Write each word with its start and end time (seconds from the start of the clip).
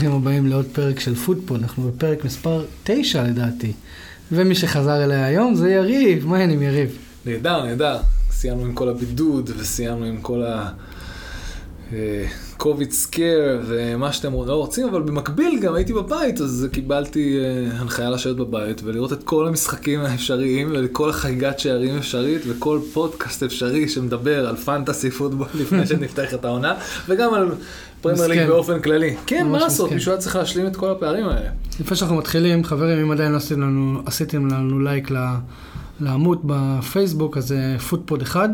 וברוכים 0.00 0.22
הבאים 0.22 0.46
לעוד 0.46 0.66
פרק 0.72 1.00
של 1.00 1.14
פודפוד, 1.14 1.60
אנחנו 1.60 1.90
בפרק 1.90 2.24
מספר 2.24 2.64
9 2.84 3.22
לדעתי. 3.22 3.72
ומי 4.32 4.54
שחזר 4.54 5.04
אליי 5.04 5.22
היום 5.22 5.54
זה 5.54 5.70
יריב, 5.70 6.26
מה 6.26 6.36
העניינים 6.36 6.62
יריב? 6.62 6.98
נהדר, 7.26 7.64
נהדר. 7.64 7.98
סיימנו 8.30 8.64
עם 8.64 8.74
כל 8.74 8.88
הבידוד 8.88 9.50
וסיימנו 9.58 10.04
עם 10.04 10.20
כל 10.20 10.42
ה... 10.42 10.70
Covid 12.56 12.92
scare 12.92 13.62
ומה 13.66 14.12
שאתם 14.12 14.32
לא 14.32 14.54
רוצים, 14.54 14.88
אבל 14.88 15.02
במקביל 15.02 15.60
גם 15.60 15.74
הייתי 15.74 15.92
בבית, 15.92 16.40
אז 16.40 16.68
קיבלתי 16.72 17.38
uh, 17.40 17.74
הנחיה 17.80 18.10
לשבת 18.10 18.36
בבית 18.36 18.80
ולראות 18.84 19.12
את 19.12 19.22
כל 19.22 19.46
המשחקים 19.46 20.00
האפשריים 20.00 20.72
וכל 20.74 21.10
החגיגת 21.10 21.58
שערים 21.58 21.96
אפשרית 21.96 22.42
וכל 22.48 22.80
פודקאסט 22.92 23.42
אפשרי 23.42 23.88
שמדבר 23.88 24.48
על 24.48 24.56
fantasy 24.56 25.10
football 25.10 25.46
לפני 25.60 25.86
שנפתח 25.86 26.34
את 26.34 26.44
העונה, 26.44 26.74
וגם 27.08 27.34
על 27.34 27.48
פרמייר 28.00 28.26
ליג 28.26 28.46
באופן 28.46 28.80
כללי. 28.80 29.16
כן, 29.26 29.48
מה 29.48 29.58
לעשות, 29.58 29.92
מישהו 29.92 30.12
היה 30.12 30.20
צריך 30.20 30.36
להשלים 30.36 30.66
את 30.66 30.76
כל 30.76 30.90
הפערים 30.90 31.28
האלה. 31.28 31.50
לפני 31.80 31.96
שאנחנו 31.96 32.16
מתחילים, 32.16 32.64
חברים, 32.64 32.98
אם 32.98 33.10
עדיין 33.10 33.32
לא 33.32 33.36
עשיתם 33.36 33.60
לנו, 33.60 34.02
עשיתם 34.06 34.46
לנו 34.46 34.80
לייק 34.80 35.10
לעמוד 36.00 36.40
בפייסבוק, 36.44 37.36
אז 37.36 37.48
זה 37.48 37.76
פוטפוד 37.88 38.22
אחד. 38.22 38.48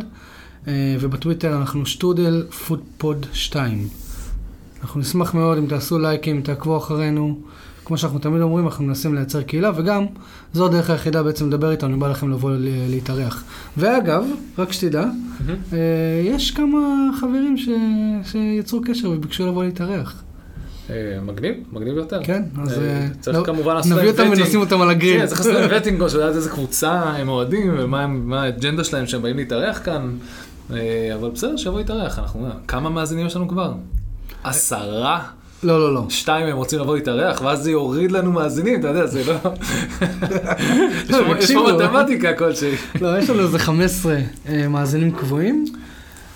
אה, 0.68 0.96
ובטוויטר 1.00 1.56
אנחנו 1.56 1.86
שטודל 1.86 2.46
פודפוד 2.66 3.26
2. 3.32 3.88
אנחנו 4.82 5.00
נשמח 5.00 5.34
מאוד 5.34 5.58
אם 5.58 5.66
תעשו 5.66 5.98
לייקים, 5.98 6.42
תעקבו 6.42 6.76
אחרינו. 6.76 7.38
כמו 7.86 7.98
שאנחנו 7.98 8.18
תמיד 8.18 8.42
אומרים, 8.42 8.66
אנחנו 8.66 8.84
מנסים 8.84 9.14
לייצר 9.14 9.42
קהילה, 9.42 9.70
וגם 9.76 10.06
זו 10.52 10.66
הדרך 10.66 10.90
היחידה 10.90 11.22
בעצם 11.22 11.48
לדבר 11.48 11.70
איתנו, 11.70 11.94
אם 11.94 12.00
בא 12.00 12.08
לכם 12.08 12.30
לבוא 12.30 12.50
להתארח. 12.88 13.44
ואגב, 13.76 14.24
רק 14.58 14.72
שתדע, 14.72 15.04
mm-hmm. 15.04 15.74
יש 16.24 16.50
כמה 16.50 17.10
חברים 17.20 17.56
ש... 17.56 17.68
שיצרו 18.30 18.80
קשר 18.84 19.10
וביקשו 19.10 19.46
לבוא 19.46 19.64
להתארח. 19.64 20.22
אה, 20.90 20.94
מגניב, 21.22 21.54
מגניב 21.72 21.96
יותר. 21.96 22.20
כן, 22.24 22.42
אז 22.62 22.80
צריך 23.20 23.38
לא, 23.38 23.44
כמובן 23.44 23.74
לעשות 23.74 23.92
להם 23.92 23.98
וטינג. 24.00 24.20
נביא 24.20 24.30
אותם 24.30 24.42
ונשים 24.42 24.60
אותם 24.60 24.80
על 24.80 24.90
הגריל. 24.90 25.20
כן, 25.20 25.26
צריך 25.26 25.40
לעשות 25.40 25.54
להם 25.54 25.70
וטינג, 25.76 26.08
שלדעת 26.08 26.36
איזה 26.36 26.50
קבוצה 26.50 26.92
הם 26.92 27.28
אוהדים, 27.28 27.74
ומה 27.78 28.42
האג'נדה 28.42 28.84
שלהם 28.84 29.06
שהם 29.06 29.22
באים 29.22 29.36
להתארח 29.36 29.80
כאן. 29.84 30.16
אה, 30.72 31.10
אבל 31.14 31.30
בסדר, 31.30 31.56
שיבוא 31.56 31.80
יתארח, 31.80 32.18
אנחנו... 32.18 32.48
כמה 32.68 32.90
מאזינים 32.90 33.26
יש 33.26 33.36
לנו 33.36 33.48
כבר? 33.48 33.72
עשרה? 34.44 35.24
לא, 35.66 35.80
לא, 35.80 35.94
לא. 35.94 36.02
שתיים 36.08 36.46
הם 36.46 36.56
רוצים 36.56 36.80
לבוא 36.80 36.96
להתארח, 36.96 37.42
ואז 37.42 37.62
זה 37.62 37.70
יוריד 37.70 38.12
לנו 38.12 38.32
מאזינים, 38.32 38.80
אתה 38.80 38.88
יודע, 38.88 39.06
זה 39.06 39.22
לא... 39.26 39.34
יש 41.40 41.52
פה 41.52 41.72
מתמטיקה 41.72 42.32
כלשהי. 42.32 42.74
לא, 43.00 43.18
יש 43.18 43.30
לנו 43.30 43.40
איזה 43.40 43.58
15 43.58 44.16
אה, 44.48 44.68
מאזינים 44.68 45.10
קבועים. 45.10 45.64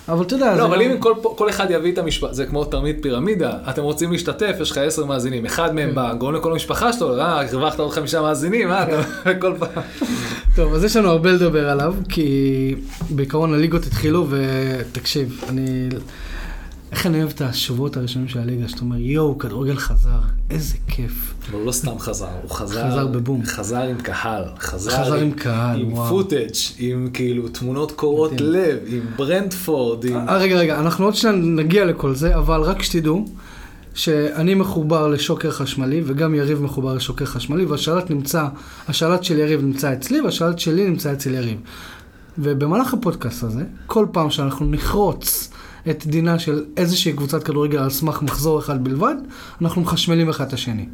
אבל 0.09 0.23
אתה 0.23 0.35
יודע, 0.35 0.55
לא, 0.55 0.65
אבל 0.65 0.81
אם 0.81 0.97
כל, 0.99 1.13
כל 1.21 1.49
אחד 1.49 1.67
יביא 1.69 1.93
את 1.93 1.97
המשפחה, 1.97 2.33
זה 2.33 2.45
כמו 2.45 2.65
תרמית 2.65 2.97
פירמידה, 3.01 3.51
אתם 3.69 3.83
רוצים 3.83 4.11
להשתתף, 4.11 4.55
יש 4.61 4.71
לך 4.71 4.77
עשר 4.77 5.05
מאזינים, 5.05 5.45
אחד 5.45 5.75
מהם 5.75 5.89
כן. 5.89 5.95
בא, 5.95 6.13
גורם 6.13 6.35
לכל 6.35 6.51
המשפחה 6.51 6.93
שלו, 6.93 7.19
אה, 7.19 7.41
הרווחת 7.41 7.79
עוד 7.79 7.91
חמישה 7.91 8.21
מאזינים, 8.21 8.71
אה, 8.71 8.85
כל 9.41 9.53
פעם. 9.59 9.83
טוב, 10.55 10.73
אז 10.73 10.83
יש 10.83 10.95
לנו 10.95 11.09
הרבה 11.09 11.31
לדבר 11.31 11.69
עליו, 11.69 11.93
כי 12.09 12.75
בעיקרון 13.09 13.53
הליגות 13.53 13.85
התחילו, 13.85 14.27
ותקשיב, 14.29 15.43
אני... 15.49 15.89
איך 16.91 17.05
אני 17.05 17.19
אוהב 17.19 17.29
את 17.29 17.41
השבועות 17.41 17.97
הראשונים 17.97 18.27
של 18.27 18.39
הליגה, 18.39 18.67
שאתה 18.67 18.81
אומר, 18.81 18.97
יואו, 18.97 19.37
כדורגל 19.37 19.75
חזר, 19.75 20.19
איזה 20.49 20.75
כיף. 20.87 21.33
אבל 21.49 21.57
הוא 21.57 21.65
לא 21.65 21.71
סתם 21.71 21.99
חזר, 21.99 22.27
הוא 22.41 22.51
חזר... 22.51 22.91
חזר 22.91 23.07
בבום. 23.07 23.45
חזר 23.45 23.81
עם 23.81 23.97
קהל. 23.97 24.43
חזר, 24.59 24.91
חזר 24.91 25.13
עם 25.13 25.31
קהל, 25.31 25.81
עם 25.81 25.93
וואו. 25.93 26.09
פוטאג', 26.09 26.55
עם 26.79 27.09
כאילו 27.13 27.47
תמונות 27.47 27.91
קורות 27.91 28.31
מתאים. 28.31 28.49
לב, 28.49 28.77
עם 28.87 29.01
ברנדפורד, 29.15 30.05
עם... 30.05 30.29
אה, 30.29 30.37
רגע, 30.37 30.55
רגע, 30.55 30.79
אנחנו 30.79 31.05
עוד 31.05 31.15
שניה 31.15 31.33
נגיע 31.33 31.85
לכל 31.85 32.15
זה, 32.15 32.35
אבל 32.35 32.61
רק 32.61 32.81
שתדעו, 32.81 33.25
שאני 33.93 34.53
מחובר 34.53 35.07
לשוקר 35.07 35.51
חשמלי, 35.51 36.01
וגם 36.05 36.35
יריב 36.35 36.61
מחובר 36.61 36.93
לשוקר 36.93 37.25
חשמלי, 37.25 37.65
והשלט 37.65 38.09
נמצא, 38.09 38.47
השלט 38.87 39.23
של 39.23 39.39
יריב 39.39 39.61
נמצא 39.61 39.93
אצלי, 39.93 40.21
והשלט 40.21 40.59
שלי 40.59 40.89
נמצא 40.89 41.13
אצל 41.13 41.33
יריב. 41.33 41.59
ובמהלך 42.37 42.93
הפודקאסט 42.93 43.43
הזה, 43.43 43.63
כל 43.87 44.05
פעם 44.11 44.29
שאנחנו 44.29 44.65
נחרוץ 44.65 45.50
את 45.89 46.07
דינה 46.07 46.39
של 46.39 46.65
איזושהי 46.77 47.13
קבוצת 47.13 47.43
כדורגל 47.43 47.79
על 47.79 47.89
סמך 47.89 48.21
מחזור 48.21 48.59
אחד 48.59 48.83
בלבד, 48.83 49.15
אנחנו 49.61 49.81
מחשמלים 49.81 50.29
אחד 50.29 50.47
את 50.47 50.53
השני. 50.53 50.85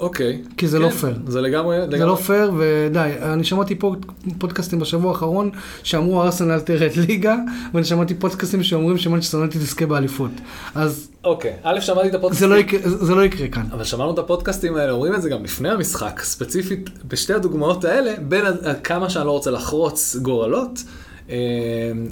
אוקיי. 0.00 0.42
כי 0.56 0.68
זה 0.68 0.78
לא 0.78 0.88
כן, 0.88 0.94
לא 0.94 1.00
פייר. 1.00 1.16
זה 1.26 1.40
לגמרי, 1.40 1.78
לגמרי. 1.78 1.98
זה 1.98 2.04
לא 2.04 2.14
פייר, 2.14 2.52
ודי, 2.58 3.12
אני 3.22 3.44
שמעתי 3.44 3.74
פה 3.74 3.94
פודקאסטים 4.38 4.78
בשבוע 4.78 5.12
האחרון 5.12 5.50
שאמרו 5.82 6.22
ארסנל 6.22 6.60
תרד 6.60 6.90
ליגה, 6.96 7.36
ואני 7.74 7.84
שמעתי 7.84 8.14
פודקאסטים 8.14 8.62
שאומרים 8.62 8.98
שמנצ'סטר 8.98 9.38
יונייטד 9.38 9.58
תזכה 9.58 9.86
באליפות. 9.86 10.30
אז... 10.74 11.08
אוקיי, 11.24 11.52
א', 11.62 11.80
שמעתי 11.80 12.08
את 12.08 12.14
הפודקאסטים. 12.14 12.48
זה 12.48 12.54
לא, 12.54 12.60
יקרה, 12.60 12.80
זה 12.84 13.14
לא 13.14 13.24
יקרה 13.24 13.48
כאן. 13.48 13.66
אבל 13.72 13.84
שמענו 13.84 14.10
את 14.10 14.18
הפודקאסטים 14.18 14.76
האלה, 14.76 14.92
אומרים 14.92 15.14
את 15.14 15.22
זה 15.22 15.28
גם 15.28 15.44
לפני 15.44 15.70
המשחק, 15.70 16.20
ספציפית 16.22 16.90
בשתי 17.08 17.32
הדוגמאות 17.32 17.84
האלה, 17.84 18.14
בין 18.28 18.44
כמה 18.84 19.10
שאני 19.10 19.26
לא 19.26 19.30
רוצה 19.30 19.50
לחרוץ 19.50 20.16
גורלות. 20.22 20.82
אה, 21.30 21.36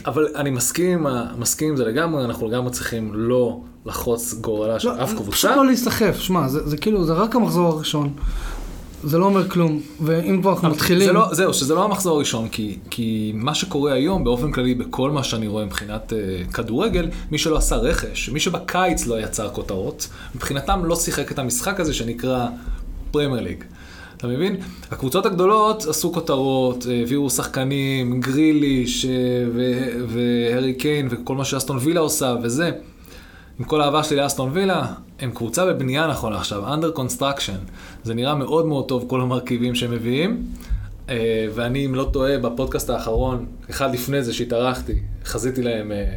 אבל 0.06 0.26
אני 0.36 0.50
מסכים, 0.50 1.06
מסכים 1.38 1.68
עם 1.68 1.76
זה 1.76 1.84
לגמרי, 1.84 2.24
אנחנו 2.24 2.48
לגמרי 2.48 2.70
צריכים 2.70 3.10
לא 3.14 3.60
לחרוץ 3.86 4.34
גורלה 4.34 4.80
של 4.80 4.88
לא, 4.88 5.02
אף 5.02 5.12
קבוצה. 5.12 5.32
פשוט 5.32 5.50
לא 5.50 5.66
להיסחף, 5.66 6.16
שמע, 6.18 6.48
זה, 6.48 6.68
זה 6.68 6.76
כאילו, 6.76 7.04
זה 7.04 7.12
רק 7.12 7.36
המחזור 7.36 7.66
הראשון. 7.66 8.12
זה 9.04 9.18
לא 9.18 9.24
אומר 9.24 9.48
כלום, 9.48 9.80
ואם 10.00 10.40
כבר 10.40 10.52
אנחנו 10.52 10.70
מתחילים... 10.70 11.06
זה 11.06 11.12
לא, 11.12 11.28
זהו, 11.32 11.54
שזה 11.54 11.74
לא 11.74 11.84
המחזור 11.84 12.16
הראשון, 12.16 12.48
כי, 12.48 12.78
כי 12.90 13.32
מה 13.34 13.54
שקורה 13.54 13.92
היום, 13.92 14.24
באופן 14.24 14.52
כללי, 14.52 14.74
בכל 14.74 15.10
מה 15.10 15.24
שאני 15.24 15.46
רואה 15.46 15.64
מבחינת 15.64 16.12
uh, 16.12 16.52
כדורגל, 16.52 17.08
מי 17.30 17.38
שלא 17.38 17.56
עשה 17.56 17.76
רכש, 17.76 18.28
מי 18.28 18.40
שבקיץ 18.40 19.06
לא 19.06 19.20
יצר 19.20 19.50
כותרות, 19.50 20.08
מבחינתם 20.34 20.84
לא 20.84 20.96
שיחק 20.96 21.32
את 21.32 21.38
המשחק 21.38 21.80
הזה 21.80 21.94
שנקרא 21.94 22.46
פרמייר 23.10 23.42
ליג. 23.42 23.64
אתה 24.22 24.30
מבין? 24.30 24.56
הקבוצות 24.90 25.26
הגדולות 25.26 25.86
עשו 25.86 26.12
כותרות, 26.12 26.86
הביאו 27.02 27.30
שחקנים, 27.30 28.20
גריליש 28.20 29.06
והרי 30.08 30.74
קיין 30.74 31.08
וכל 31.10 31.34
מה 31.34 31.44
שאסטון 31.44 31.78
וילה 31.80 32.00
עושה 32.00 32.34
וזה. 32.42 32.70
עם 33.58 33.64
כל 33.64 33.80
האהבה 33.80 34.04
שלי 34.04 34.16
לאסטון 34.16 34.50
וילה, 34.52 34.86
הם 35.20 35.30
קבוצה 35.30 35.66
בבנייה 35.66 36.06
נכון 36.06 36.32
עכשיו, 36.32 36.74
under 36.74 36.98
construction. 36.98 37.72
זה 38.04 38.14
נראה 38.14 38.34
מאוד 38.34 38.66
מאוד 38.66 38.88
טוב, 38.88 39.04
כל 39.08 39.20
המרכיבים 39.20 39.74
שהם 39.74 39.90
מביאים. 39.90 40.46
אה, 41.08 41.46
ואני, 41.54 41.86
אם 41.86 41.94
לא 41.94 42.08
טועה, 42.12 42.38
בפודקאסט 42.38 42.90
האחרון, 42.90 43.46
אחד 43.70 43.94
לפני 43.94 44.22
זה 44.22 44.32
שהתארחתי, 44.32 44.94
חזיתי 45.24 45.62
להם 45.62 45.92
אה, 45.92 46.16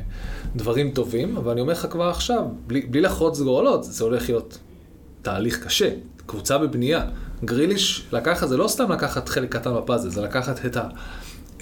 דברים 0.56 0.92
טובים, 0.92 1.38
אבל 1.38 1.52
אני 1.52 1.62
אומר 1.62 1.74
לך 1.74 1.88
כבר 1.90 2.10
עכשיו, 2.10 2.44
בלי, 2.68 2.82
בלי 2.82 3.02
לחרוץ 3.02 3.40
גורלות, 3.40 3.84
זה 3.84 4.04
הולך 4.04 4.30
להיות 4.30 4.58
תהליך 5.22 5.64
קשה. 5.64 5.90
קבוצה 6.26 6.58
בבנייה. 6.58 7.06
גריליש 7.44 8.06
לקחת, 8.12 8.48
זה 8.50 8.58
לא 8.58 8.68
סתם 8.68 8.92
לקחת 8.92 9.30
חלק 9.30 9.56
קטן 9.56 9.76
בפאזל, 9.76 10.10
זה 10.10 10.22
לקחת 10.22 10.66
את 10.66 10.78
ה... 10.78 10.84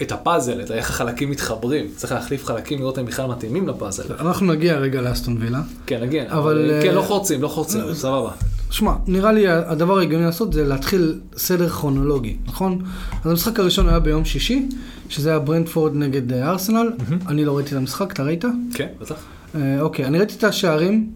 את 0.02 0.12
הפאזל, 0.12 0.62
את 0.62 0.72
איך 0.72 0.90
החלקים 0.90 1.30
מתחברים. 1.32 1.86
צריך 1.96 2.14
להחליף 2.14 2.46
חלקים, 2.46 2.80
לראות 2.80 3.00
אם 3.00 3.06
בכלל 3.06 3.28
מתאימים 3.28 3.68
לפאזל. 3.68 4.04
אנחנו 4.20 4.54
נגיע 4.54 4.78
רגע 4.78 5.02
לאסטון 5.02 5.38
וילה. 5.40 5.62
כן, 5.86 6.02
נגיע. 6.02 6.24
אבל... 6.28 6.72
כן, 6.84 6.90
אה, 6.90 6.94
לא 6.94 7.02
חורצים, 7.02 7.42
לא 7.42 7.48
חורצים, 7.48 7.82
לא, 7.82 7.94
סבבה. 7.94 8.32
שמע, 8.72 8.94
נראה 9.08 9.32
לי 9.32 9.48
הדבר 9.48 9.98
ההגיוני 9.98 10.26
לעשות 10.26 10.54
זה 10.54 10.64
להתחיל 10.66 11.20
סדר 11.38 11.70
כרונולוגי, 11.70 12.38
נכון? 12.46 12.82
אז 13.24 13.32
המשחק 13.32 13.60
הראשון 13.60 13.90
היה 13.90 14.00
ביום 14.00 14.26
שישי, 14.26 14.70
שזה 15.10 15.30
היה 15.30 15.40
ברנדפורד 15.40 15.96
נגד 15.96 16.34
אה, 16.34 16.50
ארסנל. 16.50 16.92
אני 17.28 17.46
לא 17.46 17.56
ראיתי 17.56 17.72
את 17.72 17.78
המשחק, 17.78 18.14
אתה 18.14 18.24
ראית? 18.24 18.46
כן, 18.74 18.88
בטח. 19.02 19.16
אה, 19.56 19.82
אוקיי, 19.82 20.06
אני 20.06 20.18
ראיתי 20.18 20.36
את 20.38 20.44
השערים, 20.44 21.10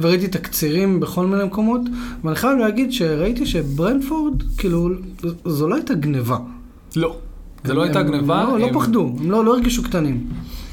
וראיתי 0.00 0.28
תקצירים 0.28 1.00
בכל 1.00 1.26
מיני 1.26 1.44
מקומות, 1.44 1.80
ואני 2.24 2.36
חייב 2.36 2.58
להגיד 2.58 2.92
שראיתי 2.92 3.46
שברנדפורד, 3.46 4.42
כאילו, 4.58 4.88
זו 5.44 5.68
לא 5.68 5.74
הייתה 5.74 5.94
גניבה. 5.94 6.36
לא. 6.96 7.16
זה 7.64 7.74
לא 7.74 7.82
הייתה 7.82 8.02
גניבה. 8.02 8.44
לא, 8.44 8.58
לא 8.58 8.68
פחדו, 8.72 9.12
הם 9.20 9.30
לא, 9.30 9.44
לא 9.44 9.54
הרגישו 9.54 9.82
קטנים. 9.82 10.28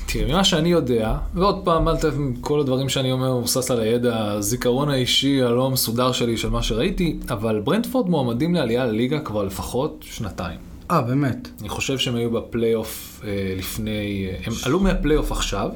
תראה, 0.05 0.33
ממה 0.33 0.43
שאני 0.43 0.69
יודע, 0.69 1.17
ועוד 1.33 1.61
פעם, 1.63 1.87
אל 1.87 1.97
תבין, 1.97 2.35
כל 2.41 2.59
הדברים 2.59 2.89
שאני 2.89 3.11
אומר 3.11 3.37
מבוסס 3.37 3.71
על 3.71 3.79
הידע, 3.79 4.31
הזיכרון 4.31 4.89
האישי 4.89 5.41
הלא 5.41 5.65
המסודר 5.65 6.11
שלי 6.11 6.37
של 6.37 6.49
מה 6.49 6.63
שראיתי, 6.63 7.17
אבל 7.29 7.59
ברנדפורד 7.59 8.09
מועמדים 8.09 8.55
לעלייה 8.55 8.85
לליגה 8.85 9.19
כבר 9.19 9.43
לפחות 9.43 10.05
שנתיים. 10.07 10.59
אה, 10.91 11.01
באמת? 11.01 11.47
אני 11.61 11.69
חושב 11.69 11.97
שהם 11.97 12.15
היו 12.15 12.31
בפלייאוף 12.31 13.21
אה, 13.23 13.53
לפני, 13.57 14.27
אה, 14.29 14.37
הם 14.45 14.53
עלו 14.65 14.79
מהפלייאוף 14.79 15.31
עכשיו, 15.31 15.69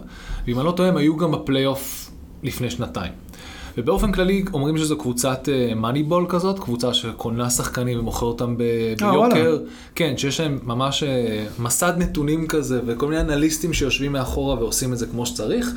ואם 0.48 0.57
אני 0.60 0.66
לא 0.66 0.72
טועה, 0.72 0.89
הם 0.89 0.98
היו 0.98 1.18
גם 1.18 1.31
בפלייאוף 1.31 2.03
לפני 2.44 2.69
שנתיים. 2.69 3.12
ובאופן 3.78 4.12
כללי 4.12 4.45
אומרים 4.54 4.78
שזו 4.78 4.98
קבוצת 4.98 5.50
מאניבול 5.75 6.25
uh, 6.25 6.30
כזאת, 6.30 6.60
קבוצה 6.60 6.94
שקונה 6.94 7.50
שחקנים 7.50 8.00
ומוכר 8.00 8.25
אותם 8.25 8.57
ב- 8.57 8.62
אה, 8.62 8.94
ביוקר. 9.12 9.57
כן, 9.95 10.13
שיש 10.18 10.40
להם 10.40 10.60
ממש 10.63 11.04
uh, 11.04 11.62
מסד 11.62 11.94
נתונים 11.98 12.48
כזה, 12.48 12.81
וכל 12.86 13.07
מיני 13.07 13.22
אנליסטים 13.22 13.74
שיושבים 13.74 14.12
מאחורה 14.12 14.56
ועושים 14.60 14.94
את 14.94 14.98
זה 14.98 15.07
כמו 15.07 15.25
שצריך. 15.25 15.72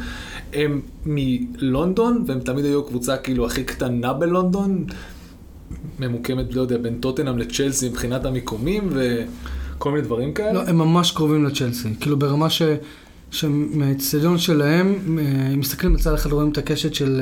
הם 0.52 0.80
מלונדון, 1.06 2.24
והם 2.26 2.40
תמיד 2.40 2.64
היו 2.64 2.84
קבוצה 2.84 3.16
כאילו 3.16 3.46
הכי 3.46 3.64
קטנה 3.64 4.12
בלונדון, 4.12 4.84
ממוקמת, 5.98 6.54
לא 6.54 6.60
יודע, 6.60 6.78
בין 6.78 6.94
טוטנאם 7.00 7.38
לצ'לסי 7.38 7.88
מבחינת 7.88 8.24
המיקומים 8.24 8.90
וכל 8.92 9.90
מיני 9.90 10.02
דברים 10.02 10.32
כאלה. 10.32 10.52
לא, 10.52 10.60
הם 10.69 10.78
ממש 10.78 11.10
קרובים 11.10 11.44
לצ'לסי, 11.44 11.88
כאילו 12.00 12.19
ברמה 12.19 12.50
ש... 12.50 12.62
שמהאצטדיון 13.36 14.38
שלהם, 14.38 15.18
הם 15.52 15.60
מסתכלים 15.60 15.92
מצד 15.92 16.14
אחד 16.14 16.32
רואים 16.32 16.50
את 16.50 16.58
הקשת 16.58 16.94
של 16.94 17.20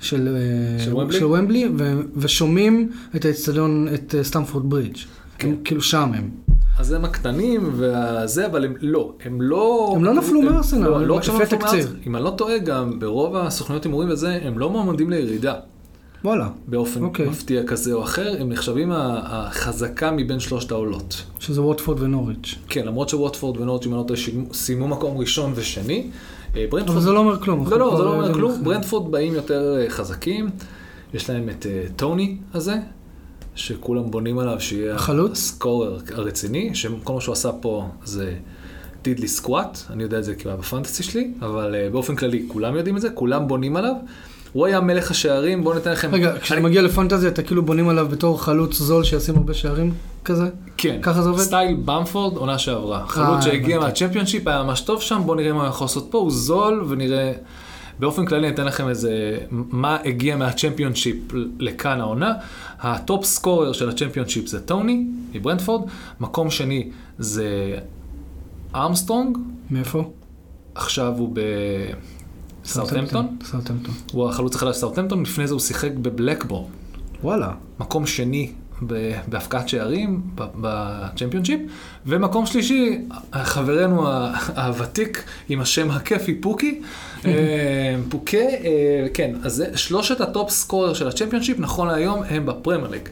של, 0.00 0.36
אה, 0.36 0.84
של 0.84 0.96
ומבלי? 0.96 1.18
של 1.18 1.24
ומבלי, 1.24 1.68
ו- 1.78 2.00
ושומעים 2.16 2.90
את 3.16 3.24
האצטדיון, 3.24 3.88
את 3.94 4.14
אה, 4.14 4.24
סטמפורד 4.24 4.70
ברידג'. 4.70 4.96
כן. 5.38 5.48
הם 5.48 5.56
כאילו 5.64 5.82
שם 5.82 6.10
הם. 6.14 6.30
אז 6.78 6.92
הם 6.92 7.04
הקטנים 7.04 7.70
והזה, 7.76 8.46
אבל 8.46 8.64
הם 8.64 8.74
לא, 8.80 9.12
הם 9.24 9.42
לא... 9.42 9.92
הם 9.96 10.04
לא 10.04 10.14
נפלו 10.14 10.42
מארסנל, 10.42 10.88
לא, 10.88 10.96
הם 10.96 11.06
לא 11.06 11.18
נפלו 11.18 11.42
התקציר. 11.42 11.58
מארסנל, 11.58 11.96
אם 12.06 12.16
אני 12.16 12.24
לא 12.24 12.30
טועה, 12.30 12.58
גם 12.58 12.98
ברוב 13.00 13.36
הסוכנויות 13.36 13.84
הימורים 13.84 14.08
וזה, 14.10 14.38
הם 14.42 14.58
לא 14.58 14.70
מועמדים 14.70 15.10
לירידה. 15.10 15.54
וואלה. 16.24 16.48
באופן 16.66 17.02
אוקיי. 17.02 17.28
מפתיע 17.28 17.66
כזה 17.66 17.92
או 17.92 18.02
אחר, 18.02 18.36
הם 18.40 18.48
נחשבים 18.48 18.92
החזקה 18.94 20.10
מבין 20.10 20.40
שלושת 20.40 20.70
העולות. 20.70 21.22
שזה 21.38 21.62
ווטפורד 21.62 22.00
ונוריץ'. 22.00 22.54
כן, 22.68 22.86
למרות 22.86 23.08
שווטפורד 23.08 23.60
ונורג' 23.60 23.84
אם 23.86 23.92
אני 23.92 23.98
לא 23.98 24.06
טועה, 24.06 24.20
סיימו 24.52 24.88
מקום 24.88 25.18
ראשון 25.18 25.52
ושני. 25.54 26.10
אה, 26.56 26.66
ברנדפורד... 26.70 26.96
אבל 26.96 27.00
זה 27.00 27.12
לא 27.12 27.18
אומר 27.18 27.40
כלום. 27.40 27.68
לא, 27.70 27.78
לא, 27.78 27.96
זה 27.96 28.02
לא 28.02 28.14
אומר 28.14 28.34
כלום. 28.34 28.64
ברנדפורד 28.64 29.12
באים 29.12 29.34
יותר 29.34 29.76
אה, 29.80 29.90
חזקים. 29.90 30.50
יש 31.14 31.30
להם 31.30 31.48
את 31.48 31.66
אה, 31.66 31.84
טוני 31.96 32.36
הזה, 32.54 32.76
שכולם 33.54 34.10
בונים 34.10 34.38
עליו 34.38 34.60
שיהיה 34.60 34.94
החלוץ? 34.94 35.32
הסקורר 35.32 35.98
הרציני, 36.14 36.74
שכל 36.74 37.12
מה 37.12 37.20
שהוא 37.20 37.32
עשה 37.32 37.52
פה 37.52 37.88
זה 38.04 38.34
דידלי 39.02 39.28
סקואט, 39.28 39.78
אני 39.90 40.02
יודע 40.02 40.18
את 40.18 40.24
זה 40.24 40.34
כבר 40.34 40.56
בפנטסי 40.56 41.02
שלי, 41.02 41.32
אבל 41.40 41.74
אה, 41.74 41.90
באופן 41.90 42.16
כללי 42.16 42.44
כולם 42.48 42.76
יודעים 42.76 42.96
את 42.96 43.00
זה, 43.00 43.10
כולם 43.10 43.48
בונים 43.48 43.76
עליו. 43.76 43.94
הוא 44.52 44.66
היה 44.66 44.80
מלך 44.80 45.10
השערים, 45.10 45.64
בואו 45.64 45.74
ניתן 45.74 45.92
לכם... 45.92 46.14
רגע, 46.14 46.38
כשאתה 46.40 46.60
אני- 46.60 46.68
מגיע 46.68 46.82
לפנטזיה, 46.82 47.28
אתה 47.30 47.42
כאילו 47.42 47.62
בונים 47.62 47.88
עליו 47.88 48.08
בתור 48.08 48.42
חלוץ 48.42 48.78
זול 48.78 49.04
שישים 49.04 49.36
הרבה 49.36 49.54
שערים 49.54 49.94
כזה? 50.24 50.44
כן. 50.76 50.98
ככה 51.02 51.22
זה 51.22 51.28
עובד? 51.28 51.42
סטייל 51.42 51.76
במפורד, 51.84 52.36
עונה 52.36 52.58
שעברה. 52.58 53.04
חלוץ 53.08 53.44
שהגיע. 53.44 53.78
מהצ'מפיונשיפ 53.80 54.48
היה 54.48 54.62
ממש 54.62 54.80
טוב 54.80 55.00
שם, 55.02 55.22
בואו 55.26 55.36
נראה 55.36 55.52
מה 55.52 55.60
הוא 55.60 55.68
יכול 55.68 55.84
לעשות 55.84 56.06
פה, 56.10 56.18
הוא 56.18 56.30
זול 56.30 56.84
ונראה... 56.88 57.32
באופן 57.98 58.26
כללי 58.26 58.46
אני 58.46 58.54
אתן 58.54 58.64
לכם 58.64 58.88
איזה, 58.88 59.38
מה 59.50 59.96
הגיע 60.04 60.36
מהצ'מפיונשיפ 60.36 61.16
לכאן 61.58 62.00
העונה. 62.00 62.32
ה 62.80 62.91
top 62.91 63.24
scorer 63.24 63.72
של 63.72 63.88
הצ'מפיונשיפ 63.88 64.46
זה 64.48 64.60
טוני 64.60 65.06
מברנטפורד, 65.34 65.82
מקום 66.20 66.50
שני 66.50 66.88
זה 67.18 67.76
ארמסטרונג, 68.74 69.38
מאיפה? 69.70 70.10
עכשיו 70.74 71.14
הוא 71.18 71.34
בסאוטהמפטון, 71.34 72.19
סאוטהמפטון. 72.70 73.36
הוא 74.12 74.28
החלוץ 74.28 74.56
החדש 74.56 74.74
של 74.74 74.80
סאוטהמפטון, 74.80 75.22
לפני 75.22 75.46
זה 75.46 75.54
הוא 75.54 75.60
שיחק 75.60 75.90
בבלקבורן. 75.92 76.70
וואלה. 77.22 77.52
מקום 77.80 78.06
שני 78.06 78.52
בהבקעת 79.28 79.68
שערים 79.68 80.22
בצ'מפיונשיפ, 80.34 81.60
ומקום 82.06 82.46
שלישי, 82.46 82.98
חברנו 83.34 84.08
הוותיק 84.56 85.24
עם 85.48 85.60
השם 85.60 85.90
הכיפי 85.90 86.34
פוקי, 86.34 86.80
אה, 87.26 87.30
פוקה, 88.08 88.38
אה, 88.38 89.06
כן, 89.14 89.34
אז 89.42 89.64
שלושת 89.74 90.20
ה 90.20 90.28
top 90.28 90.50
scorer 90.50 90.94
של 90.94 91.08
הצ'מפיונשיפ 91.08 91.58
נכון 91.58 91.88
להיום 91.88 92.22
הם 92.28 92.46
בפרמייר 92.46 92.90
ליג. 92.90 93.08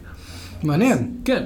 מעניין. 0.62 1.10
כן. 1.24 1.44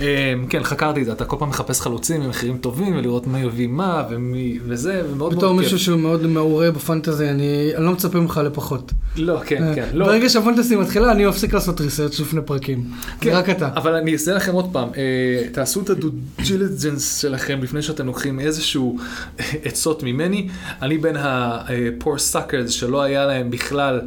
אה, 0.00 0.34
כן, 0.48 0.62
חקרתי 0.62 1.00
את 1.00 1.06
זה, 1.06 1.12
אתה 1.12 1.24
כל 1.24 1.36
פעם 1.38 1.48
מחפש 1.48 1.80
חלוצים 1.80 2.22
במחירים 2.22 2.58
טובים 2.58 2.96
ולראות 2.96 3.26
מי 3.26 3.40
יביא 3.40 3.66
מה 3.66 4.04
ומי 4.10 4.58
וזה, 4.66 5.02
ומאוד 5.10 5.32
בתור 5.32 5.42
מאוד 5.42 5.64
כיף. 5.64 5.72
מישהו 5.72 5.78
שהוא 5.78 6.00
מאוד 6.00 6.26
מעורה 6.26 6.70
ב 6.70 6.77
fantasy, 6.77 7.30
אני 7.30 7.72
לא 7.78 7.92
מצפה 7.92 8.18
ממך 8.18 8.40
לפחות. 8.44 8.92
לא, 9.16 9.40
כן, 9.46 9.62
אה, 9.62 9.74
כן. 9.74 9.88
לא. 9.92 10.06
ברגע 10.06 10.28
שהפנטזי 10.28 10.76
מתחילה, 10.76 11.12
אני 11.12 11.26
מפסיק 11.26 11.54
לעשות 11.54 11.80
ריסרצ' 11.80 12.20
לפני 12.20 12.40
פרקים. 12.42 12.84
כן, 13.20 13.30
זה 13.30 13.38
רק 13.38 13.50
אתה. 13.50 13.68
אבל 13.76 13.94
אני 13.94 14.12
אעשה 14.12 14.34
לכם 14.34 14.52
עוד 14.52 14.72
פעם, 14.72 14.88
אה, 14.96 15.48
תעשו 15.52 15.80
את 15.80 15.90
הדוג'יליג'נס 15.90 17.20
שלכם 17.20 17.62
לפני 17.62 17.82
שאתם 17.82 18.06
לוקחים 18.06 18.40
איזשהו 18.40 18.98
אה, 19.40 19.44
עצות 19.64 20.02
ממני. 20.02 20.48
אני 20.82 20.98
בין 20.98 21.16
ה-poor 21.16 22.34
suckers 22.34 22.70
שלא 22.70 23.02
היה 23.02 23.26
להם 23.26 23.50
בכלל, 23.50 24.00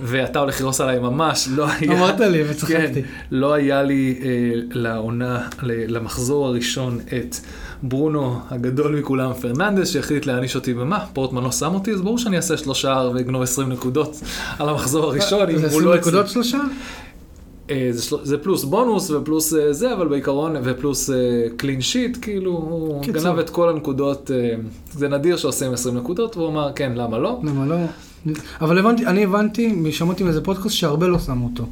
ואתה 0.00 0.38
הולך 0.38 0.56
לכעוס 0.60 0.80
עליי 0.80 0.98
ממש, 0.98 1.48
לא 1.56 1.66
היה... 1.70 1.92
אמרת 1.92 2.20
לי 2.20 2.50
וצחקתי. 2.50 3.02
כן, 3.02 3.08
לא 3.30 3.52
היה 3.54 3.82
לי 3.82 4.18
אה, 4.22 4.28
לעונה, 4.70 5.48
למחזור 5.62 6.46
הראשון 6.46 6.98
את 7.00 7.36
ברונו 7.82 8.40
הגדול 8.50 8.98
מכולם, 8.98 9.32
פרננדס, 9.32 9.88
שהחליט 9.88 10.26
להעניש 10.26 10.54
אותי 10.56 10.74
במה, 10.74 11.06
פורטמן 11.12 11.42
לא 11.44 11.52
שם 11.52 11.74
אותי, 11.74 11.92
אז 11.92 12.02
ברור 12.02 12.18
שאני 12.18 12.36
אעשה 12.36 12.56
שלושה 12.56 13.10
ואגנוב 13.14 13.42
20 13.42 13.68
נקודות 13.72 14.20
על 14.58 14.68
המחזור 14.68 15.04
הראשון, 15.04 15.50
אם 15.50 15.56
זה 15.58 15.66
הוא 15.66 15.66
20 15.66 15.84
לא 15.84 15.90
אצלי. 15.90 16.00
נקודות 16.00 16.28
שלושה? 16.28 16.58
אה, 17.70 17.88
זה, 17.90 18.02
של... 18.02 18.16
זה 18.22 18.38
פלוס 18.38 18.64
בונוס 18.64 19.10
ופלוס 19.10 19.54
אה, 19.54 19.72
זה, 19.72 19.92
אבל 19.92 20.08
בעיקרון, 20.08 20.56
ופלוס 20.64 21.10
clean 21.56 21.80
sheet, 21.80 22.18
כאילו, 22.22 22.50
הוא 22.50 23.02
קיצור. 23.02 23.22
גנב 23.22 23.38
את 23.38 23.50
כל 23.50 23.68
הנקודות, 23.68 24.30
אה, 24.30 24.54
זה 24.92 25.08
נדיר 25.08 25.36
שעושים 25.36 25.72
20 25.72 25.96
נקודות, 25.96 26.36
והוא 26.36 26.48
אמר, 26.48 26.72
כן, 26.74 26.92
למה 26.94 27.18
לא? 27.18 27.40
למה 27.42 27.66
לא? 27.66 27.76
אבל 28.60 28.78
הבנתי, 28.78 29.06
אני 29.06 29.24
הבנתי, 29.24 29.92
שמעתי 29.92 30.24
מאיזה 30.24 30.40
פודקאסט 30.40 30.76
שהרבה 30.76 31.06
לא 31.06 31.18
שמו 31.18 31.46
אותו. 31.46 31.66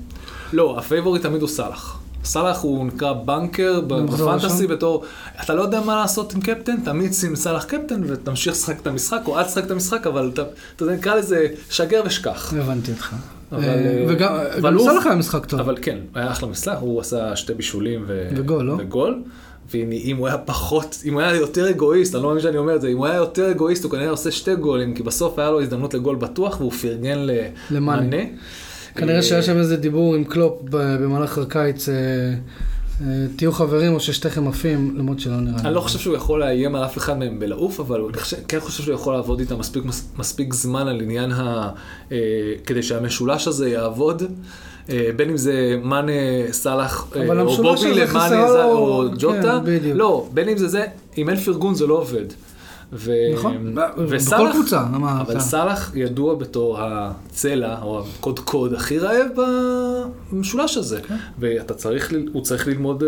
לא, 0.53 0.79
הפייבוריט 0.79 1.23
תמיד 1.23 1.41
הוא 1.41 1.49
סאלח. 1.49 1.99
סאלח 2.25 2.63
הוא 2.63 2.87
נקרא 2.87 3.13
banker 3.13 3.81
ב 3.81 3.91
fantasy? 3.91 4.67
בתור, 4.67 5.05
אתה 5.45 5.55
לא 5.55 5.63
יודע 5.63 5.81
מה 5.81 5.97
לעשות 5.97 6.35
עם 6.35 6.41
קפטן, 6.41 6.81
תמיד 6.85 7.13
שים 7.13 7.37
סאלח 7.37 7.65
קפטן 7.65 8.03
ותמשיך 8.07 8.53
לשחק 8.53 8.81
את 8.81 8.87
המשחק, 8.87 9.21
או 9.27 9.39
אל 9.39 9.43
תשחק 9.43 9.65
את 9.65 9.71
המשחק, 9.71 10.07
אבל 10.07 10.31
אתה, 10.35 10.43
יודע, 10.81 10.95
נקרא 10.95 11.15
לזה 11.15 11.47
שגר 11.71 12.03
ושכח. 12.07 12.55
הבנתי 12.57 12.93
אותך. 12.93 13.15
אבל, 13.53 13.65
אה, 13.65 13.75
אה, 13.75 14.05
וגם 14.09 14.37
סלאח 14.79 15.07
היה 15.07 15.15
משחק 15.15 15.47
טוב. 15.47 15.61
אבל 15.61 15.77
כן, 15.83 15.99
היה 16.15 16.31
אחלה 16.31 16.49
משחק, 16.49 16.77
הוא 16.81 17.01
עשה 17.01 17.37
שתי 17.37 17.55
בישולים 17.55 18.05
ו... 18.07 18.29
וגול, 18.37 18.65
לא? 18.65 18.77
וגול. 18.79 19.23
ואם 19.71 20.17
הוא 20.17 20.27
היה 20.27 20.39
פחות, 20.39 21.03
אם 21.05 21.13
הוא 21.13 21.21
היה 21.21 21.35
יותר 21.35 21.71
אגואיסט, 21.71 22.15
אני 22.15 22.23
לא 22.23 22.29
מאמין 22.29 22.43
שאני 22.43 22.59
אומר 22.59 22.77
את 22.77 22.81
זה, 22.81 22.89
אם 22.89 22.97
הוא 22.97 23.07
היה 23.07 23.17
יותר 23.17 23.51
אגואיסט 23.51 23.85
הוא 23.85 23.93
כנראה 23.93 24.11
עושה 24.11 24.31
שתי 24.31 24.57
גולים, 24.57 24.95
כי 24.95 25.03
בסוף 25.03 25.39
היה 25.39 25.51
לו 25.51 25.63
הזדמנות 25.63 25.95
לגול 25.95 26.17
בטוח 26.17 26.61
והוא 26.61 26.73
פרגן 26.73 27.27
למאנה. 27.71 28.23
כנראה 28.95 29.17
אה, 29.17 29.23
שהיה 29.23 29.43
שם 29.43 29.59
איזה 29.59 29.77
דיבור 29.77 30.15
עם 30.15 30.25
קלופ 30.25 30.61
במהלך 30.71 31.39
הקיץ, 31.39 31.89
אה, 31.89 31.95
אה, 31.95 33.27
תהיו 33.37 33.53
חברים 33.53 33.95
או 33.95 34.01
ששתיכם 34.01 34.49
עפים, 34.49 34.95
למרות 34.97 35.21
שלא 35.21 35.37
נראה 35.37 35.57
לי. 35.57 35.69
אני 35.69 35.75
לא 35.75 35.81
חושב 35.81 35.99
שהוא 35.99 36.17
יכול 36.17 36.41
לאיים 36.41 36.75
על 36.75 36.85
אף 36.85 36.99
אחד 36.99 37.19
מהם 37.19 37.39
בלעוף, 37.39 37.81
אבל 37.81 38.01
אני 38.01 38.13
כן 38.49 38.61
חושב 38.61 38.83
שהוא 38.83 38.95
יכול 38.95 39.15
לעבוד 39.15 39.41
איתם 39.41 39.57
מספיק, 40.17 40.55
זמן 40.55 40.89
על 40.89 41.01
עניין 41.01 41.33
ה... 41.33 41.71
כדי 42.67 42.83
שהמשולש 42.83 43.49
הזה 43.49 43.69
יעבוד. 43.69 44.23
אה, 44.91 45.11
בין 45.17 45.31
אם 45.31 45.37
זה 45.37 45.53
מאנה, 45.83 46.13
סאלח, 46.51 47.07
אה, 47.17 47.27
או 47.41 47.57
בובי 47.57 47.95
למאנה 47.95 48.37
לו- 48.49 48.65
או 48.79 49.05
כן, 49.11 49.17
ג'וטה. 49.19 49.61
בדיוק. 49.65 49.97
לא, 49.97 50.29
בין 50.35 50.49
אם 50.49 50.57
זה 50.59 50.69
זה, 50.69 50.85
אם 51.19 51.29
אין 51.29 51.37
פרגון 51.37 51.75
זה 51.75 51.87
לא 51.87 51.95
עובד. 51.95 52.25
ו... 52.93 53.13
נכון, 53.35 53.75
בכל 53.75 54.05
וסאלח- 54.09 54.53
קבוצה, 54.53 54.85
אבל 55.21 55.41
סאלח 55.41 55.93
ידוע 55.95 56.35
בתור 56.35 56.79
הצלע, 56.81 57.83
או 57.83 58.03
הקודקוד 58.19 58.75
הכי 58.75 58.99
רעב 58.99 59.27
במשולש 60.33 60.77
הזה. 60.77 61.01
כן. 61.09 61.15
ואתה 61.39 61.75
צריך, 61.75 62.13
הוא 62.33 62.43
צריך 62.43 62.67
ללמוד... 62.67 63.03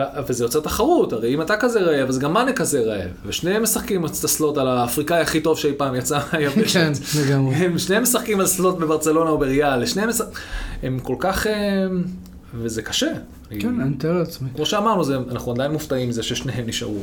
אה, 0.00 0.22
וזה 0.28 0.44
יוצר 0.44 0.60
תחרות, 0.60 1.12
הרי 1.12 1.34
אם 1.34 1.42
אתה 1.42 1.56
כזה 1.56 1.80
רעב, 1.80 2.08
אז 2.08 2.18
גם 2.18 2.32
מאנה 2.32 2.52
כזה 2.52 2.80
רעב. 2.80 3.10
ושניהם 3.26 3.62
משחקים 3.62 4.06
את 4.06 4.10
הסלוט 4.10 4.58
על 4.58 4.68
האפריקאי 4.68 5.20
הכי 5.20 5.40
טוב 5.40 5.58
שאי 5.58 5.72
פעם 5.76 5.94
יצא 5.94 6.18
מהיבשת. 6.32 6.80
כן, 6.80 6.92
לגמרי. 7.20 7.54
הם 7.54 7.78
שניהם 7.78 8.02
משחקים 8.02 8.40
על 8.40 8.46
סלוט 8.46 8.78
בברצלונה 8.78 9.30
או 9.30 9.38
בריאל, 9.38 9.86
שניהם 9.86 10.08
משחקים... 10.08 10.34
הם 10.82 10.98
כל 10.98 11.16
כך... 11.18 11.46
אה, 11.46 11.86
וזה 12.54 12.82
קשה. 12.82 13.12
כן, 13.60 13.80
אני 13.80 13.90
מתאר 13.90 14.12
לעצמי. 14.12 14.48
כמו 14.56 14.66
שאמרנו, 14.66 15.04
זה, 15.04 15.16
אנחנו 15.30 15.52
עדיין 15.52 15.72
מופתעים 15.72 16.08
מזה 16.08 16.22
ששניהם 16.22 16.66
נשארו 16.66 16.98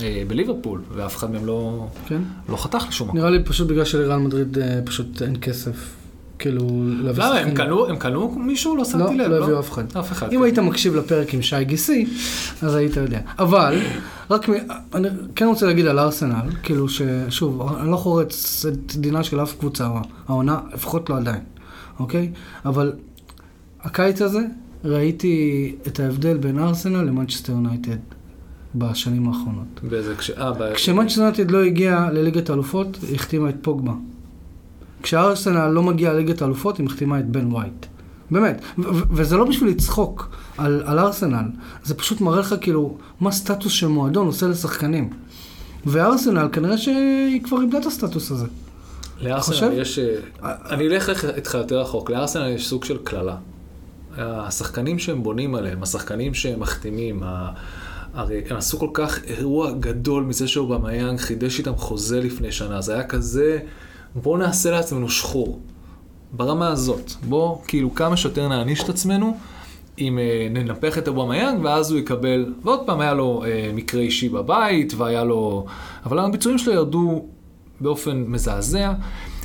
אה, 0.00 0.22
בליברפול, 0.28 0.80
ואף 0.94 1.16
אחד 1.16 1.30
מהם 1.30 1.46
לא, 1.46 1.86
כן. 2.06 2.20
לא 2.48 2.56
חתך 2.56 2.84
לשום 2.88 3.08
מקום. 3.08 3.20
נראה 3.20 3.30
לי 3.30 3.44
פשוט 3.44 3.68
בגלל 3.68 3.84
שלריאל 3.84 4.16
מדריד 4.16 4.58
אה, 4.58 4.80
פשוט 4.84 5.22
אין 5.22 5.36
כסף, 5.40 5.94
כאילו, 6.38 6.60
למה, 6.84 7.08
הם 7.08 7.14
שחקנים. 7.38 7.54
קנו, 7.54 7.86
הם 7.86 7.96
קנו 7.96 8.28
מישהו? 8.38 8.72
לא 8.76 8.78
לא, 8.78 8.84
שמתי 8.84 9.16
לב. 9.18 9.30
לא 9.30 9.44
הביאו 9.44 9.60
אף 9.60 9.70
אחד. 9.72 9.96
אף 9.98 10.12
אחד. 10.12 10.32
אם 10.32 10.38
כן. 10.38 10.44
היית 10.44 10.58
מקשיב 10.58 10.94
לפרק 10.96 11.34
עם 11.34 11.42
שי 11.42 11.64
גיסי, 11.64 12.06
אז 12.62 12.74
היית 12.74 12.96
יודע. 12.96 13.20
אבל, 13.38 13.78
רק, 14.30 14.48
מ- 14.48 14.52
אני 14.94 15.08
כן 15.36 15.46
רוצה 15.46 15.66
להגיד 15.66 15.86
על 15.86 15.98
ארסנל, 15.98 16.50
כאילו 16.62 16.86
ששוב, 16.88 17.62
אני 17.80 17.90
לא 17.90 17.96
חורץ 17.96 18.66
את 18.68 18.96
דינה 18.96 19.22
של 19.24 19.42
אף 19.42 19.54
קבוצה, 19.58 19.88
העונה, 20.28 20.60
לפחות 20.74 21.10
לא 21.10 21.16
עדיין, 21.16 21.40
אוקיי? 21.98 22.32
אבל 22.64 22.92
הקיץ 23.82 24.22
הזה, 24.22 24.40
ראיתי 24.84 25.36
את 25.86 26.00
ההבדל 26.00 26.36
בין 26.36 26.58
ארסנל 26.58 27.02
למנצ'סטר 27.02 27.52
יונייטד 27.52 27.96
בשנים 28.74 29.28
האחרונות. 29.28 29.80
באיזה 29.82 30.14
כש... 30.16 30.30
אה, 30.30 30.52
ב... 30.52 30.72
כשמנצ'סטר 30.74 31.20
יונייטד 31.20 31.50
לא 31.50 31.62
הגיע 31.62 32.08
לליגת 32.12 32.50
האלופות, 32.50 32.98
היא 33.08 33.14
החתימה 33.14 33.48
את 33.48 33.54
פוגבה. 33.62 33.92
כשארסנל 35.02 35.68
לא 35.68 35.82
מגיע 35.82 36.12
לליגת 36.12 36.42
האלופות, 36.42 36.78
היא 36.78 36.86
מחתימה 36.86 37.18
את 37.18 37.28
בן 37.28 37.52
ווייט. 37.52 37.86
באמת. 38.30 38.62
וזה 39.10 39.36
לא 39.36 39.44
בשביל 39.44 39.70
לצחוק 39.70 40.28
על, 40.58 40.82
על 40.86 40.98
ארסנל, 40.98 41.44
זה 41.84 41.94
פשוט 41.94 42.20
מראה 42.20 42.40
לך 42.40 42.54
כאילו 42.60 42.96
מה 43.20 43.32
סטטוס 43.32 43.72
של 43.72 43.86
מועדון 43.86 44.26
עושה 44.26 44.46
לשחקנים. 44.46 45.10
וארסנל, 45.86 46.48
כנראה 46.52 46.78
שהיא 46.78 47.42
כבר 47.42 47.60
איבדה 47.60 47.78
את 47.78 47.86
הסטטוס 47.86 48.30
הזה. 48.30 48.46
לארסנל? 49.20 49.72
יש... 49.72 49.98
אה, 49.98 50.54
אני 50.70 50.86
אלך 50.86 51.24
איתך 51.36 51.54
יותר 51.54 51.80
רחוק, 51.80 52.10
לארסנל 52.10 52.48
יש 52.48 52.68
סוג 52.68 52.84
של 52.84 52.98
קללה. 53.04 53.36
השחקנים 54.16 54.98
שהם 54.98 55.22
בונים 55.22 55.54
עליהם, 55.54 55.82
השחקנים 55.82 56.34
שהם 56.34 56.60
מחתימים, 56.60 57.22
הרי 58.14 58.42
הם 58.50 58.56
עשו 58.56 58.78
כל 58.78 58.90
כך 58.94 59.24
אירוע 59.24 59.72
גדול 59.72 60.22
מזה 60.22 60.48
שאובמיאנג 60.48 61.18
חידש 61.18 61.58
איתם 61.58 61.76
חוזה 61.76 62.20
לפני 62.20 62.52
שנה, 62.52 62.80
זה 62.80 62.94
היה 62.94 63.04
כזה, 63.04 63.58
בואו 64.14 64.36
נעשה 64.36 64.70
לעצמנו 64.70 65.08
שחור. 65.08 65.60
ברמה 66.32 66.68
הזאת. 66.68 67.12
בוא 67.28 67.58
כאילו 67.66 67.94
כמה 67.94 68.16
שיותר 68.16 68.48
נעניש 68.48 68.82
את 68.82 68.88
עצמנו, 68.88 69.36
אם 69.98 70.18
אה, 70.18 70.48
ננפח 70.50 70.98
את 70.98 71.08
אובמיאנג, 71.08 71.64
ואז 71.64 71.90
הוא 71.90 72.00
יקבל, 72.00 72.54
ועוד 72.62 72.80
פעם 72.86 73.00
היה 73.00 73.14
לו 73.14 73.44
אה, 73.44 73.70
מקרה 73.74 74.00
אישי 74.00 74.28
בבית, 74.28 74.92
והיה 74.96 75.24
לו... 75.24 75.66
אבל 76.06 76.18
הביצועים 76.18 76.58
שלו 76.58 76.72
ירדו 76.72 77.24
באופן 77.80 78.24
מזעזע. 78.28 78.92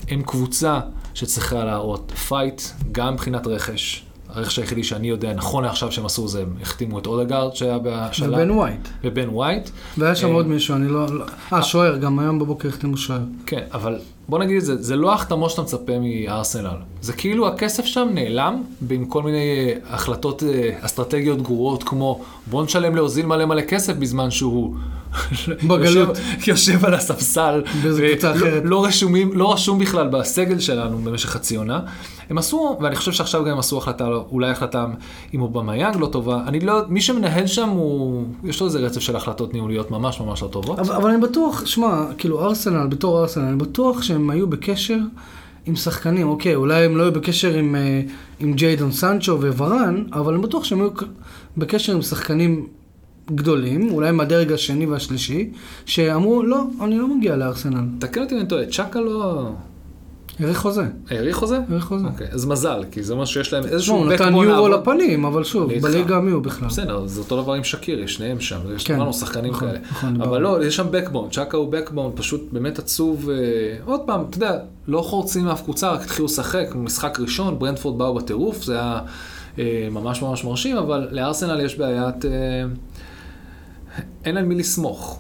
הם 0.10 0.22
קבוצה 0.22 0.80
שצריכה 1.14 1.64
להראות 1.64 2.12
fight, 2.12 2.62
גם 2.92 3.14
מבחינת 3.14 3.48
רכש. 3.48 4.07
הרכש 4.38 4.60
היחידי 4.60 4.84
שאני 4.84 5.10
יודע, 5.10 5.34
נכון 5.34 5.64
לעכשיו 5.64 5.92
שהם 5.92 6.06
עשו 6.06 6.28
זה, 6.28 6.42
הם 6.42 6.48
החתימו 6.62 7.00
את 7.00 7.08
אודגרד 7.08 7.56
שהיה 7.56 7.78
בשלב. 7.84 8.34
ובן 8.34 8.52
ווייט. 8.52 8.88
ובן 9.04 9.30
ווייט. 9.30 9.70
והיה 9.98 10.16
שם 10.16 10.28
אה, 10.28 10.34
עוד 10.34 10.48
מישהו, 10.48 10.76
אני 10.76 10.88
לא... 10.88 11.06
לא- 11.10 11.26
אה, 11.54 11.64
שוער, 11.64 11.98
גם 11.98 12.20
היום 12.20 12.40
בבוקר 12.40 12.70
החתימו 12.70 12.98
שוער. 12.98 13.20
כן, 13.46 13.62
אבל 13.74 13.96
בוא 14.30 14.40
נגיד 14.40 14.58
את 14.58 14.66
זה, 14.66 14.82
זה 14.82 14.96
לא 14.96 15.12
ההחתמות 15.12 15.50
שאתה 15.52 15.62
מצפה 15.62 15.94
מארסנל. 16.02 16.68
זה 17.02 17.14
כאילו 17.14 17.48
הכסף 17.48 17.86
שם 17.86 18.08
נעלם 18.14 18.64
עם 18.90 19.06
כל 19.06 19.24
מיני 19.24 19.38
אה, 19.70 19.96
החלטות 19.96 20.44
אה, 20.44 20.70
אסטרטגיות 20.82 21.42
גרועות 21.42 21.84
כמו 21.84 22.22
בוא 22.48 22.64
נשלם 22.64 22.96
לאוזיל 22.96 23.26
מלא 23.26 23.46
מלא 23.46 23.62
כסף 23.62 23.94
בזמן 23.96 24.32
שהוא 24.32 24.76
בגלות. 25.68 26.18
יושב, 26.18 26.50
יושב 26.50 26.86
על 26.86 26.94
הספסל. 26.94 27.64
באיזה 27.84 28.08
קבוצה 28.12 28.32
ולא- 28.36 28.36
אחרת. 28.48 28.62
לא, 28.66 28.86
רשומים, 28.86 29.32
לא 29.34 29.54
רשום 29.54 29.80
בכלל 29.80 30.08
בסגל 30.08 30.60
שלנו 30.60 30.98
במשך 30.98 31.30
חצי 31.30 31.56
עונה. 31.56 31.80
הם 32.30 32.38
עשו, 32.38 32.78
ואני 32.82 32.96
חושב 32.96 33.12
שעכשיו 33.12 33.44
גם 33.44 33.52
הם 33.52 33.60
עשו 33.60 33.78
החלטה, 33.78 34.08
אולי 34.08 34.50
החלטה 34.50 34.86
עם 35.32 35.42
אובמיאנג 35.42 35.96
לא 36.00 36.08
טובה. 36.08 36.44
אני 36.48 36.60
לא, 36.60 36.82
מי 36.88 37.02
שמנהל 37.02 37.48
שם 37.48 37.70
הוא, 37.70 38.24
יש 38.44 38.60
לו 38.62 38.68
איזה 38.68 38.80
רצף 38.80 39.00
של 39.00 39.16
החלטות 39.16 39.54
ניהוליות 39.54 39.92
ממש 39.92 40.22
ממש 40.22 40.44
לא 40.44 40.48
טובות. 40.48 40.80
אבל, 40.80 40.96
אבל 40.96 41.10
אני 41.10 41.22
בטוח, 41.22 41.66
שמע, 41.66 42.06
כאילו 42.18 42.46
ארסנל, 42.46 42.88
בתור 42.88 43.22
ארסנל, 43.22 43.46
אני 43.46 43.56
בטוח 43.56 44.02
שהם 44.02 44.30
היו 44.30 44.48
בקשר 44.48 44.98
עם 45.66 45.76
שחקנים. 45.76 46.28
אוקיי, 46.28 46.56
אולי 46.56 46.86
הם 46.86 46.98
לא 46.98 47.04
היו 47.04 47.12
בקשר 47.12 47.54
עם, 47.54 47.76
אה, 47.76 48.02
עם 48.40 48.54
ג'יידון 48.54 48.92
סנצ'ו 48.92 49.42
וורן, 49.42 50.04
אבל 50.14 50.34
אני 50.34 50.44
בטוח 50.44 50.64
שהם 50.64 50.80
היו 50.82 50.90
בקשר 51.58 51.94
עם 51.94 52.02
שחקנים 52.02 52.68
גדולים, 53.36 53.90
אולי 53.92 54.12
מהדרג 54.12 54.52
השני 54.52 54.86
והשלישי, 54.86 55.50
שאמרו, 55.86 56.44
לא, 56.44 56.64
אני 56.82 56.98
לא 56.98 57.16
מגיע 57.16 57.36
לארסנל. 57.36 57.86
תקן 58.00 58.22
אותי 58.22 58.36
אם 58.36 58.40
אני 58.40 58.48
טועה, 58.48 58.66
צ'אקה 58.66 59.00
לא... 59.00 59.50
האריך 60.40 60.58
חוזה. 60.58 60.84
האריך 61.10 61.36
חוזה? 61.36 61.60
האריך 61.70 61.86
חוזה. 61.86 62.08
אוקיי, 62.08 62.28
אז 62.32 62.46
מזל, 62.46 62.84
כי 62.92 63.04
זה 63.04 63.14
אומר 63.14 63.26
שיש 63.26 63.54
להם 63.54 63.64
לא, 63.64 63.70
איזשהו 63.70 63.98
הוא 63.98 64.06
נתן 64.06 64.34
יורו. 64.34 64.68
לפנים, 64.70 65.26
אבל 65.26 65.44
שוב. 65.44 65.74
בליגה 65.82 66.20
מי 66.20 66.32
הוא 66.32 66.44
בכלל? 66.44 66.68
בסדר, 66.68 67.08
זה 67.08 67.20
אותו 67.20 67.42
דבר 67.42 67.54
עם 67.54 67.64
שקירי, 67.64 68.08
שניהם 68.08 68.40
שם, 68.40 68.60
יש 68.76 68.84
כן, 68.84 69.00
לנו 69.00 69.14
שחקנים 69.14 69.52
נכון, 69.52 69.68
כאלה. 69.68 69.80
נכון, 69.92 70.22
אבל. 70.22 70.42
לא, 70.42 70.66
יש 70.66 70.76
שם 70.76 70.88
backbone, 70.92 71.32
צ'אקה 71.32 71.58
הוא 71.58 71.74
backbone, 71.74 72.18
פשוט 72.18 72.48
באמת 72.52 72.80
עצוב. 72.80 73.30
אה, 73.30 73.36
עוד 73.86 74.02
פעם, 74.06 74.26
אתה 74.30 74.38
יודע, 74.38 74.58
לא 74.88 75.02
חורצים 75.02 75.46
מאף 75.46 75.62
קבוצה, 75.62 75.92
רק 75.92 76.02
התחילו 76.02 76.26
לשחק, 76.26 76.68
משחק 76.76 77.20
ראשון, 77.20 77.60
ברנטפורד 77.60 77.98
באו 77.98 78.16
בטירוף, 78.16 78.64
זה 78.64 78.74
היה 78.74 79.00
אה, 79.60 79.88
ממש 79.92 80.22
ממש 80.22 80.44
מרשים, 80.44 80.78
אבל 80.78 81.08
לארסנל 81.12 81.62
יש 81.62 81.78
בעיית... 81.78 82.26
אה, 82.26 82.32
אין 84.26 84.38
על 84.38 84.46
מי 84.46 84.56
לסמוך. 84.56 85.20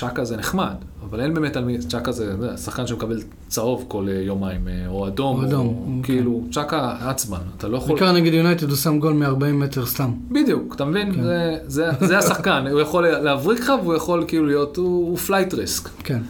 צ'אקה 0.00 0.24
זה 0.24 0.36
נחמד, 0.36 0.74
אבל 1.02 1.20
אין 1.20 1.34
באמת 1.34 1.56
על 1.56 1.64
מי, 1.64 1.78
צ'אקה 1.78 2.12
זה 2.12 2.56
שחקן 2.56 2.86
שמקבל 2.86 3.20
צהוב 3.48 3.84
כל 3.88 4.06
אה, 4.08 4.14
יומיים, 4.14 4.68
אה, 4.68 4.86
או 4.88 5.08
אדום, 5.08 5.38
או 5.38 5.48
אדום, 5.48 5.66
או 5.66 5.72
אוקיי. 5.72 6.02
כאילו, 6.02 6.44
צ'אקה 6.52 6.96
עצמן, 7.00 7.38
אתה 7.56 7.68
לא 7.68 7.76
יכול... 7.76 7.88
בעיקר 7.88 8.12
נגד 8.12 8.34
יונייטד 8.34 8.68
הוא 8.68 8.76
שם 8.76 8.98
גול 8.98 9.12
מ-40 9.12 9.44
מטר 9.52 9.86
סתם. 9.86 10.10
בדיוק, 10.30 10.74
אתה 10.74 10.84
מבין? 10.84 11.14
כן. 11.14 11.22
זה, 11.22 11.58
זה, 11.66 11.90
זה 12.00 12.18
השחקן, 12.18 12.66
הוא 12.70 12.80
יכול 12.80 13.08
להבריק 13.08 13.60
לך 13.60 13.72
והוא 13.82 13.94
יכול 13.94 14.24
כאילו 14.28 14.46
להיות, 14.46 14.76
הוא, 14.76 15.08
הוא 15.08 15.18
flight 15.18 15.54
risk. 15.54 15.88
כן. 16.04 16.20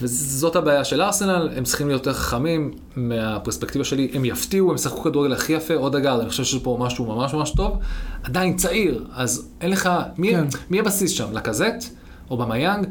וזאת 0.00 0.56
הבעיה 0.56 0.84
של 0.84 1.02
ארסנל, 1.02 1.48
הם 1.56 1.64
צריכים 1.64 1.88
להיות 1.88 2.06
יותר 2.06 2.18
חכמים 2.18 2.70
מהפרספקטיבה 2.96 3.84
שלי, 3.84 4.10
הם 4.14 4.24
יפתיעו, 4.24 4.70
הם 4.70 4.74
ישחקו 4.74 5.02
כדורגל 5.02 5.32
הכי 5.32 5.52
יפה, 5.52 5.74
עוד 5.74 5.96
אגב, 5.96 6.20
אני 6.20 6.28
חושב 6.28 6.44
שיש 6.44 6.62
פה 6.62 6.76
משהו 6.80 7.06
ממש 7.06 7.34
ממש 7.34 7.50
טוב, 7.50 7.78
עדיין 8.22 8.56
צעיר, 8.56 9.04
אז 9.14 9.48
אין 9.60 9.70
לך, 9.70 9.90
מי, 10.18 10.30
כן. 10.30 10.44
מי 10.70 10.80
הבסיס 10.80 11.10
שם? 11.10 11.26
לקזט? 11.32 12.03
או 12.30 12.36
במיאנג? 12.36 12.86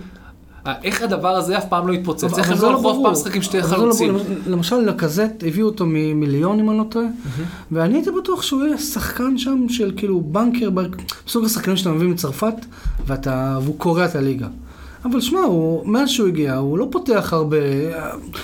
איך 0.83 1.01
הדבר 1.01 1.27
הזה 1.29 1.57
אף 1.57 1.65
פעם 1.69 1.87
לא 1.87 1.93
יתפוצץ? 1.93 2.23
אבל- 2.23 2.39
איך 2.39 2.51
הם 2.51 2.57
לא 2.57 2.61
לא 2.61 2.67
הלכו 2.67 2.79
אף 2.79 2.83
ברור. 2.93 3.03
פעם 3.03 3.13
לשחק 3.13 3.35
עם 3.35 3.41
שתי 3.41 3.57
לא 3.57 3.63
חלוצים? 3.63 4.15
למשל 4.47 4.75
לקזט 4.75 5.43
הביאו 5.47 5.65
אותו 5.67 5.85
ממיליון 5.87 6.59
אם 6.59 6.69
אני 6.69 6.77
לא 6.77 6.83
טועה, 6.89 7.05
ואני 7.71 7.93
הייתי 7.93 8.09
בטוח 8.21 8.41
שהוא 8.41 8.63
יהיה 8.63 8.77
שחקן 8.77 9.37
שם 9.37 9.65
של 9.69 9.91
כאילו 9.97 10.21
בנקר, 10.21 10.69
ב- 10.69 10.81
סוג 11.27 11.45
השחקנים 11.45 11.77
שאתה 11.77 11.91
מביא 11.91 12.07
מצרפת, 12.07 12.53
והוא 13.07 13.77
קורע 13.77 14.05
את 14.05 14.15
הליגה. 14.15 14.47
אבל 15.05 15.21
שמע, 15.21 15.39
מאז 15.85 16.09
שהוא 16.09 16.27
הגיע, 16.27 16.55
הוא 16.55 16.77
לא 16.77 16.87
פותח 16.91 17.29
הרבה... 17.33 17.57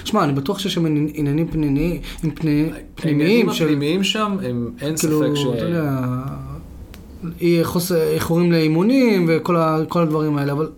שמע, 0.05 0.23
אני 0.23 0.33
בטוח 0.33 0.59
שיש 0.59 0.73
שם 0.73 0.85
עניינים- 0.85 1.47
פנימיים, 1.47 2.01
פנימיים 2.25 2.71
העניינים 3.03 3.53
של... 3.53 3.63
הפנימיים 3.65 4.03
שם, 4.03 4.37
אין 4.81 4.95
כאילו, 4.97 5.19
ספק 5.19 5.35
ש... 5.35 5.45
אתה 5.55 5.63
יודע, 5.65 5.99
איחורים 8.13 8.51
לאימונים 8.51 9.25
וכל 9.29 9.55
הדברים 10.01 10.37
האלה, 10.37 10.51
אבל... 10.51 10.69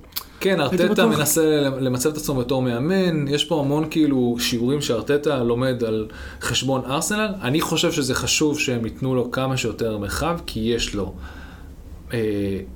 כן, 0.41 0.61
ארטטה. 0.61 1.05
מנסה 1.05 1.69
למצב 1.79 2.09
את 2.09 2.17
עצמו 2.17 2.35
בתור 2.35 2.61
מאמן, 2.61 3.27
יש 3.27 3.45
פה 3.45 3.59
המון 3.59 3.85
כאילו 3.89 4.35
שיעורים 4.39 4.81
שארטטה 4.81 5.43
לומד 5.43 5.83
על 5.83 6.07
חשבון 6.41 6.81
ארסנל. 6.85 7.33
אני 7.41 7.61
חושב 7.61 7.91
שזה 7.91 8.15
חשוב 8.15 8.59
שהם 8.59 8.85
ייתנו 8.85 9.15
לו 9.15 9.31
כמה 9.31 9.57
שיותר 9.57 9.97
מרחב, 9.97 10.39
כי 10.45 10.59
יש 10.59 10.95
לו, 10.95 11.13
אה, 12.13 12.19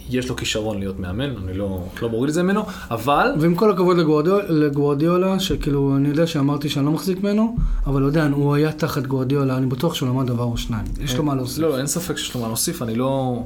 יש 0.10 0.30
לו 0.30 0.36
כישרון 0.36 0.80
להיות 0.80 1.00
מאמן, 1.00 1.36
אני 1.44 1.58
לא, 1.58 1.84
לא 2.02 2.10
מוריד 2.10 2.28
את 2.28 2.34
זה 2.34 2.44
ממנו, 2.44 2.64
אבל... 2.92 3.32
ועם 3.40 3.56
כל 3.56 3.72
הכבוד 3.72 3.98
לגוורדיאולה, 3.98 4.44
לגוורדיאולה, 4.50 5.40
שכאילו, 5.40 5.96
אני 5.96 6.10
יודע 6.10 6.28
שאמרתי 6.28 6.70
שאני 6.70 6.86
לא 6.86 6.92
מחזיק 6.92 7.24
ממנו, 7.24 7.56
אבל 7.88 8.06
עדיין, 8.06 8.32
הוא 8.32 8.56
היה 8.56 8.72
תחת 8.72 9.04
גוורדיאולה, 9.06 9.58
אני 9.58 9.66
בטוח 9.66 9.94
שהוא 9.94 10.10
למד 10.10 10.28
דבר 10.28 10.44
או 10.44 10.58
שניים. 10.58 10.86
יש 11.02 11.16
לו 11.16 11.24
מה 11.24 11.36
להוסיף. 11.36 11.60
לא, 11.60 11.70
לא, 11.70 11.78
אין 11.78 11.88
ספק 11.88 12.18
שיש 12.18 12.36
לו 12.36 12.42
מה 12.42 12.48
להוסיף, 12.48 12.82
אני 12.82 12.96
לא... 12.96 13.44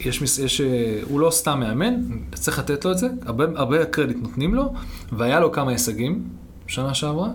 יש, 0.00 0.38
יש, 0.38 0.60
אה, 0.60 1.00
הוא 1.08 1.20
לא 1.20 1.30
סתם 1.30 1.60
מאמן, 1.60 1.94
צריך 2.34 2.58
לתת 2.58 2.84
לו 2.84 2.92
את 2.92 2.98
זה, 2.98 3.08
הרבה, 3.26 3.44
הרבה 3.54 3.84
קרדיט 3.84 4.16
נותנים 4.22 4.54
לו, 4.54 4.74
והיה 5.12 5.40
לו 5.40 5.52
כמה 5.52 5.70
הישגים 5.70 6.22
שנה 6.66 6.94
שעברה, 6.94 7.28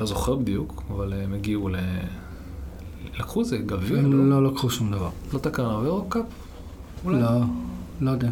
לא 0.00 0.06
זוכר 0.06 0.34
בדיוק, 0.34 0.82
אבל 0.90 1.12
אה, 1.12 1.22
הם 1.22 1.34
הגיעו 1.34 1.68
ל... 1.68 1.76
לקחו 3.18 3.40
איזה 3.40 3.58
גביע, 3.58 3.96
לא? 3.96 4.02
הם 4.02 4.30
לא 4.30 4.44
לקחו 4.44 4.70
שום 4.70 4.92
דבר. 4.92 5.08
לא 5.32 5.38
את 5.38 5.46
ה 5.46 5.53
Carabao 5.53 6.04
Cup? 6.08 6.22
אולי? 7.04 7.20
לא, 7.20 7.28
לא 8.00 8.10
יודע. 8.10 8.28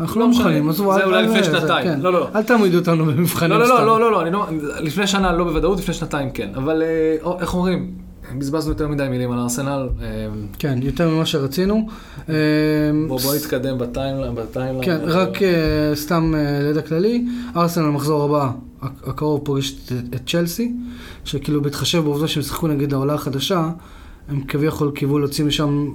אנחנו 0.00 0.20
לא 0.20 0.26
לא 0.26 0.32
מוכנים, 0.32 0.68
עזבו, 0.68 0.94
זה 0.94 1.04
אולי 1.04 1.22
לפני 1.22 1.42
זה, 1.42 1.60
שנתיים. 1.60 1.84
כן. 1.84 2.00
לא, 2.00 2.12
לא, 2.12 2.20
לא. 2.20 2.28
אל 2.34 2.42
תעמידו 2.42 2.78
אותנו 2.78 3.04
במבחנים 3.04 3.50
לא, 3.50 3.58
לא, 3.58 3.64
סתם. 3.64 3.86
לא, 3.86 4.00
לא, 4.00 4.12
לא, 4.12 4.22
אני 4.22 4.30
לא, 4.30 4.46
לפני 4.80 5.06
שנה 5.06 5.32
לא 5.32 5.44
בוודאות, 5.44 5.78
לפני 5.78 5.94
שנתיים 5.94 6.30
כן, 6.30 6.50
אבל 6.54 6.82
אה, 6.82 7.16
איך 7.40 7.54
אומרים, 7.54 7.94
בזבזנו 8.38 8.70
יותר 8.72 8.88
מדי 8.88 9.06
מילים 9.10 9.32
על 9.32 9.38
ארסנל, 9.38 9.88
אה, 10.02 10.06
כן, 10.58 10.78
יותר 10.82 11.08
ממה 11.10 11.26
שרצינו. 11.26 11.88
אה, 12.28 12.34
בוא, 13.08 13.20
בוא 13.20 13.34
נתקדם 13.34 13.78
ב 13.78 13.84
timeline. 13.84 14.34
כן, 14.84 14.98
רק 15.04 15.42
אה, 15.42 15.48
סתם 15.94 16.34
אה, 16.36 16.62
לידע 16.62 16.82
כללי, 16.82 17.24
ארסנל 17.56 17.84
במחזור 17.86 18.24
הבא, 18.24 18.50
הק- 18.82 19.08
הקרוב 19.08 19.40
פוגש 19.44 19.72
את, 19.72 19.92
את 20.14 20.20
צ'לסי, 20.30 20.72
שכאילו 21.24 21.62
בהתחשב 21.62 21.98
בעובדה 22.04 22.28
שהם 22.28 22.42
שיחקו 22.42 22.66
נגד 22.68 22.92
העולה 22.92 23.14
החדשה, 23.14 23.70
הם 24.28 24.40
כביכול 24.48 24.90
קיוו 24.94 25.18
להוציא 25.18 25.44
משם 25.44 25.88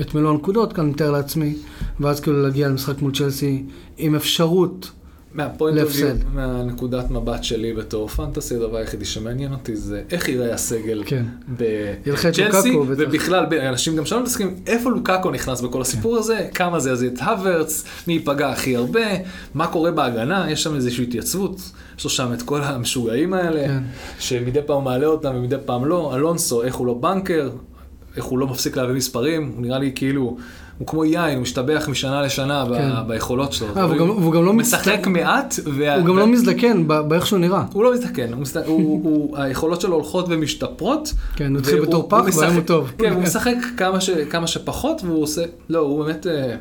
את 0.00 0.14
מלוא 0.14 0.30
הנקודות, 0.30 0.72
כאן 0.72 0.84
אני 0.84 0.92
מתאר 0.92 1.10
לעצמי, 1.10 1.54
ואז 2.00 2.20
כאילו 2.20 2.42
להגיע 2.42 2.68
למשחק 2.68 3.02
מול 3.02 3.12
צ'לסי 3.14 3.64
עם 3.98 4.14
אפשרות, 4.14 4.90
מהפוינט 5.34 5.78
להפסד. 5.78 6.14
מהנקודת 6.34 7.10
מבט 7.10 7.44
שלי 7.44 7.72
בתור 7.72 8.08
פנטסי, 8.08 8.56
הדבר 8.56 8.76
היחידי 8.76 9.04
שמעניין 9.04 9.52
אותי 9.52 9.76
זה 9.76 10.02
איך 10.10 10.28
ייראה 10.28 10.54
הסגל 10.54 11.02
כן. 11.06 11.24
בצ'לסי. 11.48 12.76
ובכלל, 12.76 13.46
אנשים 13.68 13.96
גם 13.96 14.06
שלא 14.06 14.20
מתעסקים, 14.20 14.54
איפה 14.66 14.90
לוקאקו 14.90 15.30
נכנס 15.30 15.60
בכל 15.60 15.82
הסיפור 15.82 16.16
הזה, 16.16 16.48
כמה 16.54 16.80
זה 16.80 16.90
יזיז 16.90 17.12
את 17.12 17.20
הוורץ, 17.20 17.84
מי 18.06 18.12
ייפגע 18.12 18.50
הכי 18.50 18.76
הרבה, 18.76 19.00
מה 19.54 19.66
קורה 19.66 19.90
בהגנה, 19.90 20.50
יש 20.50 20.62
שם 20.62 20.74
איזושהי 20.74 21.04
התייצבות, 21.04 21.60
יש 21.98 22.04
לו 22.04 22.10
שם 22.10 22.32
את 22.32 22.42
כל 22.42 22.62
המשוגעים 22.62 23.34
האלה, 23.34 23.68
כן. 23.68 23.82
שמדי 24.18 24.60
פעם 24.66 24.84
מעלה 24.84 25.06
אותם 25.06 25.32
ומדי 25.34 25.56
פעם 25.64 25.84
לא, 25.84 26.14
אלונסו, 26.14 26.62
איך 26.62 26.74
הוא 26.74 26.86
לא 26.86 26.94
בנקר, 26.94 27.50
איך 28.16 28.24
הוא 28.24 28.38
לא 28.38 28.46
מפסיק 28.46 28.76
להביא 28.76 28.94
מספרים, 28.94 29.52
הוא 29.54 29.62
נראה 29.62 29.78
לי 29.78 29.92
כאילו, 29.94 30.36
הוא 30.78 30.86
כמו 30.86 31.04
יין, 31.04 31.34
הוא 31.34 31.42
משתבח 31.42 31.88
משנה 31.90 32.22
לשנה 32.22 32.64
כן. 32.76 32.90
ביכולות 33.06 33.52
שלו. 33.52 33.66
אה, 33.76 33.86
והוא 33.86 33.98
גם- 33.98 34.10
והוא 34.10 34.32
גם 34.32 34.44
לא 34.44 34.52
משחק 34.52 35.00
מצט- 35.06 35.08
מעט, 35.08 35.54
וה- 35.78 35.96
הוא 35.96 36.06
גם 36.06 36.16
לא 36.18 36.26
מזדקן 36.26 36.84
באיך 37.08 37.26
שהוא 37.26 37.38
נראה. 37.38 37.64
הוא 37.72 37.84
לא 37.84 37.92
מזדקן, 37.94 38.32
הוא. 38.32 38.44
הוא, 38.66 39.00
הוא, 39.04 39.38
היכולות 39.38 39.80
שלו 39.80 39.94
הולכות 39.94 40.24
ומשתפרות. 40.28 41.12
כן, 41.36 41.52
הוא 41.52 41.58
התחיל 41.58 41.80
בתור 41.80 42.02
הוא 42.02 42.10
פח, 42.10 42.36
והיום 42.38 42.54
הוא 42.54 42.62
טוב. 42.62 42.92
כן, 42.98 43.12
הוא 43.12 43.22
משחק 43.22 43.54
כמה, 43.76 44.00
ש... 44.00 44.10
כמה 44.30 44.46
שפחות, 44.46 45.02
והוא 45.04 45.22
עושה... 45.22 45.42
לא, 45.68 45.78
הוא 45.78 46.04
באמת... 46.04 46.26
אה, 46.26 46.54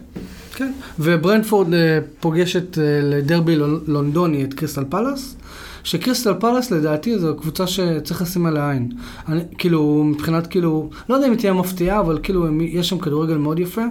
כן, 0.56 0.72
וברנטפורד 1.00 1.74
אה, 1.74 2.00
פוגשת 2.20 2.78
אה, 2.78 2.84
לדרבי 3.04 3.56
לונ- 3.56 3.84
לונדוני 3.88 4.44
את 4.44 4.54
קריסטל 4.54 4.84
פאלאס, 4.90 5.36
שקריסטל 5.84 6.34
פאלאס 6.40 6.72
לדעתי 6.72 7.20
זו 7.20 7.36
קבוצה 7.36 7.68
שצריך 7.68 8.22
לשים 8.22 8.46
עליה 8.46 8.72
עין. 8.72 8.92
אני, 9.30 9.42
כאילו, 9.58 10.04
מבחינת 10.04 10.48
כאילו, 10.48 10.90
לא 11.10 11.16
יודע 11.16 11.28
אם 11.28 11.32
היא 11.32 11.40
תהיה 11.40 11.54
מפתיעה, 11.54 12.00
אבל 12.00 12.20
כאילו, 12.24 12.48
הם- 12.48 12.62
יש 12.62 12.90
שם 12.90 12.98
כדורגל 13.00 13.38
מאוד 13.38 13.60
יפה. 13.60 13.82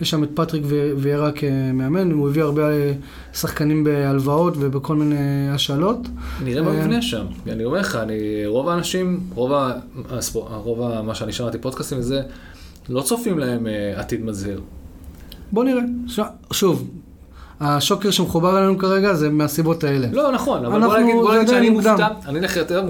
יש 0.00 0.10
שם 0.10 0.24
את 0.24 0.28
פטריק 0.34 0.62
ויארה 0.96 1.32
כמאמן, 1.32 2.10
הוא 2.12 2.28
הביא 2.28 2.42
הרבה 2.42 2.70
אה, 2.70 2.92
שחקנים 3.32 3.84
בהלוואות 3.84 4.54
ובכל 4.60 4.96
מיני 4.96 5.50
השאלות. 5.50 5.98
נראה 6.44 6.62
מה 6.62 6.70
אה, 6.70 6.80
מבנה 6.80 7.02
שם. 7.02 7.24
אני 7.48 7.64
אומר 7.64 7.78
לך, 7.80 7.96
אני, 7.96 8.14
רוב 8.46 8.68
האנשים, 8.68 9.20
רוב, 9.34 9.52
ה, 9.52 9.72
הספור, 10.10 10.48
רוב 10.48 10.82
ה, 10.82 11.02
מה 11.02 11.14
שאני 11.14 11.32
שמעתי 11.32 11.58
פודקאסטים 11.58 11.98
וזה, 11.98 12.22
לא 12.88 13.02
צופים 13.02 13.38
להם 13.38 13.66
אה, 13.66 14.00
עתיד 14.00 14.24
מזהיר. 14.24 14.60
בוא 15.52 15.64
נראה. 15.64 15.82
ש... 16.06 16.20
שוב, 16.52 16.90
השוקר 17.60 18.10
שמחובר 18.10 18.58
אלינו 18.58 18.78
כרגע 18.78 19.14
זה 19.14 19.30
מהסיבות 19.30 19.84
האלה. 19.84 20.08
לא, 20.12 20.32
נכון, 20.32 20.64
אבל 20.64 20.74
אנחנו- 20.74 20.90
בוא 20.90 20.98
נגיד, 20.98 21.14
בוא 21.14 21.34
נגיד 21.34 21.48
שאני. 21.48 21.70
מופתע, 21.70 22.08
אני 22.26 22.38
אלך 22.38 22.56
יותר, 22.56 22.82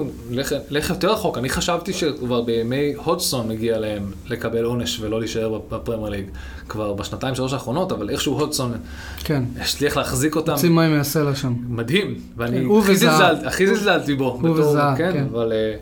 יותר 0.91 1.13
רחוק, 1.13 1.39
אני 1.39 1.49
חשבתי 1.49 1.93
שכבר 1.93 2.41
בימי 2.41 2.93
הודסון 3.05 3.49
מגיע 3.49 3.79
להם 3.79 4.03
לקבל 4.29 4.65
עונש 4.65 5.01
ולא 5.01 5.19
להישאר 5.21 5.59
בפרמייר 5.71 6.09
ליג 6.11 6.25
כבר 6.69 6.93
בשנתיים 6.93 7.35
שלוש 7.35 7.53
האחרונות, 7.53 7.93
אבל 7.93 8.11
איכשהו 8.11 8.41
הודסון 8.41 8.73
כן. 9.25 9.43
הצליח 9.61 9.97
להחזיק 9.97 10.37
אותם. 10.37 10.53
רוצים 10.53 10.77
מים 10.77 10.97
מהסלע 10.97 11.35
שם. 11.35 11.55
מדהים, 11.69 12.15
ואני 12.37 12.61
כן, 12.61 12.67
הכי. 13.47 13.67
זלזלתי- 13.67 14.15
בו. 14.15 14.39
הוא 14.43 14.51
וזהב, 14.51 14.97
כן, 14.99 15.11
כן. 15.13 15.25
אבל 15.33 15.53
אה, 15.53 15.75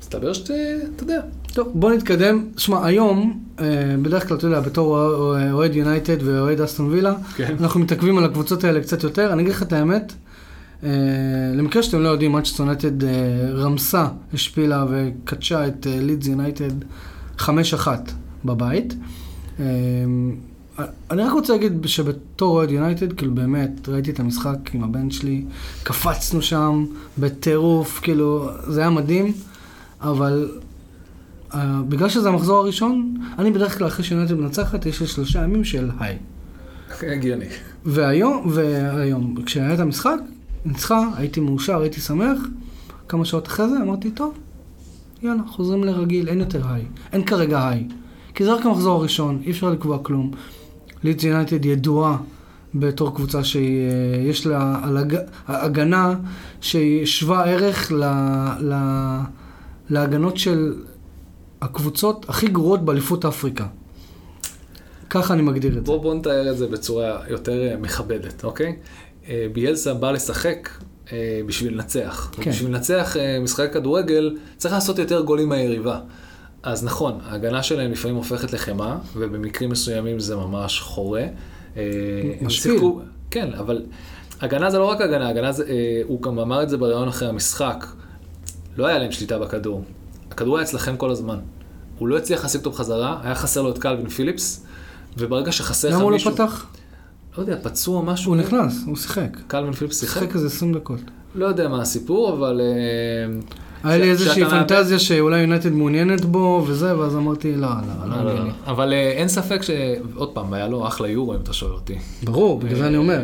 מסתבר 0.00 0.32
שאתה, 0.32 0.54
אתה 0.96 1.02
יודע. 1.04 1.20
טוב, 1.56 1.68
בוא 1.74 1.92
נתקדם. 1.92 2.44
שמע, 2.56 2.86
היום, 2.86 3.40
אה, 3.60 3.64
בדרך 4.02 4.28
כלל, 4.28 4.36
אתה 4.36 4.46
יודע, 4.46 4.60
בתור 4.60 4.98
אוה- 4.98 5.52
אוהד 5.52 5.74
יונייטד 5.76 6.16
ואוהד 6.24 6.60
אסטון 6.60 6.86
וילה, 6.86 7.14
כן. 7.36 7.56
אנחנו 7.60 7.80
מתעכבים 7.80 8.18
על 8.18 8.24
הקבוצות 8.24 8.64
האלה 8.64 8.80
קצת 8.80 9.02
יותר. 9.02 9.32
אני 9.32 9.42
אגיד 9.42 9.52
לך 9.52 9.62
את 9.62 9.72
האמת, 9.72 10.12
אה, 10.84 10.88
למקרה 11.54 11.82
שאתם 11.82 12.00
לא 12.00 12.08
יודעים, 12.08 12.36
יונייטד 12.58 13.04
אה, 13.04 13.10
רמסה, 13.52 14.06
השפילה 14.34 14.84
וקדשה 14.90 15.66
את 15.66 15.86
לידס 15.90 16.26
יונייטד 16.26 16.70
5-1 17.38 17.88
בבית. 18.44 18.94
אני 21.10 21.22
רק 21.22 21.32
רוצה 21.32 21.52
להגיד 21.52 21.86
שבתור 21.86 22.56
אוהד 22.56 22.70
יונייטד, 22.70 23.12
כאילו 23.12 23.34
באמת, 23.34 23.88
ראיתי 23.88 24.10
את 24.10 24.20
המשחק 24.20 24.58
עם 24.72 24.84
הבן 24.84 25.10
שלי, 25.10 25.44
קפצנו 25.82 26.42
שם 26.42 26.84
בטירוף, 27.18 28.00
כאילו, 28.02 28.48
זה 28.68 28.80
היה 28.80 28.90
מדהים, 28.90 29.32
אבל 30.00 30.48
uh, 31.50 31.56
בגלל 31.88 32.08
שזה 32.08 32.28
המחזור 32.28 32.58
הראשון, 32.58 33.16
אני 33.38 33.50
בדרך 33.50 33.78
כלל 33.78 33.86
אחרי 33.86 34.04
שיונייטד 34.04 34.34
מנצחת, 34.34 34.86
יש 34.86 35.00
לי 35.00 35.06
שלושה 35.06 35.42
ימים 35.42 35.64
של 35.64 35.90
היי. 36.00 36.18
הגיוני. 37.02 37.44
והיום, 37.84 38.46
והיום, 38.54 39.34
כשהיה 39.46 39.74
את 39.74 39.80
המשחק, 39.80 40.16
ניצחה, 40.64 41.08
הייתי 41.16 41.40
מאושר, 41.40 41.80
הייתי 41.80 42.00
שמח, 42.00 42.38
כמה 43.08 43.24
שעות 43.24 43.46
אחרי 43.46 43.68
זה 43.68 43.76
אמרתי, 43.82 44.10
טוב, 44.10 44.34
יאללה, 45.22 45.42
חוזרים 45.46 45.84
לרגיל, 45.84 46.28
אין 46.28 46.40
יותר 46.40 46.68
היי. 46.68 46.84
אין 47.12 47.24
כרגע 47.24 47.68
היי. 47.68 47.88
כי 48.34 48.44
זה 48.44 48.52
רק 48.52 48.66
המחזור 48.66 48.98
הראשון, 48.98 49.42
אי 49.44 49.50
אפשר 49.50 49.70
לקבוע 49.70 49.98
כלום. 49.98 50.30
לידס 51.04 51.24
יונייטד 51.24 51.64
ידועה 51.64 52.16
בתור 52.74 53.14
קבוצה 53.14 53.44
שיש 53.44 54.46
לה 54.46 54.80
על 54.82 54.96
הג... 54.96 55.16
הגנה 55.48 56.14
שהיא 56.60 57.06
שווה 57.06 57.44
ערך 57.44 57.92
ל... 57.92 58.04
ל... 58.60 58.74
להגנות 59.90 60.36
של 60.36 60.74
הקבוצות 61.62 62.26
הכי 62.28 62.48
גרועות 62.48 62.84
באליפות 62.84 63.24
אפריקה. 63.24 63.66
ככה 65.10 65.34
אני 65.34 65.42
מגדיר 65.42 65.70
את 65.70 65.74
זה. 65.74 65.92
בוא, 65.92 66.02
בוא 66.02 66.14
נתאר 66.14 66.50
את 66.50 66.56
זה 66.58 66.66
בצורה 66.66 67.20
יותר 67.28 67.62
אה, 67.62 67.76
מכבדת, 67.76 68.44
אוקיי? 68.44 68.76
אה, 69.28 69.46
ביאלסה 69.52 69.94
בא 69.94 70.10
לשחק 70.10 70.68
אה, 71.12 71.40
בשביל 71.46 71.74
לנצח. 71.74 72.30
כן. 72.32 72.50
בשביל 72.50 72.70
לנצח 72.70 73.16
משחק 73.42 73.72
כדורגל 73.72 74.36
צריך 74.56 74.74
לעשות 74.74 74.98
יותר 74.98 75.20
גולים 75.20 75.48
מהיריבה. 75.48 76.00
אז 76.62 76.84
נכון, 76.84 77.18
ההגנה 77.24 77.62
שלהם 77.62 77.92
לפעמים 77.92 78.16
הופכת 78.16 78.52
לחמאה, 78.52 78.96
ובמקרים 79.16 79.70
מסוימים 79.70 80.20
זה 80.20 80.36
ממש 80.36 80.80
חורה. 80.80 81.24
משפיל. 82.42 82.80
כן, 83.30 83.52
אבל 83.52 83.82
הגנה 84.40 84.70
זה 84.70 84.78
לא 84.78 84.84
רק 84.84 85.00
הגנה, 85.00 85.28
הגנה 85.28 85.52
זה, 85.52 85.64
הוא 86.04 86.22
גם 86.22 86.38
אמר 86.38 86.62
את 86.62 86.68
זה 86.68 86.76
בריאיון 86.76 87.08
אחרי 87.08 87.28
המשחק. 87.28 87.86
לא 88.76 88.86
היה 88.86 88.98
להם 88.98 89.12
שליטה 89.12 89.38
בכדור. 89.38 89.84
הכדור 90.36 90.56
היה 90.56 90.64
אצלכם 90.64 90.96
כל 90.96 91.10
הזמן. 91.10 91.38
הוא 91.98 92.08
לא 92.08 92.16
הצליח 92.16 92.42
להשיג 92.42 92.58
אותו 92.58 92.70
בחזרה, 92.70 93.18
היה 93.22 93.34
חסר 93.34 93.62
לו 93.62 93.70
את 93.70 93.78
קלווין 93.78 94.08
פיליפס, 94.08 94.66
וברגע 95.18 95.52
שחסר 95.52 95.88
לך 95.88 95.94
למה 95.94 96.02
הוא 96.02 96.10
לא 96.10 96.16
מישהו... 96.16 96.32
פתח? 96.32 96.66
לא 97.38 97.42
יודע, 97.42 97.56
פצוע 97.62 98.02
משהו. 98.02 98.32
הוא 98.32 98.36
נכנס, 98.36 98.84
הוא 98.86 98.96
שיחק. 98.96 99.36
קלווין 99.46 99.72
פיליפס 99.72 100.00
שיחק? 100.00 100.20
שיחק 100.20 100.34
איזה 100.34 100.46
20 100.46 100.74
דקות. 100.74 101.00
לא 101.34 101.46
יודע 101.46 101.68
מה 101.68 101.82
הסיפור, 101.82 102.32
אבל... 102.32 102.60
אה, 102.60 103.38
היה 103.84 103.98
לי 103.98 104.10
איזושהי 104.10 104.44
פנטזיה 104.44 104.98
שאולי 104.98 105.40
יונייטד 105.40 105.72
מעוניינת 105.72 106.24
בו 106.24 106.64
וזה, 106.66 106.98
ואז 106.98 107.16
אמרתי, 107.16 107.54
לא, 107.54 107.68
לא, 107.68 108.08
לא, 108.08 108.24
לא 108.24 108.34
לא. 108.34 108.44
לא. 108.44 108.50
אבל 108.66 108.92
אה, 108.92 109.10
אין 109.10 109.28
ספק 109.28 109.62
ש... 109.62 109.70
עוד 110.14 110.28
פעם, 110.28 110.52
היה 110.52 110.68
לו 110.68 110.86
אחלה 110.86 111.08
יורו, 111.08 111.34
אם 111.34 111.40
אתה 111.42 111.52
שואל 111.52 111.72
אותי. 111.72 111.98
ברור, 112.24 112.58
בגלל 112.60 112.78
זה 112.78 112.86
אני 112.86 112.96
אומר. 112.96 113.22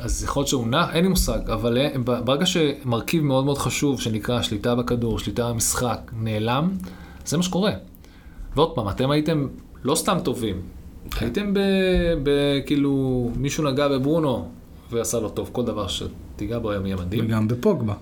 אז 0.00 0.24
יכול 0.24 0.40
להיות 0.40 0.48
שהוא 0.48 0.66
נע, 0.66 0.90
אין 0.92 1.02
לי 1.04 1.08
מושג, 1.08 1.50
אבל 1.52 1.78
אה, 1.78 1.88
ברגע 2.20 2.46
שמרכיב 2.46 3.22
מאוד 3.24 3.44
מאוד 3.44 3.58
חשוב, 3.58 4.00
שנקרא 4.00 4.42
שליטה 4.42 4.74
בכדור, 4.74 5.18
שליטה 5.18 5.48
במשחק, 5.52 5.98
נעלם, 6.22 6.70
זה 7.26 7.36
מה 7.36 7.42
שקורה. 7.42 7.72
ועוד 8.56 8.74
פעם, 8.74 8.88
אתם 8.88 9.10
הייתם 9.10 9.46
לא 9.84 9.94
סתם 9.94 10.18
טובים, 10.22 10.60
כן. 11.10 11.24
הייתם 11.26 11.54
ב... 11.54 11.58
ב... 12.22 12.30
כאילו, 12.66 13.30
מישהו 13.36 13.64
נגע 13.70 13.88
בברונו 13.88 14.48
ועשה 14.90 15.18
לו 15.20 15.28
טוב, 15.28 15.48
כל 15.52 15.64
דבר 15.64 15.86
שתיגע 15.88 16.58
בו 16.58 16.70
היום 16.70 16.86
יהיה 16.86 16.96
מדהים. 16.96 17.24
וגם 17.24 17.48
בפוגבה. 17.48 17.94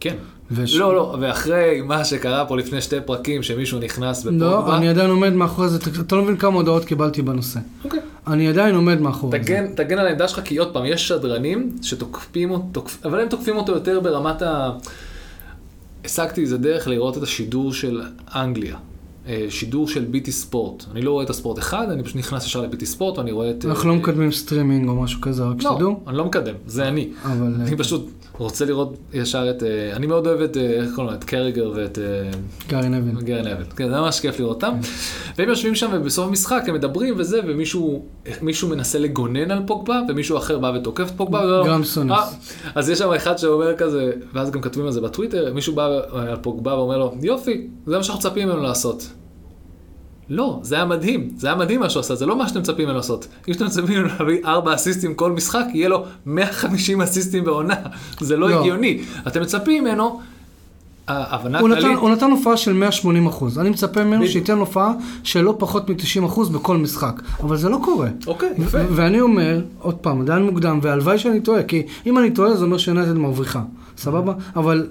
כן. 0.00 0.16
וש- 0.50 0.74
לא, 0.76 0.94
לא, 0.94 1.16
ואחרי 1.20 1.80
מה 1.80 2.04
שקרה 2.04 2.44
פה 2.44 2.56
לפני 2.56 2.80
שתי 2.80 2.96
פרקים, 3.06 3.42
שמישהו 3.42 3.78
נכנס 3.78 4.22
בפוגבה, 4.22 4.44
לא, 4.46 4.76
אני 4.76 4.88
עדיין 4.88 5.10
עומד 5.10 5.32
מאחורי 5.32 5.68
זה, 5.68 5.78
אתה 6.00 6.16
לא 6.16 6.22
מבין 6.22 6.36
כמה 6.36 6.54
הודעות 6.54 6.84
קיבלתי 6.84 7.22
בנושא. 7.22 7.60
אוקיי. 7.84 8.00
אני 8.26 8.48
עדיין 8.48 8.74
עומד 8.74 9.00
מאחורי 9.00 9.38
זה. 9.38 9.44
תגן, 9.44 9.66
תגן 9.74 9.98
על 9.98 10.06
העמדה 10.06 10.28
שלך, 10.28 10.40
כי 10.44 10.56
עוד 10.56 10.72
פעם, 10.72 10.84
יש 10.84 11.08
שדרנים 11.08 11.76
שתוקפים 11.82 12.50
אותו, 12.50 12.64
תוקפ... 12.72 13.06
אבל 13.06 13.20
הם 13.20 13.28
תוקפים 13.28 13.56
אותו 13.56 13.72
יותר 13.72 14.00
ברמת 14.00 14.42
ה... 14.42 14.70
השגתי 16.04 16.40
איזה 16.40 16.58
דרך 16.58 16.88
לראות 16.88 17.18
את 17.18 17.22
השידור 17.22 17.72
של 17.72 18.02
אנגליה. 18.34 18.76
אה, 19.28 19.46
שידור 19.48 19.88
של 19.88 20.04
BT 20.04 20.32
Sport. 20.32 20.84
אני 20.92 21.02
לא 21.02 21.10
רואה 21.10 21.24
את 21.24 21.30
הספורט 21.30 21.58
אחד, 21.58 21.90
אני 21.90 22.02
פשוט 22.02 22.16
נכנס 22.16 22.46
ישר 22.46 22.60
ל 22.60 22.69
BT 22.69 22.86
Sport 22.86 23.18
ואני 23.18 23.32
רואה 23.32 23.50
את... 23.50 23.64
אנחנו 23.64 23.90
אה, 23.90 23.94
לא 23.94 24.00
מקדמים 24.00 24.32
סטרימינג 24.32 24.88
או 24.88 24.94
משהו 24.94 25.20
כזה, 25.20 25.44
רק 25.44 25.62
לא, 25.62 25.70
שתדעו. 25.72 26.00
אני 26.06 26.16
לא 26.16 26.24
מקדם, 26.24 26.54
זה 26.66 26.88
אני. 26.88 27.08
אבל... 27.24 27.54
אני 27.60 27.76
פשוט 27.76 28.10
רוצה 28.38 28.64
לראות 28.64 28.96
ישר 29.12 29.50
את... 29.50 29.62
אה, 29.62 29.96
אני 29.96 30.06
מאוד 30.06 30.26
אוהב 30.26 30.40
את, 30.40 30.56
אה, 30.56 30.62
איך 30.62 30.94
קוראים 30.94 31.12
לו? 31.12 31.18
את 31.18 31.24
קריגר 31.24 31.72
ואת... 31.74 31.98
אה, 31.98 32.04
גארי 32.68 32.88
נבין. 32.88 33.16
גרן 33.18 33.46
אבן, 33.46 33.64
כן, 33.76 33.88
זה 33.88 34.00
ממש 34.00 34.20
כיף 34.20 34.40
לראות 34.40 34.64
אותם. 34.64 34.74
והם 35.38 35.48
יושבים 35.48 35.74
שם 35.74 35.90
ובסוף 35.92 36.28
המשחק 36.28 36.64
הם 36.66 36.74
מדברים 36.74 37.14
וזה, 37.18 37.40
ומישהו 37.46 38.04
מישהו 38.42 38.68
מנסה 38.68 38.98
לגונן 38.98 39.50
על 39.50 39.62
פוגבה, 39.66 40.00
ומישהו 40.08 40.38
אחר 40.38 40.58
בא 40.58 40.72
ותוקף 40.76 41.10
את 41.10 41.16
פוגבה. 41.16 41.62
גרם 41.64 41.84
סונס. 41.84 42.10
אה, 42.10 42.28
אז 42.74 42.90
יש 42.90 42.98
שם 42.98 43.12
אחד 43.12 43.38
שאומר 43.38 43.76
כזה, 43.76 44.12
ואז 44.32 44.50
גם 44.50 44.60
כתבים 44.60 44.86
על 44.86 44.92
זה 44.92 45.00
בטוויטר, 45.00 45.52
מישהו 45.54 45.74
בא 45.74 46.00
על 46.12 46.36
פוגבה 46.42 46.74
ואומר 46.74 46.98
לו, 46.98 47.14
יופי, 47.22 47.66
זה 47.86 47.96
מה 47.96 48.02
שאנחנו 48.02 48.28
מצפים 48.28 48.48
ממנו 48.48 48.62
לעשות. 48.62 49.08
לא, 50.30 50.60
זה 50.62 50.74
היה 50.74 50.84
מדהים, 50.84 51.28
זה 51.36 51.46
היה 51.46 51.56
מדהים 51.56 51.80
מה 51.80 51.90
שהוא 51.90 52.00
עשה, 52.00 52.14
זה 52.14 52.26
לא 52.26 52.38
מה 52.38 52.48
שאתם 52.48 52.60
מצפים 52.60 52.84
ממנו 52.84 52.96
לעשות. 52.96 53.26
אם 53.48 53.52
אתם 53.54 53.64
מצפים 53.66 53.84
ממנו 53.84 54.08
להביא 54.18 54.38
4 54.44 54.74
אסיסטים 54.74 55.14
כל 55.14 55.32
משחק, 55.32 55.64
יהיה 55.74 55.88
לו 55.88 56.04
150 56.26 57.00
אסיסטים 57.00 57.44
בעונה. 57.44 57.74
זה 58.20 58.36
לא 58.36 58.50
לא. 58.50 58.60
הגיוני. 58.60 59.00
אתם 59.26 59.42
מצפים 59.42 59.84
ממנו, 59.84 60.20
ההבנה 61.08 61.58
הכללית... 61.58 61.98
הוא 61.98 62.10
נתן 62.10 62.30
הופעה 62.30 62.56
של 62.56 62.72
180 62.72 63.26
אחוז. 63.26 63.58
אני 63.58 63.70
מצפה 63.70 64.04
ממנו. 64.04 64.26
שייתן 64.26 64.58
הופעה 64.58 64.92
של 65.22 65.40
לא 65.40 65.54
פחות 65.58 65.90
מ-90 65.90 66.26
אחוז 66.26 66.48
בכל 66.48 66.76
משחק. 66.76 67.22
אבל 67.40 67.56
זה 67.56 67.68
לא 67.68 67.78
קורה. 67.84 68.08
אוקיי, 68.26 68.52
יפה. 68.58 68.78
ואני 68.90 69.20
אומר, 69.20 69.60
עוד 69.78 69.94
פעם, 69.94 70.20
עדיין 70.20 70.42
מוקדם, 70.42 70.78
והלוואי 70.82 71.18
שאני 71.18 71.40
טועה, 71.40 71.62
כי 71.62 71.82
אם 72.06 72.18
אני 72.18 72.30
טועה 72.30 72.56
זה 72.56 72.64
אומר 72.64 72.78
שיונייטד 72.78 73.12
מרוויחה. 73.12 73.62
סבבה? 73.96 74.32
אבל, 74.56 74.86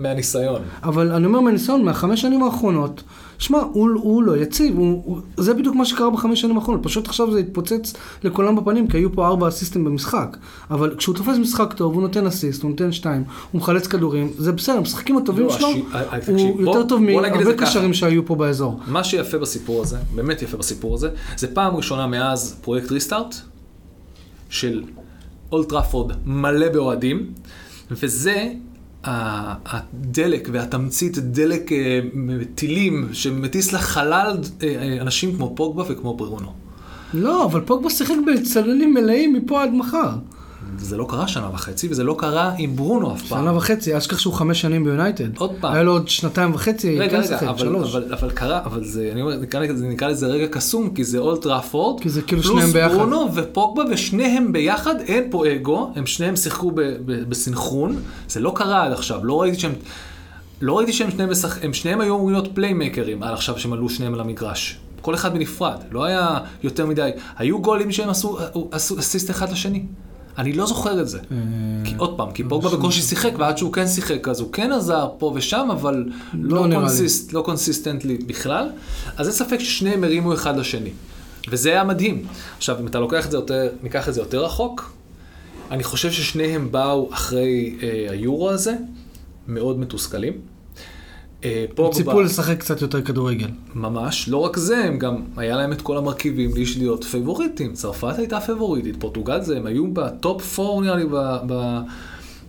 מהניסיון. 0.00 0.62
אבל 0.82 1.12
אני 1.12 1.26
אומר 1.26 1.40
מהניסיון, 1.40 1.84
מהחמש 1.84 2.20
שנים 2.20 2.42
האחרונות, 2.42 3.02
שמע, 3.38 3.58
הוא, 3.58 3.88
הוא 3.94 4.22
לא 4.22 4.36
יציב, 4.36 4.76
הוא, 4.78 5.02
הוא, 5.04 5.18
זה 5.36 5.54
בדיוק 5.54 5.74
מה 5.76 5.84
שקרה 5.84 6.10
בחמש 6.10 6.40
שנים 6.40 6.56
האחרונות, 6.56 6.82
פשוט 6.82 7.06
עכשיו 7.08 7.32
זה 7.32 7.38
התפוצץ 7.38 7.92
לכולם 8.24 8.56
בפנים, 8.56 8.88
כי 8.88 8.96
היו 8.96 9.12
פה 9.12 9.26
ארבע 9.26 9.48
אסיסטים 9.48 9.84
במשחק. 9.84 10.36
אבל 10.70 10.94
כשהוא 10.98 11.14
תופס 11.14 11.36
משחק 11.38 11.72
טוב, 11.72 11.94
הוא 11.94 12.02
נותן 12.02 12.26
אסיסט, 12.26 12.62
הוא 12.62 12.70
נותן 12.70 12.92
שתיים, 12.92 13.24
הוא 13.52 13.60
מחלץ 13.60 13.86
כדורים, 13.86 14.30
זה 14.38 14.52
בסדר, 14.52 14.76
המשחקים 14.76 15.16
הטובים 15.16 15.46
לא, 15.46 15.52
שלו, 15.52 15.68
השי- 15.68 15.82
אה, 15.94 16.00
אה, 16.12 16.18
תקשיב, 16.20 16.34
הוא 16.38 16.64
בוא- 16.64 16.74
יותר 16.76 16.88
טוב 16.88 17.00
בוא 17.12 17.26
את 17.26 17.30
מהרבה 17.30 17.44
זה 17.44 17.54
ככה. 17.54 17.66
קשרים 17.66 17.94
שהיו 17.94 18.26
פה 18.26 18.34
באזור. 18.34 18.80
מה 18.86 19.04
שיפה 19.04 19.38
בסיפור 19.38 19.82
הזה, 19.82 19.96
באמת 20.14 20.42
יפה 20.42 20.56
בסיפור 20.56 20.94
הזה, 20.94 21.08
זה 21.36 21.54
פעם 21.54 21.76
ראשונה 21.76 22.06
מאז 22.06 22.56
Project 22.60 22.92
Restart, 22.92 23.34
של 24.50 24.82
אולד 25.52 25.68
טראפורד 25.68 26.12
מלא 26.26 26.68
באוהדים, 26.68 27.26
וזה 27.90 28.52
הדלק 29.04 30.48
והתמצית, 30.52 31.18
דלק 31.18 31.72
אה, 31.72 32.00
טילים 32.54 33.08
שמטיס 33.12 33.72
לחלל 33.72 34.36
אה, 34.62 34.68
אה, 34.68 35.00
אנשים 35.00 35.36
כמו 35.36 35.52
פוגבה 35.56 35.84
וכמו 35.88 36.14
ברונו. 36.14 36.52
לא, 37.14 37.44
אבל 37.44 37.60
פוגבה 37.60 37.90
שיחק 37.90 38.14
בצללים 38.26 38.94
מלאים 38.94 39.32
מפה 39.32 39.62
עד 39.62 39.70
מחר. 39.72 40.10
זה 40.78 40.96
לא 40.96 41.06
קרה 41.08 41.28
שנה 41.28 41.50
וחצי, 41.52 41.88
וזה 41.90 42.04
לא 42.04 42.14
קרה 42.18 42.52
עם 42.58 42.76
ברונו 42.76 43.14
אף 43.14 43.22
פעם. 43.28 43.40
שנה 43.42 43.56
וחצי, 43.56 43.96
תשכח 43.98 44.18
שהוא 44.18 44.34
חמש 44.34 44.60
שנים 44.60 44.84
ביונייטד. 44.84 45.36
עוד 45.38 45.50
פעם. 45.60 45.72
היה 45.74 45.82
לו 45.82 45.92
עוד 45.92 46.08
שנתיים 46.08 46.54
וחצי, 46.54 46.98
רגע, 46.98 47.22
כן 47.22 47.34
רגע, 47.36 47.50
אבל, 47.50 47.58
שלוש. 47.58 47.94
אבל, 47.94 48.14
אבל 48.14 48.30
קרה, 48.30 48.60
אבל 48.64 48.84
זה, 48.84 49.08
אני 49.12 49.22
אומר, 49.22 49.36
נקרא, 49.36 49.60
לזה- 49.60 49.86
נקרא 49.88 50.08
לזה 50.08 50.26
רגע 50.26 50.46
קסום, 50.46 50.90
כי 50.94 51.04
זה 51.04 51.18
אולד 51.18 51.42
טראפורד, 51.42 52.00
כי 52.02 52.08
זה 52.10 52.22
כאילו 52.22 52.42
שניהם 52.42 52.70
ביחד. 52.72 52.88
פלוס 52.94 53.08
ברונו 53.10 53.34
ופוגבה, 53.34 53.82
ושניהם 53.90 54.52
ביחד, 54.52 54.94
אין 55.00 55.24
פה 55.30 55.44
אגו, 55.54 55.92
הם 55.96 56.06
שניהם 56.06 56.36
שיחקו 56.36 56.72
בסנכרון, 57.04 57.96
זה 58.28 58.40
לא 58.40 58.52
קרה 58.56 58.84
עד 58.86 58.92
עכשיו, 58.92 59.24
לא 59.24 59.40
ראיתי 59.40 59.60
שהם, 59.60 59.72
לא 60.60 60.78
ראיתי 60.78 60.92
שהם 60.92 61.10
שניהם, 61.10 61.30
משחק, 61.30 61.64
הם 61.64 61.72
שניהם 61.74 62.00
היו 62.00 62.14
אמורים 62.16 62.34
להיות 62.34 62.54
פליימייקרים 62.54 63.22
עד 63.22 63.32
עכשיו 63.34 63.58
שהם 63.58 63.72
עלו 63.72 63.88
שניהם 63.88 64.14
על 64.14 64.20
המגרש. 64.20 64.78
כל 65.00 65.14
אחד 65.14 65.34
בנפרד, 65.34 65.76
לא 65.90 66.04
היה 66.04 66.38
יותר 66.62 66.86
מדי, 66.86 67.10
היו 67.38 67.60
גולים 67.62 67.92
שהם 67.92 68.08
עשו, 68.10 68.38
עשו 68.72 68.98
אסיסט 68.98 69.30
אחד 69.30 69.52
לשני. 69.52 69.82
אני 70.40 70.52
לא 70.52 70.66
זוכר 70.66 71.00
את 71.00 71.08
זה. 71.08 71.18
אה, 71.18 71.36
כי 71.84 71.94
עוד 71.96 72.16
פעם, 72.16 72.32
כי 72.32 72.44
פוגבה 72.44 72.70
בקושי 72.70 73.02
שיחק, 73.02 73.32
ועד 73.38 73.58
שהוא 73.58 73.72
כן 73.72 73.86
שיחק, 73.86 74.28
אז 74.28 74.40
הוא 74.40 74.52
כן 74.52 74.72
עזר 74.72 75.08
פה 75.18 75.32
ושם, 75.34 75.68
אבל 75.72 76.04
לא 76.34 76.68
לא. 76.68 76.74
consist, 76.74 77.32
לא 77.32 77.42
consistently 77.42 78.18
בכלל. 78.18 78.68
אז 79.16 79.26
אין 79.26 79.36
ספק 79.36 79.60
ששניהם 79.60 80.04
הרימו 80.04 80.34
אחד 80.34 80.56
לשני. 80.56 80.90
וזה 81.48 81.70
היה 81.70 81.84
מדהים. 81.84 82.26
עכשיו, 82.56 82.80
אם 82.80 82.86
אתה 82.86 82.98
לוקח 82.98 83.26
את 83.26 83.30
זה 83.30 83.36
יותר, 83.36 83.68
ניקח 83.82 84.08
את 84.08 84.14
זה 84.14 84.20
יותר 84.20 84.44
רחוק, 84.44 84.92
אני 85.70 85.84
חושב 85.84 86.12
ששניהם 86.12 86.72
באו 86.72 87.08
אחרי 87.12 87.76
אה, 87.82 88.06
היורו 88.10 88.50
הזה, 88.50 88.74
מאוד 89.48 89.78
מתוסכלים. 89.78 90.32
אה, 91.44 91.64
פוגבה, 91.74 91.94
ציפו 91.94 92.20
לשחק 92.20 92.58
קצת 92.58 92.82
יותר 92.82 93.02
כדורגל. 93.02 93.48
ממש, 93.74 94.28
לא 94.28 94.36
רק 94.36 94.56
זה, 94.56 94.84
הם 94.84 94.98
גם, 94.98 95.16
היה 95.36 95.56
להם 95.56 95.72
את 95.72 95.82
כל 95.82 95.96
המרכיבים 95.96 96.50
להיות 96.78 97.04
פייבוריטים. 97.04 97.72
צרפת 97.72 98.18
הייתה 98.18 98.40
פייבוריטית, 98.40 98.96
פורטוגל 98.98 99.42
זה, 99.42 99.56
הם 99.56 99.66
היו 99.66 99.86
ב 99.92 100.09
top 100.09 100.60
4 100.60 100.80
נראה 100.80 100.96
לי, 100.96 101.04
ב, 101.10 101.36
ב, 101.46 101.80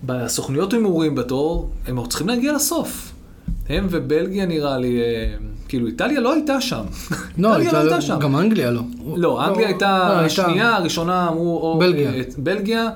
בסוכנויות 0.04 0.72
הימורים 0.72 1.14
בתור, 1.14 1.70
הם 1.86 2.06
צריכים 2.06 2.28
להגיע 2.28 2.52
לסוף. 2.52 3.12
הם 3.68 3.86
ובלגיה 3.90 4.46
נראה 4.46 4.78
לי, 4.78 5.00
אה, 5.00 5.34
כאילו 5.68 5.86
איטליה 5.86 6.20
לא 6.20 6.32
הייתה 6.32 6.60
שם. 6.60 6.82
לא, 7.38 7.56
איטליה 7.56 7.72
לא 7.72 7.78
הייתה 7.78 8.00
שם. 8.00 8.18
גם 8.18 8.36
אנגליה 8.36 8.70
לא. 8.70 8.82
לא, 9.16 9.46
אנגליה 9.46 9.66
הייתה 9.66 10.08
לא, 10.08 10.26
השנייה, 10.26 10.76
הראשונה 10.76 11.28
אמרו, 11.28 11.60
או, 11.60 11.78
בלגיה. 11.78 12.10
בלגיה, 12.38 12.88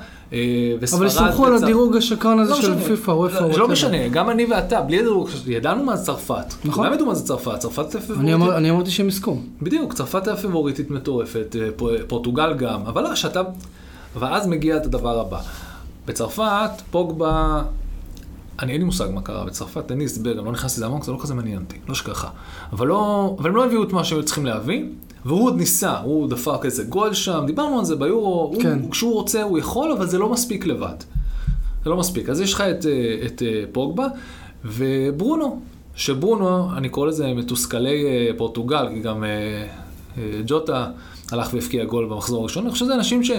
וספרד. 0.81 0.99
אבל 0.99 1.07
הסתמכו 1.07 1.47
על 1.47 1.55
הדירוג 1.55 1.97
השקרן 1.97 2.39
הזה 2.39 2.51
לא 2.51 2.63
של. 2.63 2.79
פיפ"א, 2.81 3.11
וופ"א, 3.11 3.41
לא- 3.41 3.59
לא. 3.59 3.69
משנה, 3.69 4.09
גם 4.09 4.31
אני 4.31 4.45
ואתה, 4.45 4.81
בלי 4.81 4.99
הדירוג, 4.99 5.29
ידענו 5.47 5.85
מה 5.85 5.97
זה 5.97 6.05
צרפת. 6.07 6.55
נכון. 6.65 6.85
כולם 6.85 6.95
ידעו 6.95 7.07
מה 7.07 7.15
זה 7.15 7.25
צרפת, 7.27 7.59
צרפת 7.59 7.91
זה. 7.91 7.99
אמר- 8.35 8.57
אני 8.57 8.71
אמרתי 8.71 8.91
שהם 8.91 9.09
יזכו. 9.09 9.37
בדיוק, 9.63 9.93
צרפת 9.93 10.27
היה 10.27 10.37
פיבוריטית 10.37 10.91
מטורפת, 10.91 11.57
אה, 11.61 11.69
פורטוגל 12.09 12.55
גם, 12.55 12.81
אבל 12.87 13.03
לא, 13.03 13.15
שאתה... 13.15 13.43
אבל 14.17 14.35
אז 14.35 14.47
מגיע 14.47 14.77
את 14.77 14.87
הדבר 14.87 15.21
הבא. 15.21 15.41
בצרפת, 16.07 16.43
פוגבה... 16.91 17.63
אני 18.63 18.73
אין 18.73 18.81
לי 18.81 18.85
מושג 18.85 19.07
מה 19.15 19.21
קרה 19.23 19.45
בצרפת, 19.45 19.91
אין 19.91 19.99
לי 19.99 20.05
הסבר, 20.05 20.33
גם 20.33 20.45
לא 20.45 20.53
נכנסתי 20.53 20.81
לזה 20.81 20.87
עמוק, 20.87 21.05
זה 21.05 21.13
לא 21.13 21.19
כזה 21.21 21.35
מעניין 21.35 21.59
אותי, 21.59 21.77
לא 21.89 21.95
שככה. 21.95 22.29
אבל 22.73 22.87
לא... 22.87 23.35
אבל 23.39 23.51
הם 23.51 23.57
לא 23.57 23.65
הביאו 23.67 23.83
את 23.83 23.93
מה 23.93 24.05
שהם 24.05 24.23
צריכים 24.23 24.47
להביא, 24.47 24.85
והוא 25.27 25.45
עוד 25.45 25.57
ניסה, 25.57 25.99
הוא 25.99 26.29
דפק 26.29 26.65
איזה 26.65 26.85
גול 26.85 27.15
שם, 27.15 27.45
דיברנו 27.47 27.79
על 27.79 27.85
זה 27.85 27.97
ביורו, 27.97 28.55
כן. 28.63 28.79
הוא, 28.83 28.91
כשהוא 28.91 29.15
רוצה 29.15 29.43
הוא 29.43 29.59
יכול, 29.59 29.93
אבל 29.93 30.07
זה 30.07 30.19
לא 30.19 30.29
מספיק 30.29 30.67
לבד. 30.67 30.95
זה 31.85 31.91
לא 31.91 31.97
מספיק. 31.97 32.29
אז 32.29 32.41
יש 32.41 32.55
לך 32.55 32.61
את, 32.61 32.87
אה, 32.87 33.27
את 33.27 33.43
אה, 33.43 33.65
פוגבה 33.73 34.07
וברונו, 34.65 35.61
שברונו, 35.95 36.77
אני 36.77 36.89
קורא 36.89 37.07
לזה 37.07 37.35
מתוסכלי 37.35 38.05
אה, 38.05 38.31
פורטוגל, 38.37 38.89
כי 38.95 39.01
גם 39.01 39.25
ג'וטה 40.47 40.91
הלך 41.33 41.55
והבקיע 41.55 41.85
גול 41.85 42.07
במחזור 42.07 42.41
הראשון. 42.41 42.63
אני 42.63 42.73
חושב 42.73 42.85
שזה 42.85 42.95
אנשים 42.95 43.25
ש... 43.25 43.31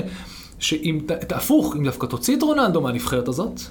שאם, 0.60 1.00
הפוך, 1.30 1.76
אם 1.76 1.84
דווקא 1.84 2.06
תוציא 2.06 2.38
את 2.38 2.42
רונלדו 2.42 2.82
מהנבחרת 2.82 3.28
הזאת, 3.28 3.62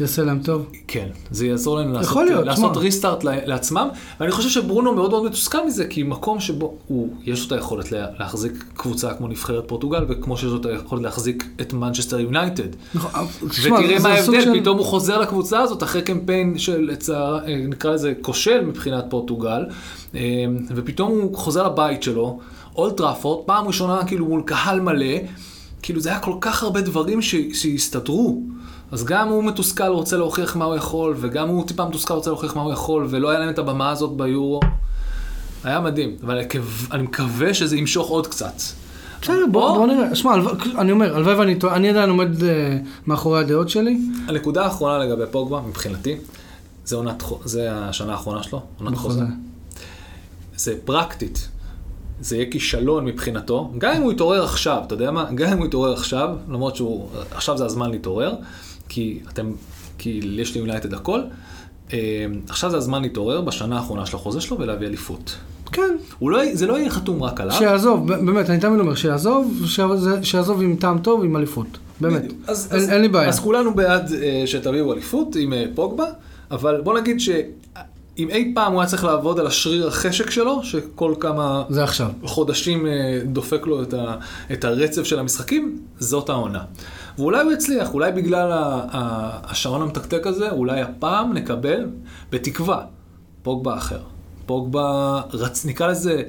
יעשה 0.00 0.22
להם 0.22 0.38
טוב. 0.44 0.66
כן, 0.88 1.06
זה 1.30 1.46
יעזור 1.46 1.76
להם 1.76 1.92
לעשות, 1.92 2.16
להיות, 2.26 2.46
לעשות. 2.46 2.76
restart 2.76 3.24
לעצמם, 3.24 3.88
ואני 4.20 4.32
חושב 4.32 4.48
שברונו 4.48 4.94
מאוד 4.94 5.10
מאוד 5.10 5.24
מתוסכל 5.24 5.66
מזה, 5.66 5.84
כי 5.86 6.02
מקום 6.02 6.40
שבו 6.40 6.74
הוא, 6.86 7.08
יש 7.24 7.40
לו 7.40 7.46
את 7.46 7.62
היכולת 7.62 7.92
לה- 7.92 8.06
להחזיק 8.18 8.64
קבוצה 8.76 9.14
כמו 9.14 9.28
נבחרת 9.28 9.64
פורטוגל, 9.68 10.04
וכמו 10.08 10.36
שיש 10.36 10.50
לו 10.50 10.56
את 10.56 10.66
היכולת 10.66 11.02
להחזיק 11.02 11.44
את 11.60 11.72
מנצ'סטר 11.72 12.20
יונייטד. 12.20 12.68
נכון, 12.94 13.10
תשמע, 13.48 13.74
ותראה 13.78 13.98
זה 13.98 14.08
מה 14.08 14.14
ההבדל, 14.14 14.40
של- 14.40 14.60
פתאום 14.60 14.78
הוא 14.78 14.86
חוזר 14.86 15.18
לקבוצה 15.20 15.60
הזאת 15.60 15.82
אחרי 15.82 16.02
קמפיין 16.02 16.58
של, 16.58 16.90
אה, 17.14 17.38
נקרא 17.68 17.90
לזה, 17.92 18.12
כושל 18.22 18.64
מבחינת 18.64 19.04
פורטוגל, 19.08 19.64
אה, 20.14 20.20
ופתאום 20.76 21.12
הוא 21.12 21.36
חוזר 21.36 21.66
לבית 21.66 22.02
שלו, 22.02 22.38
אולד 22.76 22.96
טראפורד, 22.96 23.46
פעם 23.46 23.66
ראשונה 23.66 24.04
כאילו 24.06 24.26
מול 24.26 24.42
קהל 24.46 24.80
מלא, 24.80 25.16
כאילו 25.82 26.00
זה 26.00 26.08
היה 26.08 26.18
כל 26.18 26.34
כך 26.40 26.62
הרבה 26.62 26.80
דברים 26.80 27.22
ש. 27.22 27.34
אז 28.92 29.04
גם 29.04 29.28
הוא 29.28 29.44
מתוסכל, 29.44 29.86
רוצה 29.86 30.16
להוכיח 30.16 30.56
מה 30.56 30.64
הוא 30.64 30.74
יכול, 30.76 31.14
וגם 31.20 31.48
הוא 31.48 31.66
טיפה 31.66 31.88
מתוסכל, 31.88 32.14
רוצה 32.14 32.30
להוכיח 32.30 32.56
מה 32.56 32.62
הוא 32.62 32.72
יכול, 32.72 33.06
ולא 33.10 33.30
היה 33.30 33.38
להם 33.38 33.50
את 33.50 33.58
הבמה 33.58 33.90
הזאת 33.90 34.16
ביורו. 34.16 34.60
היה 35.64 35.80
מדהים, 35.80 36.16
אבל 36.22 36.34
אני 36.36 36.44
מקו- 36.46 36.58
אני 36.92 37.02
מקווה 37.02 37.54
שזה 37.54 37.76
ימשוך 37.76 38.08
עוד 38.08 38.26
קצת. 38.26 38.54
בסדר, 39.22 39.44
בוא 39.52 39.76
בוא 39.78 39.86
נראה. 39.86 40.14
שמע, 40.14 40.32
אני 40.78 40.92
אומר, 40.92 41.16
הלוואי 41.16 41.34
ואני 41.34 41.54
טועה, 41.54 41.76
אני 41.76 41.88
עדיין 41.90 42.10
עומד 42.10 42.42
אה, 42.44 42.78
מאחורי 43.06 43.40
הדעות 43.40 43.68
שלי. 43.68 43.98
הנקודה 44.28 44.64
האחרונה 44.64 44.98
לגבי 44.98 45.22
פוגבה, 45.30 45.60
מבחינתי, 45.68 46.16
זה, 46.84 46.96
עונת, 46.96 47.22
זה 47.44 47.68
השנה 47.72 48.12
האחרונה 48.12 48.42
שלו, 48.42 48.62
עונת 48.80 48.96
חוזה. 48.98 49.20
בחוזה. 49.20 49.32
זה 50.56 50.74
פרקטית. 50.84 51.48
זה 52.20 52.36
יהיה 52.36 52.50
כישלון 52.50 53.04
מבחינתו, 53.04 53.72
גם 53.78 53.92
אם 53.96 54.02
הוא 54.02 54.12
יתעורר 54.12 54.44
עכשיו, 54.44 54.82
אתה 54.86 54.94
יודע 54.94 55.10
מה? 55.10 55.24
גם 55.34 55.52
אם 55.52 55.58
הוא 55.58 55.66
יתעורר 55.66 55.92
עכשיו, 55.92 56.28
למרות 56.48 56.76
שהוא, 56.76 57.08
עכשיו 57.30 57.58
זה 57.58 57.64
הזמן 57.64 57.90
להתעורר, 57.90 58.34
כי 58.94 59.18
אתם, 59.32 59.50
כי 59.98 60.20
יש 60.24 60.54
ליונייטד 60.54 60.94
הכל, 60.94 61.20
אה, 61.92 61.98
עכשיו 62.48 62.70
זה 62.70 62.76
הזמן 62.76 63.02
להתעורר 63.02 63.40
בשנה 63.40 63.76
האחרונה 63.76 64.06
של 64.06 64.16
החוזה 64.16 64.40
שלו 64.40 64.58
ולהביא 64.58 64.86
אליפות. 64.86 65.36
כן, 65.72 65.96
הוא 66.18 66.30
לא, 66.30 66.54
זה 66.54 66.66
לא 66.66 66.78
יהיה 66.78 66.90
חתום 66.90 67.22
רק 67.22 67.40
עליו. 67.40 67.56
שיעזוב, 67.58 68.06
באמת, 68.12 68.50
אני 68.50 68.58
תמיד 68.60 68.80
אומר, 68.80 68.94
שיעזוב, 68.94 69.62
שיעזוב- 70.22 70.62
עם 70.62 70.76
טעם 70.76 70.98
טוב, 70.98 71.24
עם 71.24 71.36
אליפות. 71.36 71.66
באמת. 72.00 72.22
אז, 72.46 72.68
אין- 72.72 72.80
אז, 72.80 72.90
אין 72.90 73.00
לי 73.02 73.08
בעיה. 73.08 73.28
אז 73.28 73.40
כולנו 73.40 73.74
בעד 73.74 74.12
אה, 74.12 74.42
שתביאו 74.46 74.92
אליפות 74.92 75.36
עם 75.36 75.52
אה, 75.52 75.64
פוגבה, 75.74 76.04
אבל 76.50 76.80
בוא 76.80 77.00
נגיד 77.00 77.16
שאם 78.16 78.30
אי 78.30 78.52
פעם 78.54 78.72
הוא 78.72 78.80
היה 78.80 78.88
צריך 78.88 79.04
לעבוד 79.04 79.40
על 79.40 79.46
השריר 79.46 79.88
החשק 79.88 80.30
שלו, 80.30 80.64
שכל 80.64 81.14
כמה 81.20 81.62
זה 81.68 81.84
עכשיו. 81.84 82.10
חודשים 82.24 82.86
אה, 82.86 83.20
דופק 83.24 83.66
לו 83.66 83.82
את, 83.82 83.94
ה, 83.94 84.16
את 84.52 84.64
הרצף 84.64 85.02
של 85.02 85.18
המשחקים, 85.18 85.78
זאת 85.98 86.28
העונה. 86.28 86.64
ואולי 87.18 87.42
הוא 87.42 87.52
יצליח, 87.52 87.94
אולי 87.94 88.12
בגלל 88.12 88.52
ה, 88.52 88.80
ה, 88.92 89.50
השעון 89.50 89.82
המתקתק 89.82 90.26
הזה, 90.26 90.50
אולי 90.50 90.80
הפעם 90.80 91.32
נקבל, 91.32 91.86
בתקווה, 92.30 92.84
פוגבה 93.42 93.76
אחר. 93.76 94.00
פוגבה, 94.46 95.20
רצ, 95.32 95.64
נקרא 95.64 95.86
לזה 95.86 96.22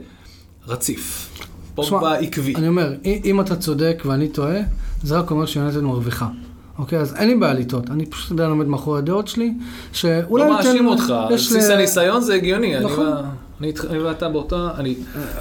רציף. 0.67 1.29
פוגבה 1.75 1.99
שמע, 1.99 2.13
עקבי. 2.13 2.55
אני 2.55 2.67
אומר, 2.67 2.93
אם 3.05 3.41
אתה 3.41 3.55
צודק 3.55 4.03
ואני 4.05 4.27
טועה, 4.27 4.59
זה 5.03 5.17
רק 5.17 5.31
אומר 5.31 5.45
שיונתן 5.45 5.85
מרוויחה. 5.85 6.27
אוקיי, 6.79 6.99
אז 6.99 7.15
אין 7.15 7.27
לי 7.29 7.35
בעיה 7.35 7.53
לטעות. 7.53 7.89
אני 7.91 8.05
פשוט 8.05 8.31
עדיין 8.31 8.49
עומד 8.49 8.67
מאחורי 8.67 8.99
הדעות 8.99 9.27
שלי, 9.27 9.53
שאולי 9.93 10.43
לא 10.43 10.53
מאשים 10.53 10.88
אותך, 10.88 11.09
על 11.27 11.33
יש 11.33 11.47
בסיס 11.47 11.69
ל- 11.69 11.71
הניסיון 11.71 12.21
זה 12.21 12.33
הגיוני. 12.33 12.77
אני 12.77 12.85
נכון. 12.85 13.07
אני 13.61 13.71
ואתה 14.03 14.29
באותה, 14.29 14.69
אני 14.77 14.95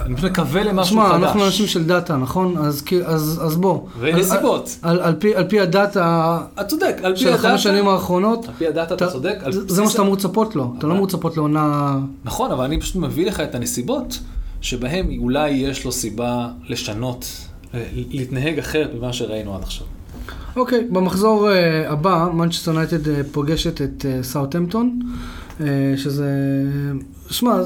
אני 0.06 0.16
פשוט 0.16 0.30
מקווה 0.30 0.62
למשהו 0.64 0.94
שמע, 0.96 1.08
חדש. 1.08 1.22
אנחנו 1.22 1.44
אנשים 1.46 1.66
של 1.66 1.84
דאטה, 1.84 2.16
נכון? 2.16 2.56
אז 2.58 2.82
כי- 2.82 3.04
אז 3.04 3.40
אז 3.44 3.56
בוא. 3.56 3.80
ונסיבות. 4.00 4.78
על- 4.82 4.96
על- 4.96 5.02
על 5.02 5.14
פי- 5.18 5.34
על 5.34 5.44
פי 5.48 5.60
הדאטה 5.60 6.38
אתה 6.54 6.64
צודק, 6.64 6.96
על 7.02 7.14
פי 7.14 7.20
של 7.20 7.28
הדאטה, 7.28 7.48
החמש 7.48 7.62
שנים 7.62 7.88
האחרונות, 7.88 8.48
על 8.48 8.54
פי 8.58 8.66
הדאטה 8.66 8.94
אתה 8.94 9.06
צודק. 9.10 9.38
זה 9.50 9.82
מה 9.82 9.90
שאתה 9.90 10.02
אמור 10.02 10.14
לצפות 10.14 10.56
לו. 10.56 10.74
אתה 10.78 10.86
לא 10.86 10.92
אמור 10.92 11.06
לצפות 11.06 11.36
לעונה... 11.36 11.96
נכון, 12.24 12.50
אבל 12.50 12.64
אני 12.64 12.80
פשוט 12.80 12.96
מביא 12.96 13.26
לך 13.26 13.40
את 13.40 13.54
הנסיבות 13.54 14.18
שבהם 14.60 15.06
אולי 15.18 15.50
יש 15.50 15.84
לו 15.84 15.92
סיבה 15.92 16.48
לשנות, 16.68 17.26
אה, 17.74 17.84
להתנהג 18.10 18.58
אחרת 18.58 18.90
ממה 18.98 19.12
שראינו 19.12 19.56
עד 19.56 19.62
עכשיו. 19.62 19.86
אוקיי, 20.56 20.86
במחזור 20.90 21.50
אה, 21.50 21.90
הבא, 21.92 22.28
מנצ'סטר 22.34 22.70
יונייטד 22.70 23.08
אה, 23.08 23.20
פוגשת 23.32 23.82
את 23.82 24.04
סאוטהמפטון, 24.22 24.98
שזה... 25.96 26.28
שמע, 27.30 27.56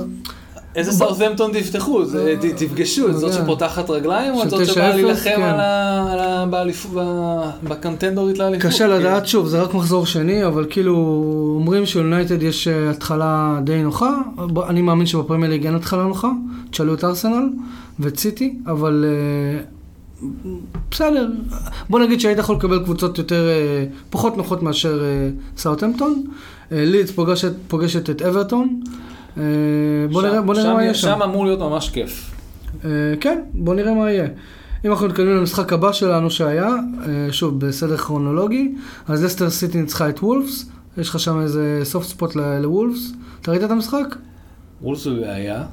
איזה 0.77 0.93
סארטהמפטון 0.93 1.51
תפתחו, 1.53 2.05
ת- 2.05 2.09
תפגשו, 2.57 3.13
זאת 3.13 3.23
יודע. 3.33 3.43
שפותחת 3.45 3.91
רגליים 3.91 4.35
או 4.35 4.43
של 4.43 4.49
זאת 4.49 4.61
9-0, 4.61 4.65
שבאה 4.67 4.89
להילחם 4.97 5.31
כן. 5.37 5.43
על 5.43 5.61
ה- 5.61 6.13
על 6.13 6.19
ה- 6.19 6.47
באליפ- 6.51 6.95
ב- 6.95 7.51
בקנטנדורית 7.69 8.39
לאליפות? 8.39 8.67
קשה 8.67 8.79
כאילו. 8.79 8.95
לדעת, 8.99 9.27
שוב, 9.27 9.47
זה 9.49 9.63
רק 9.63 9.75
מחזור 9.75 10.07
שני, 10.07 10.47
אבל 10.47 10.67
כאילו, 10.71 10.95
אומרים 11.59 11.87
שליונייטד 11.87 12.43
יש 12.43 12.69
אה, 12.69 12.91
התחלה 12.91 13.61
די 13.65 13.83
נוחה, 13.83 14.19
אני 14.69 14.83
מאמין 14.83 15.07
שבפרמייר 15.07 15.53
ליג 15.53 15.67
אין 15.67 15.75
התחלה 15.75 16.03
נוחה, 16.05 16.31
תשאלו 16.71 16.95
את 16.95 17.05
ארסנל 17.05 17.49
ואת 18.01 18.19
סיטי, 18.19 18.59
אבל 18.67 19.05
אה, 19.09 19.61
בסדר, 20.91 21.29
בוא 21.91 22.01
נגיד 22.01 22.21
שהיית 22.21 22.39
יכול 22.39 22.57
לקבל 22.57 22.85
קבוצות 22.85 23.19
יותר, 23.19 23.49
אה, 23.49 23.85
פחות 24.11 24.37
נוחות 24.37 24.63
מאשר 24.63 25.03
אה, 25.05 25.31
סאוטהמפטון, 25.57 26.25
אה, 26.73 26.85
לידס 26.85 27.11
פוגשת, 27.11 27.53
פוגשת 27.69 28.11
את 28.11 28.23
אברטון, 28.23 28.81
בוא 29.37 29.43
שם- 30.23 30.27
נראה, 30.29 30.43
בוא 30.43 30.55
נראה 30.55 30.65
שם- 30.67 30.75
מה 30.75 30.83
יהיה 30.83 30.95
שם. 30.95 31.09
שם 31.09 31.23
אמור 31.23 31.45
להיות 31.47 31.61
ממש 31.61 31.91
כיף. 31.91 32.31
כן, 33.21 33.41
בוא 33.55 33.75
נראה 33.75 33.95
מה 33.95 34.11
יהיה. 34.11 34.29
אם 34.85 34.91
אנחנו 34.91 35.07
מתקדמים 35.07 35.37
למשחק 35.37 35.73
הבא 35.73 35.93
שלנו 35.93 36.31
שהיה, 36.31 36.75
שוב, 37.31 37.61
בסדר 37.67 37.97
כרונולוגי, 37.97 38.75
אז 39.09 39.25
לסטר 39.25 39.51
סיטי 39.51 39.81
ניצחה 39.81 40.09
את 40.09 40.19
וולפס, 40.23 40.67
יש 40.99 41.09
לך 41.09 41.21
שם 41.21 41.41
איזה 41.41 41.81
סופט 41.83 42.07
ספוט 42.07 42.37
לוולפס. 42.37 43.13
אתה 43.43 43.51
ראית 43.51 43.65
את 43.65 43.71
המשחק? 43.71 44.17
וולפס 44.83 45.07
בבעיה. 45.07 45.65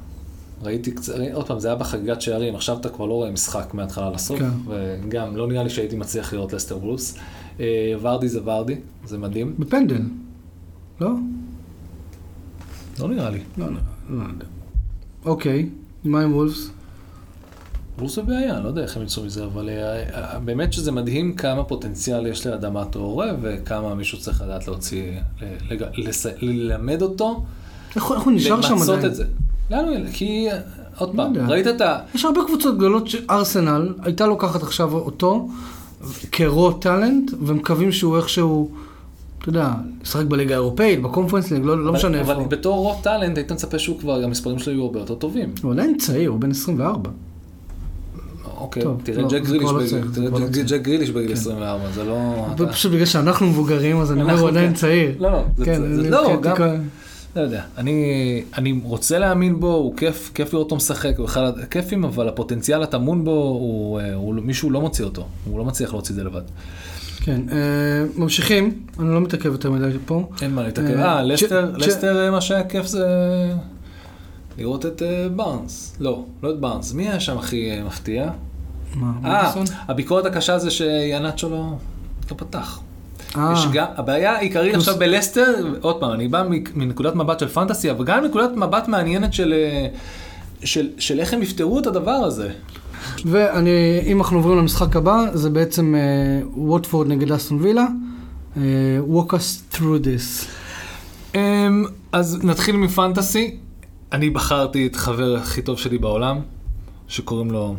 ראיתי 0.62 0.90
קצת, 0.90 1.14
עוד 1.32 1.46
פעם, 1.46 1.60
זה 1.60 1.68
היה 1.68 1.76
בחגיגת 1.76 2.20
שערים, 2.20 2.54
עכשיו 2.54 2.76
אתה 2.78 2.88
כבר 2.88 3.06
לא 3.06 3.12
רואה 3.12 3.30
משחק 3.30 3.74
מההתחלה 3.74 4.10
לסוף, 4.10 4.38
כן. 4.38 4.48
וגם 4.66 5.36
לא 5.36 5.46
נראה 5.46 5.62
לי 5.62 5.70
שהייתי 5.70 5.96
מצליח 5.96 6.32
לראות 6.32 6.52
לסטר 6.52 6.78
וולפס. 6.78 7.18
אה, 7.60 7.94
ורדי 8.00 8.28
זה 8.28 8.40
ורדי, 8.44 8.74
זה 9.04 9.18
מדהים. 9.18 9.54
בפנדל. 9.58 10.02
לא? 11.00 11.10
לא 12.98 13.08
נראה 13.08 13.30
לי. 13.30 13.40
לא, 13.58 13.66
לא, 13.66 13.78
לא 14.10 14.22
יודע. 14.22 14.46
אוקיי, 15.24 15.68
מה 16.04 16.22
עם 16.22 16.34
וולפס? 16.34 16.70
וולפס 17.98 18.18
בבעיה, 18.18 18.60
לא 18.60 18.68
יודע 18.68 18.82
איך 18.82 18.96
הם 18.96 19.02
יצאו 19.02 19.24
מזה, 19.24 19.44
אבל 19.44 19.68
אה, 19.68 20.34
אה, 20.34 20.38
באמת 20.38 20.72
שזה 20.72 20.92
מדהים 20.92 21.34
כמה 21.34 21.64
פוטנציאל 21.64 22.26
יש 22.26 22.46
לאדמת 22.46 22.94
הורה, 22.94 23.32
וכמה 23.42 23.94
מישהו 23.94 24.18
צריך 24.18 24.42
לדעת 24.42 24.68
להוציא, 24.68 25.12
ללמד 26.40 27.02
אותו, 27.02 27.44
איך 27.96 28.04
הוא 28.04 28.32
נשאר 28.32 28.62
שם 28.62 28.72
למצות 28.72 28.88
עדיין? 28.88 29.06
את 29.06 29.14
זה. 29.14 29.24
לאן 29.70 29.84
הוא 29.84 29.94
ילך? 29.94 30.10
כי, 30.12 30.46
עוד 30.98 31.14
לא 31.14 31.22
פעם, 31.24 31.34
יודע. 31.34 31.46
ראית 31.48 31.66
את 31.66 31.80
ה... 31.80 31.98
יש 32.14 32.24
הרבה 32.24 32.40
קבוצות 32.46 32.76
גדולות 32.76 33.08
שארסנל 33.08 33.94
הייתה 34.02 34.26
לוקחת 34.26 34.62
עכשיו 34.62 34.92
אותו 34.94 35.48
כרו 36.32 36.72
טאלנט, 36.72 37.30
ומקווים 37.42 37.92
שהוא 37.92 38.16
איכשהו, 38.16 38.70
אתה 39.38 39.48
יודע, 39.48 39.70
ישחק 40.02 40.24
בליגה 40.26 40.54
האירופאית, 40.54 41.02
בקונפרנס 41.02 41.50
ליג, 41.50 41.64
לא, 41.64 41.84
לא 41.84 41.92
משנה 41.92 42.18
איפה. 42.18 42.32
אבל 42.32 42.42
בתור 42.48 42.76
רו 42.76 42.94
טאלנט 43.02 43.36
היית 43.38 43.52
מצפה 43.52 43.78
שהוא 43.78 43.98
כבר, 43.98 44.24
המספרים 44.24 44.58
שלו 44.58 44.72
יהיו 44.72 44.82
הרבה 44.84 44.98
יותר 44.98 45.14
טובים. 45.14 45.48
הוא 45.62 45.72
עדיין 45.72 45.98
צעיר, 45.98 46.30
הוא 46.30 46.40
בן 46.40 46.50
24. 46.50 47.10
אוקיי, 48.58 48.82
תראה 49.02 49.22
לא, 49.22 49.28
ג'ק 49.28 49.42
גריליש 49.44 49.62
לא 49.70 49.72
בגיל- 49.78 49.88
צעיר, 49.90 50.06
זה 50.06 50.14
תראה 50.14 50.28
כבר 50.28 50.38
לא 50.38 50.46
ג'ק- 50.46 50.52
צעיר. 50.52 50.66
ג'ק 50.68 50.80
גריליש 50.82 51.10
בגיל 51.10 51.32
24, 51.32 51.78
זה 51.94 52.04
לא... 52.04 52.44
פשוט 52.72 52.92
בגלל 52.92 53.06
שאנחנו 53.06 53.46
מבוגרים, 53.46 54.00
אז 54.00 54.12
אני 54.12 54.22
אומר, 54.22 54.40
הוא 54.40 54.48
עדיין 54.48 54.68
כן. 54.70 54.74
צעיר. 54.74 55.14
לא, 55.18 55.30
לא, 55.32 55.42
זה- 55.56 55.64
כן, 55.64 55.82
לא, 55.82 56.36
גם- 56.42 56.56
לא 57.36 57.40
יודע, 57.40 57.62
אני, 57.78 58.42
אני 58.58 58.80
רוצה 58.84 59.18
להאמין 59.18 59.60
בו, 59.60 59.72
הוא 59.72 59.96
כיף, 59.96 60.30
כיף 60.34 60.52
לראות 60.52 60.64
אותו 60.64 60.76
משחק, 60.76 61.18
הוא 61.18 61.26
אחד 61.26 61.58
הכיפים, 61.58 62.04
אבל 62.04 62.28
הפוטנציאל 62.28 62.82
הטמון 62.82 63.24
בו, 63.24 63.30
הוא, 63.30 64.00
אה, 64.00 64.14
הוא, 64.14 64.34
מישהו 64.34 64.70
לא 64.70 64.80
מוציא 64.80 65.04
אותו, 65.04 65.26
הוא 65.44 65.58
לא 65.58 65.64
מצליח 65.64 65.92
להוציא 65.92 66.12
את 66.12 66.16
זה 66.16 66.24
לבד. 66.24 66.42
כן, 67.20 67.40
אה, 67.52 67.56
ממשיכים, 68.16 68.82
אני 68.98 69.08
לא 69.08 69.20
מתעכב 69.20 69.52
יותר 69.52 69.70
מדי 69.70 69.96
פה. 70.06 70.28
אין 70.42 70.54
מה 70.54 70.62
להתעכב. 70.62 70.96
אה, 70.96 71.16
אה, 71.16 71.22
לסטר, 71.22 71.72
לסטר, 71.76 72.30
מה 72.30 72.40
שהיה 72.40 72.64
כיף 72.64 72.86
זה 72.86 73.06
לראות 74.58 74.86
את 74.86 75.02
אה, 75.02 75.28
בארנס. 75.28 75.96
לא, 76.00 76.24
לא 76.42 76.50
את 76.50 76.60
בארנס. 76.60 76.92
מי 76.92 77.08
היה 77.08 77.20
שם 77.20 77.38
הכי 77.38 77.82
מפתיע? 77.86 78.30
מה, 78.94 79.12
אה? 79.24 79.52
הביקורת 79.88 80.26
הקשה 80.26 80.58
זה 80.58 80.70
שיאנצ'ו 80.70 81.50
לא 81.50 81.72
לא 82.30 82.36
פתח. 82.36 82.80
אה, 83.36 83.52
יש 83.52 83.66
גם, 83.72 83.86
הבעיה 83.96 84.36
העיקרית 84.36 84.74
עכשיו 84.74 84.96
בלסטר, 84.98 85.54
עוד 85.80 86.00
פעם, 86.00 86.12
אני 86.12 86.28
בא 86.28 86.44
מנקודת 86.74 87.14
מבט 87.14 87.38
של 87.40 87.48
פנטסי, 87.48 87.90
אבל 87.90 88.04
גם 88.04 88.22
מנקודת 88.22 88.50
מבט 88.56 88.88
מעניינת 88.88 89.32
של, 89.32 89.52
אה, 89.52 89.86
של, 90.64 90.88
של 90.98 91.20
איך 91.20 91.34
הם 91.34 91.42
יפתרו 91.42 91.78
את 91.78 91.86
הדבר 91.86 92.10
הזה. 92.10 92.50
ואני, 93.24 93.70
אם 94.06 94.18
אנחנו 94.18 94.36
עוברים 94.36 94.58
למשחק 94.58 94.96
הבא, 94.96 95.24
זה 95.34 95.50
בעצם 95.50 95.94
אה, 95.94 96.48
ווטפורד 96.56 97.08
נגד 97.08 97.32
אסטון 97.32 97.58
וילה. 97.62 97.86
walk 99.08 99.32
us 99.32 99.74
through 99.74 100.04
this. 100.04 100.46
אמ, 101.36 101.84
אז 102.12 102.44
נתחיל 102.44 102.76
מפנטסי. 102.76 103.56
אני 104.12 104.30
בחרתי 104.30 104.86
את 104.86 104.96
חבר 104.96 105.36
הכי 105.36 105.62
טוב 105.62 105.78
שלי 105.78 105.98
בעולם, 105.98 106.40
שקוראים 107.08 107.50
לו 107.50 107.76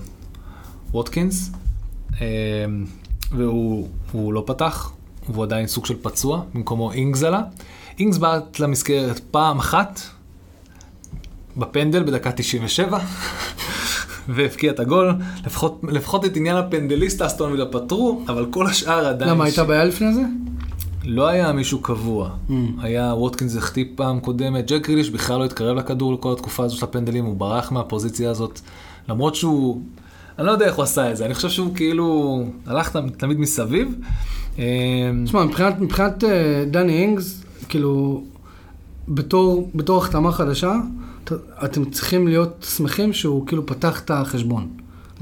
ווטקינס, 0.92 1.52
אמ, 2.22 2.86
והוא 3.32 3.88
הוא 4.12 4.34
לא 4.34 4.44
פתח, 4.46 4.92
והוא 5.30 5.44
עדיין 5.44 5.68
סוג 5.68 5.86
של 5.86 5.96
פצוע, 6.02 6.42
במקומו 6.54 6.92
אינגס 6.92 7.24
עלה. 7.24 7.42
אינגס 8.00 8.18
בעט 8.18 8.60
למסגרת 8.60 9.20
פעם 9.32 9.60
אחת, 9.60 10.02
בפנדל 11.58 12.04
בדקה 12.04 12.32
97, 12.32 13.00
והבקיע 14.30 14.72
את 14.72 14.80
הגול. 14.80 15.14
לפחות, 15.46 15.82
לפחות 15.84 16.26
את 16.26 16.38
עניין 16.38 16.58
הפנדליסט 16.58 17.22
אסטון 17.22 17.52
וילה 17.52 17.66
פתרו, 17.66 18.22
אבל 18.28 18.46
כל 18.52 18.68
השאר 18.68 19.08
עדיין... 19.08 19.32
למה, 19.32 19.44
הייתה 19.44 19.64
בעיה 19.64 19.86
לפני 19.86 20.14
זה? 20.14 20.22
לא 21.04 21.28
היה 21.28 21.52
מישהו 21.52 21.80
קבוע. 21.80 22.30
Mm. 22.50 22.54
היה 22.82 23.14
ווטקינס 23.14 23.58
החטיא 23.58 23.86
פעם 23.96 24.20
קודמת, 24.20 24.68
ג'ק 24.68 24.88
גריליש 24.88 25.10
בכלל 25.10 25.40
לא 25.40 25.46
התקרב 25.46 25.78
לכדור 25.78 26.14
לכל 26.14 26.32
התקופה 26.32 26.64
הזו 26.64 26.78
של 26.78 26.86
הפנדלים, 26.86 27.26
הוא 27.26 27.36
ברח 27.36 27.72
מהפוזיציה 27.72 28.30
הזאת, 28.30 28.60
למרות 29.10 29.36
שהוא, 29.36 29.82
אני 30.40 30.48
לא 30.48 30.52
יודע 30.52 30.66
איך 30.66 30.76
הוא 30.76 30.84
עשה 30.84 31.12
את 31.12 31.18
זה, 31.18 31.26
אני 31.26 31.34
חושב 31.34 31.50
שהוא 31.50 31.76
כאילו 31.76 32.44
הלך 32.66 32.98
תמיד 33.18 33.40
מסביב. 33.40 33.96
אמ, 34.58 34.64
תשמע, 35.26 35.46
מבחינת, 35.46 35.80
מבחינת 35.80 36.24
אה, 36.24 36.66
דני 36.68 36.94
אינגס, 36.94 37.44
כאילו, 37.70 38.24
בתור, 39.08 39.70
בתור 39.76 39.98
החתמה 39.98 40.32
חדשה, 40.32 40.74
אתם 41.64 41.86
צריכים 41.86 42.28
להיות 42.28 42.66
שמחים 42.78 43.14
שהוא 43.14 43.48
כאילו 43.48 43.66
פתח 43.66 44.02
את 44.02 44.12
החשבון. 44.12 44.68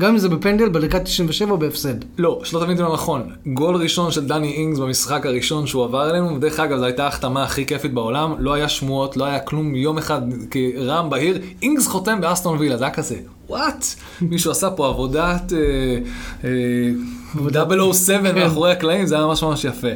גם 0.01 0.11
אם 0.11 0.17
זה 0.17 0.29
בפנדל, 0.29 0.69
בדקה 0.69 0.99
97 0.99 1.51
או 1.51 1.57
בהפסד. 1.57 1.93
לא, 2.17 2.41
שלא 2.43 2.59
תבין 2.59 2.71
את 2.71 2.77
זה 2.77 2.83
לא 2.83 2.93
נכון. 2.93 3.29
גול 3.45 3.75
ראשון 3.75 4.11
של 4.11 4.27
דני 4.27 4.53
אינגס 4.53 4.79
במשחק 4.79 5.25
הראשון 5.25 5.67
שהוא 5.67 5.83
עבר 5.83 6.09
אלינו, 6.09 6.35
ודרך 6.35 6.59
אגב, 6.59 6.77
זו 6.77 6.85
הייתה 6.85 7.03
ההחתמה 7.03 7.43
הכי 7.43 7.65
כיפית 7.65 7.93
בעולם, 7.93 8.33
לא 8.39 8.53
היה 8.53 8.69
שמועות, 8.69 9.17
לא 9.17 9.25
היה 9.25 9.39
כלום, 9.39 9.75
יום 9.75 9.97
אחד 9.97 10.21
כרם 10.51 11.09
בהיר, 11.09 11.41
אינגס 11.61 11.87
חותם 11.87 12.21
באסטון 12.21 12.57
וילה, 12.57 12.77
זה 12.77 12.83
היה 12.83 12.93
כזה, 12.93 13.15
וואט? 13.49 13.85
מישהו 14.21 14.51
עשה 14.51 14.69
פה 14.69 14.87
עבודת... 14.87 15.53
אה, 15.53 15.97
אה, 16.43 16.89
ב-007 17.35 18.07
כן. 18.07 18.35
מאחורי 18.35 18.71
הקלעים, 18.71 19.05
זה 19.05 19.15
היה 19.15 19.25
ממש 19.25 19.43
ממש 19.43 19.65
יפה. 19.65 19.87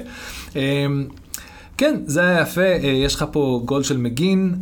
אמ, 0.56 1.08
כן, 1.78 1.96
זה 2.06 2.22
היה 2.22 2.42
יפה, 2.42 2.62
אה, 2.62 2.88
יש 2.88 3.16
לך 3.16 3.26
פה 3.32 3.62
גול 3.66 3.84
של 3.84 3.98
מגין 3.98 4.56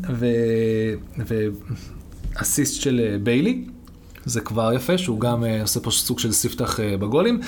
ואסיסט 2.35 2.81
של 2.81 3.01
אה, 3.03 3.17
ביילי. 3.23 3.63
זה 4.25 4.41
כבר 4.41 4.73
יפה, 4.73 4.97
שהוא 4.97 5.19
גם 5.19 5.43
uh, 5.43 5.47
עושה 5.61 5.79
פה 5.79 5.91
סוג 5.91 6.19
של 6.19 6.31
ספתח 6.31 6.79
uh, 6.79 6.97
בגולים. 7.01 7.39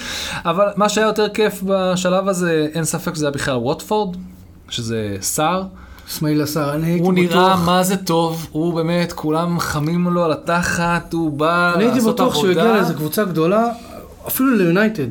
אבל 0.45 0.65
מה 0.75 0.89
שהיה 0.89 1.07
יותר 1.07 1.29
כיף 1.29 1.63
בשלב 1.65 2.27
הזה, 2.27 2.67
אין 2.73 2.83
ספק 2.83 3.15
שזה 3.15 3.25
היה 3.25 3.31
בכלל 3.31 3.55
ווטפורד, 3.55 4.17
שזה 4.69 5.17
סאר. 5.35 5.63
איסמעילה 6.09 6.47
סאר, 6.47 6.71
אני 6.73 6.87
הייתי 6.87 6.99
בטוח. 6.99 7.05
הוא 7.05 7.13
נראה 7.13 7.55
מה 7.65 7.83
זה 7.83 7.97
טוב, 7.97 8.47
הוא 8.51 8.73
באמת, 8.73 9.13
כולם 9.13 9.59
חמים 9.59 10.07
לו 10.07 10.23
על 10.23 10.31
התחת, 10.31 11.13
הוא 11.13 11.31
בא 11.31 11.73
לעשות 11.75 11.75
עבודה. 11.75 11.85
אני 11.85 11.85
הייתי 11.85 12.07
בטוח 12.07 12.35
שהוא 12.35 12.49
הגיע 12.49 12.73
לאיזה 12.73 12.93
קבוצה 12.93 13.23
גדולה, 13.23 13.71
אפילו 14.29 14.55
ליונייטד. 14.55 15.07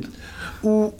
הוא, 0.60 0.92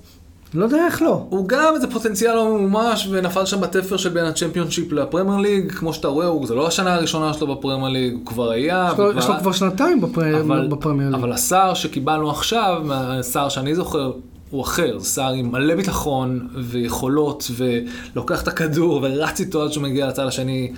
לא 0.55 0.65
יודע 0.65 0.87
איך 0.87 1.03
לא. 1.03 1.27
הוא 1.29 1.49
גם 1.49 1.73
איזה 1.75 1.87
פוטנציאל 1.91 2.35
לא 2.35 2.49
ממומש, 2.59 3.09
ונפל 3.11 3.45
שם 3.47 3.61
בתפר 3.61 3.97
שבין 3.97 4.25
הצ'מפיונשיפ 4.25 4.93
לפרמייר 4.93 5.37
ליג, 5.39 5.73
כמו 5.73 5.93
שאתה 5.95 6.09
רואה, 6.09 6.27
הוא, 6.27 6.47
זה 6.47 6.55
לא 6.55 6.67
השנה 6.67 6.95
הראשונה 6.95 7.33
שלו 7.35 7.47
בפרמייר 7.57 7.89
ליג, 7.89 8.13
הוא 8.15 8.27
כבר 8.27 8.51
היה. 8.51 8.89
יש 8.93 8.99
לו- 8.99 9.09
וכבר- 9.09 9.19
יש 9.19 9.29
לו 9.29 9.35
כבר 9.41 9.53
שנתיים 9.53 10.01
בפרמייר 10.01 10.43
ליג. 10.61 10.71
אבל 11.15 11.33
הסאר 11.33 11.75
שקיבלנו 11.75 12.31
עכשיו, 12.31 12.83
הסאר 12.93 13.49
שאני 13.49 13.75
זוכר, 13.75 14.13
הוא 14.51 14.63
אחר, 14.63 14.99
שר 15.01 15.29
עם 15.29 15.53
מלא 15.53 15.75
ביטחון 15.75 16.49
ויכולות, 16.55 17.51
ולוקח 18.15 18.43
את 18.43 18.49
הכדור 18.49 19.01
ורץ 19.03 19.41
איתו 19.41 19.63
עד 19.63 19.73
שהוא 19.73 19.83
מגיע 19.85 20.07
לצד 20.09 20.27
השני. 20.27 20.73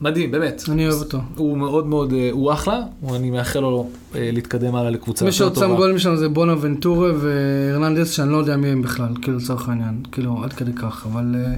מדהים, 0.00 0.30
באמת. 0.30 0.62
אני 0.68 0.88
אוהב 0.88 1.00
אותו. 1.00 1.18
הוא 1.36 1.58
מאוד 1.58 1.86
מאוד, 1.86 2.12
אה, 2.12 2.28
הוא 2.32 2.52
אחלה, 2.52 2.80
אני 3.10 3.30
מאחל 3.30 3.60
לו 3.60 3.88
אה, 4.14 4.30
להתקדם 4.32 4.74
הלאה 4.74 4.90
לקבוצה 4.90 5.24
מי 5.24 5.28
יותר 5.28 5.38
שעוד 5.38 5.54
שם 5.54 5.60
טובה. 5.60 5.76
גולים 5.76 5.98
שם 5.98 6.16
זה 6.16 6.28
בונה 6.28 6.54
ונטורה 6.60 7.10
והרננדס, 7.18 8.10
שאני 8.10 8.32
לא 8.32 8.36
יודע 8.36 8.56
מי 8.56 8.68
הם 8.68 8.82
בכלל, 8.82 9.08
כאילו 9.22 9.36
לצורך 9.36 9.68
העניין, 9.68 10.02
כאילו 10.12 10.44
עד 10.44 10.52
כדי 10.52 10.72
כך, 10.72 11.06
אבל, 11.12 11.34
אה, 11.38 11.54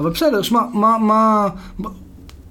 אבל 0.00 0.10
בסדר, 0.10 0.42
שמע, 0.42 0.60
מה, 0.72 0.96
מה, 0.98 1.48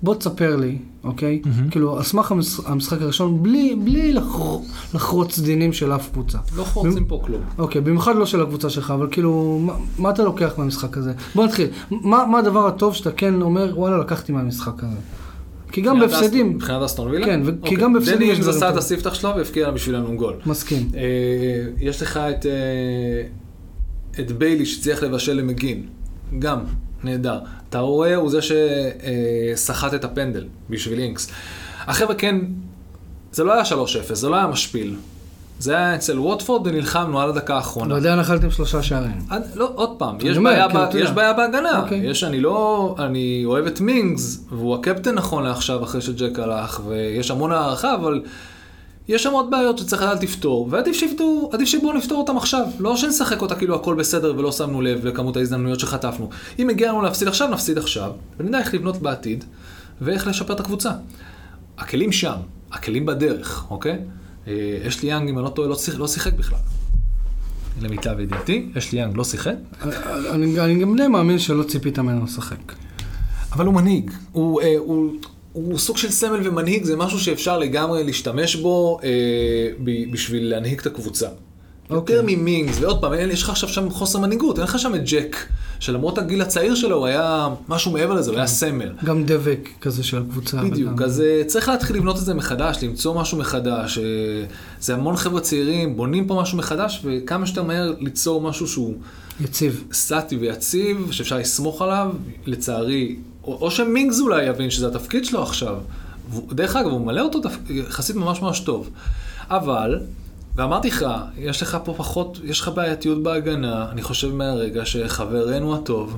בוא 0.04 0.16
תספר 0.16 0.56
לי, 0.56 0.78
אוקיי? 1.04 1.42
מהמם. 1.46 1.70
כאילו, 1.70 1.98
על 1.98 2.04
סמך 2.04 2.32
המש- 2.32 2.60
המשחק 2.66 3.02
הראשון, 3.02 3.44
בלי, 3.44 3.76
בלי 3.84 4.14
לחר- 4.14 4.60
לחרוץ 4.94 5.40
דינים 5.40 5.74
של 5.74 5.92
אף 5.96 6.10
קבוצה. 6.14 6.38
לא 6.58 6.64
חורצים 6.64 7.06
פה 7.06 7.22
כלום. 7.26 7.42
אוקיי, 7.58 7.82
במיוחד 7.82 8.16
לא 8.16 8.26
של 8.26 8.42
הקבוצה 8.42 8.70
שלך, 8.70 8.92
אבל 8.92 9.08
כאילו, 9.12 9.60
מה, 9.66 9.74
מה 9.98 10.10
אתה 10.10 10.24
לוקח 10.24 10.54
מהמשחק 10.58 10.98
הזה? 10.98 11.14
בוא 11.36 11.46
נתחיל. 11.46 11.68
מה, 11.92 12.26
מה 12.32 12.40
הדבר 12.40 12.68
הטוב 12.68 12.96
שאתה 12.96 13.12
כן 13.12 13.42
אומר, 13.42 13.74
וואלה, 13.76 13.98
לקחתי 13.98 14.32
מהמשחק 14.32 14.84
הזה? 14.84 15.00
כי 15.72 15.82
גם 15.82 16.00
בהפסדים, 16.00 16.50
מבחינת 16.50 16.82
אסטון 16.82 17.08
וילה? 17.12 17.26
כן, 17.26 17.42
ו- 17.46 17.52
כי 17.52 17.58
אוקיי. 17.62 17.78
גם 17.78 17.94
בהפסדים 17.94 18.16
דני 18.18 18.32
אינגס 18.32 18.48
עשה 18.48 18.70
את. 18.70 18.78
הספתח 18.78 19.14
שלו 19.14 19.30
והבקיע 19.36 19.72
בשבילנו 19.72 20.18
גול. 20.18 20.34
מסכים. 20.46 20.90
אה, 20.96 21.02
יש 21.80 22.02
לך 22.02 22.18
את, 22.18 22.46
אה, 22.46 22.52
את 24.20 24.32
ביילי 24.32 24.66
שצריך 24.66 25.04
לבשל 25.04 25.34
למגין, 25.34 25.84
גם 26.40 26.60
נהדר. 27.04 27.40
אתה 27.76 27.84
רואה, 27.84 28.16
הוא 28.16 28.30
זה 28.30 28.40
שסחט 29.56 29.94
את 29.94 30.04
הפנדל 30.04 30.46
בשביל 30.70 31.00
אינקס. 31.00 31.28
החבר'ה 31.88 32.16
כן, 32.16 32.38
זה 33.32 33.44
לא 33.44 33.54
היה 33.54 33.64
3-0, 33.64 34.14
זה 34.14 34.30
לא 34.30 34.36
היה 34.36 34.48
משפיל. 34.48 34.96
זה 35.60 35.72
היה 35.72 35.96
אצל 35.96 36.20
ווטפורד 36.20 36.68
ונלחמנו 36.68 37.22
עד 37.22 37.30
הדקה 37.30 37.56
האחרונה. 37.56 37.94
ועדיין 37.94 38.20
אכלתם 38.20 38.52
שלושה 38.52 38.84
שערים. 38.84 39.20
עד, 39.30 39.44
לא, 39.56 39.72
עוד 39.76 39.90
פעם, 39.98 40.18
יש, 40.22 40.38
אומר, 40.38 40.52
בעיה, 40.52 40.88
כאילו, 40.90 41.06
יש. 41.06 41.12
בעיה 41.12 41.34
בהגנה. 41.34 41.82
אוקיי. 41.82 41.98
יש, 41.98 42.24
אני 42.24 42.42
לא, 42.42 42.96
אני 43.00 43.42
אוהב 43.46 43.66
את 43.66 43.82
מינגס, 43.82 44.46
והוא 44.50 44.76
הקפטן 44.76 45.16
נכון 45.16 45.44
לעכשיו, 45.44 45.84
אחרי 45.84 46.02
שג'ק 46.02 46.40
הלך, 46.40 46.82
ויש 46.88 47.32
המון 47.32 47.52
הערכה, 47.52 47.96
אבל 47.96 48.22
יש 49.08 49.24
שם 49.24 49.32
עוד 49.32 49.52
בעיות 49.52 49.78
שצריך 49.78 50.02
לדעת 50.02 50.24
לפתור, 50.24 50.68
ועדיף 50.72 50.96
שיפתור, 50.96 51.50
עדיף 51.54 51.68
שבואו 51.68 51.94
נפתור 51.94 52.18
אותם 52.18 52.38
עכשיו. 52.38 52.66
לא 52.80 52.98
שנשחק 52.98 53.42
אותה 53.42 53.56
כאילו 53.56 53.76
הכל 53.76 53.96
בסדר 53.96 54.34
ולא 54.38 54.52
שמנו 54.52 54.82
לב 54.82 55.06
לכמות 55.06 55.38
ההזדמנויות 55.38 55.80
שחטפנו. 55.80 56.30
אם 56.60 56.68
מגיע 56.68 56.92
לנו 56.92 57.02
להפסיד 57.02 57.28
עכשיו, 57.28 57.48
נפסיד 57.48 57.78
עכשיו, 57.78 58.12
ונדע 58.40 58.60
איך 58.60 58.74
לבנות 58.74 58.98
בעתיד, 58.98 59.44
ואיך 60.02 60.28
לשפר 60.28 60.54
את 60.54 60.60
הקבוצה. 60.60 60.92
הכלים 61.78 62.12
שם, 62.12 62.36
הכלים 62.72 63.06
בדרך, 63.06 63.66
אוקיי? 63.70 64.00
אה, 64.48 64.54
אשלי 64.88 65.10
יאנג, 65.10 65.30
אם 65.30 65.38
אני 65.38 65.46
לא 65.46 65.50
טועה, 65.50 65.68
לא 65.68 65.76
שיחק, 65.76 66.00
לא 66.00 66.08
שיחק 66.08 66.34
בכלל. 66.34 66.60
למיטב 67.82 68.20
ידיעתי, 68.20 68.70
אשלי 68.78 69.00
יאנג 69.00 69.18
לא 69.18 69.24
שיחק. 69.24 69.56
אני, 70.32 70.60
אני 70.60 70.80
גם 70.80 70.98
די 70.98 71.08
מאמין 71.08 71.40
שלא 71.40 71.64
ציפית 71.64 72.00
ממנו 72.00 72.24
לשחק. 72.24 72.74
אבל 73.52 73.66
הוא 73.66 73.74
מנהיג. 73.74 74.12
הוא, 74.32 74.62
אה, 74.62 74.76
הוא, 74.78 75.14
הוא 75.56 75.78
סוג 75.78 75.98
של 75.98 76.10
סמל 76.12 76.40
ומנהיג, 76.48 76.84
זה 76.84 76.96
משהו 76.96 77.20
שאפשר 77.20 77.58
לגמרי 77.60 78.04
להשתמש 78.04 78.56
בו 78.56 79.00
אה, 79.04 79.10
ב, 79.84 80.12
בשביל 80.12 80.50
להנהיג 80.50 80.80
את 80.80 80.86
הקבוצה. 80.86 81.28
אוקיי. 81.90 82.16
יותר 82.16 82.28
ממינגס, 82.28 82.78
ועוד 82.80 83.02
פעם, 83.02 83.14
יש 83.32 83.44
לך 83.44 83.50
עכשיו 83.50 83.70
שם 83.70 83.90
חוסר 83.90 84.20
מנהיגות, 84.20 84.58
אין 84.60 84.64
לך 84.64 84.80
שם 84.80 84.96
את 84.96 85.02
ג'ק, 85.10 85.36
שלמרות 85.80 86.18
הגיל 86.18 86.42
הצעיר 86.42 86.76
שלו, 86.76 86.98
הוא 86.98 87.06
היה 87.06 87.48
משהו 87.70 87.92
מעבר 87.92 88.14
לזה, 88.14 88.32
הוא 88.32 88.38
היה 88.38 88.48
סמל. 88.48 88.90
גם 89.04 89.24
דבק 89.26 89.70
כזה 89.82 90.04
של 90.04 90.18
הקבוצה. 90.18 90.58
בדיוק, 90.64 90.92
וגם- 90.94 91.04
אז 91.06 91.22
אה, 91.22 91.42
צריך 91.48 91.70
להתחיל 91.70 91.96
לבנות 91.96 92.18
את 92.18 92.22
זה 92.26 92.34
מחדש, 92.34 92.78
למצוא 92.84 93.22
משהו 93.22 93.38
מחדש. 93.38 93.98
אה, 93.98 94.04
זה 94.82 94.94
המון 94.94 95.16
חבר'ה 95.16 95.42
צעירים, 95.42 95.98
בונים 95.98 96.28
פה 96.28 96.40
משהו 96.42 96.58
מחדש, 96.58 97.02
וכמה 97.04 97.46
שיותר 97.46 97.64
מהר 97.64 97.94
ליצור 98.00 98.42
משהו 98.42 98.68
שהוא 98.68 98.94
יציב. 99.42 99.84
סטטי 99.94 100.38
ויציב, 100.38 101.08
שאפשר 101.12 101.38
לסמוך 101.38 101.82
עליו, 101.82 102.12
לצערי, 102.46 103.16
או, 103.48 103.58
או 103.62 103.72
שמינגס 103.72 104.20
אולי 104.20 104.44
יבין 104.46 104.70
שזה 104.70 104.88
התפקיד 104.88 105.26
שלו 105.26 105.44
עכשיו. 105.44 105.76
דרך 106.50 106.76
אגב, 106.76 106.92
הוא 106.92 107.02
ממלא 107.02 107.22
אותו 107.22 107.40
יחסית 107.70 108.16
ממש 108.16 108.42
ממש 108.42 108.60
טוב. 108.60 108.90
אבל, 109.50 110.00
ואמרתי 110.56 110.88
לך, 110.88 111.06
יש 111.38 111.62
לך 111.62 111.78
פה 111.84 111.94
פחות, 111.98 112.40
יש 112.44 112.60
לך 112.60 112.68
בעייתיות 112.68 113.24
בהגנה, 113.24 113.90
אני 113.92 114.02
חושב 114.02 114.34
מהרגע 114.34 114.86
שחברנו 114.86 115.76
הטוב, 115.76 116.18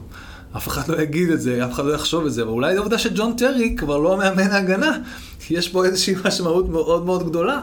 אף 0.58 0.68
אחד 0.68 0.88
לא 0.88 1.02
יגיד 1.02 1.30
את 1.30 1.42
זה, 1.42 1.66
אף 1.66 1.74
אחד 1.74 1.86
לא 1.86 1.94
יחשוב 1.94 2.26
את 2.26 2.34
זה, 2.34 2.42
אבל 2.42 2.52
אולי 2.52 2.76
העובדה 2.76 2.98
שג'ון 2.98 3.34
טרי 3.38 3.76
כבר 3.78 3.98
לא 3.98 4.18
מאמן 4.18 4.52
ההגנה, 4.52 4.98
יש 5.50 5.70
פה 5.70 5.86
איזושהי 5.86 6.16
משמעות 6.26 6.70
מאוד 6.70 7.06
מאוד 7.06 7.30
גדולה 7.30 7.60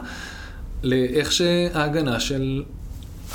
לאיך 0.83 1.31
שההגנה 1.31 2.19
של 2.19 2.63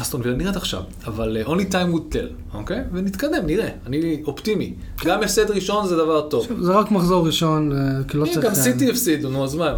אסטון 0.01 0.21
וילה 0.25 0.37
נראית 0.37 0.57
עכשיו, 0.57 0.83
אבל 1.07 1.37
uh, 1.45 1.49
only 1.49 1.73
time 1.73 1.95
would 1.95 2.15
tell, 2.15 2.55
אוקיי? 2.55 2.81
ונתקדם, 2.93 3.47
נראה, 3.47 3.69
אני 3.87 4.23
אופטימי. 4.27 4.75
גם 5.05 5.23
הפסד 5.23 5.51
ראשון 5.51 5.87
זה 5.87 5.97
דבר 5.97 6.29
טוב. 6.29 6.47
זה 6.61 6.73
רק 6.73 6.91
מחזור 6.91 7.27
ראשון, 7.27 7.73
אה, 7.73 7.79
כי 8.09 8.17
לא 8.17 8.25
הנה, 8.25 8.35
צריך... 8.35 8.47
גם 8.47 8.55
סיטי 8.55 8.91
הפסידו, 8.91 9.29
נו, 9.29 9.45
אז 9.45 9.55
מה? 9.55 9.77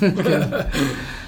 כן. 0.00 0.40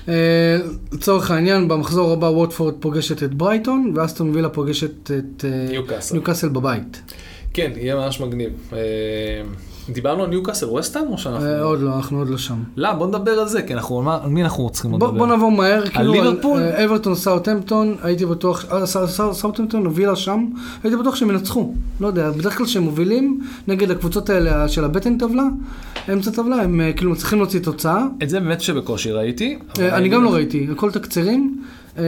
אה, 0.09 0.57
לצורך 0.93 1.31
העניין, 1.31 1.69
במחזור 1.69 2.13
הבא 2.13 2.27
ווטפורד 2.27 2.75
פוגשת 2.81 3.23
את 3.23 3.35
ברייטון, 3.35 3.93
ואסטון 3.97 4.31
וילה 4.35 4.49
פוגשת 4.49 5.11
את 5.11 5.45
אה. 5.45 5.81
ניוקאסל 6.13 6.49
בבית. 6.49 7.03
כן, 7.55 7.71
יהיה 7.77 7.97
ממש 7.97 8.21
מגניב. 8.21 8.53
אה, 9.89 9.95
דיברנו 9.95 10.23
על 10.25 10.31
ניוקאסל 10.31 10.67
ווסטהאם 10.67 11.07
או 11.07 11.19
שאנחנו... 11.19 11.47
אה, 11.47 11.63
עוד 11.63 11.81
לא, 11.81 11.97
אנחנו 11.97 12.19
עוד 12.19 12.29
לא 12.29 12.39
שם. 12.39 12.55
לא, 12.77 12.93
בוא 12.93 13.07
נדבר 13.07 13.31
על 13.31 13.49
זה, 13.49 13.63
כי 13.63 13.75
אנחנו, 13.75 14.11
על 14.13 14.31
מי 14.31 14.43
אנחנו 14.43 14.71
צריכים 14.71 14.93
לדבר? 14.95 15.11
בוא 15.11 15.27
נעבור 15.27 15.51
מהר, 15.53 15.87
כאילו, 15.89 16.01
על 16.15 16.21
ליברפול? 16.21 16.61
אה, 16.63 16.85
אברטון 16.85 17.15
סאוטהמפטון, 17.15 17.95
הייתי 18.03 18.27
בטוח, 18.27 18.65
אה, 18.73 18.87
סא- 18.87 19.07
סא- 19.07 19.33
סאוטהמפטון 19.33 19.85
הובילה 19.87 20.17
שם, 20.17 20.47
הייתי 20.85 20.97
בטוח 20.97 21.17
שהם 21.17 21.31
ינצחו. 21.31 21.75
לא 22.01 22.07
יודע, 22.07 22.31
בדרך 22.31 22.57
כלל 22.57 22.67
כשהם 22.67 22.83
מובילים 22.83 23.41
נגד 23.69 23.91
הקבוצות 23.91 24.31
האלה 24.31 24.69
של 24.69 24.85
הבטן 24.85 25.19
טבלה, 25.19 25.45
אמצע 26.13 26.31
טבלה, 26.31 26.57
הם 26.63 26.81
אה, 26.81 26.93
כאילו 26.93 27.11
מצליחים 27.11 27.39
להוציא 27.39 27.61
תוצאה. 27.61 28.03
את 28.23 28.31
זה 28.31 28.41
באמת 28.41 28.61
שבקושי 28.61 29.13
ראיתי. 29.13 29.59
אה, 29.81 29.97
אני 29.97 30.09
גם 30.09 30.25
לא 30.25 30.35
ראיתי, 30.35 30.67
הכל 30.73 30.91
תקצירים. 30.91 31.63
אה, 31.99 32.03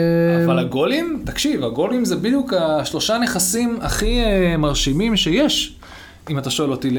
אבל 0.47 0.59
הגולים, 0.59 1.23
תקשיב, 1.27 1.65
הגולים 1.65 2.05
זה 2.05 2.17
בדיוק 2.17 2.53
השלושה 2.53 3.19
נכסים 3.19 3.79
הכי 3.81 4.21
אה, 4.21 4.57
מרשימים 4.57 5.17
שיש, 5.17 5.77
אם 6.31 6.39
אתה 6.39 6.51
שואל 6.51 6.71
אותי 6.71 6.91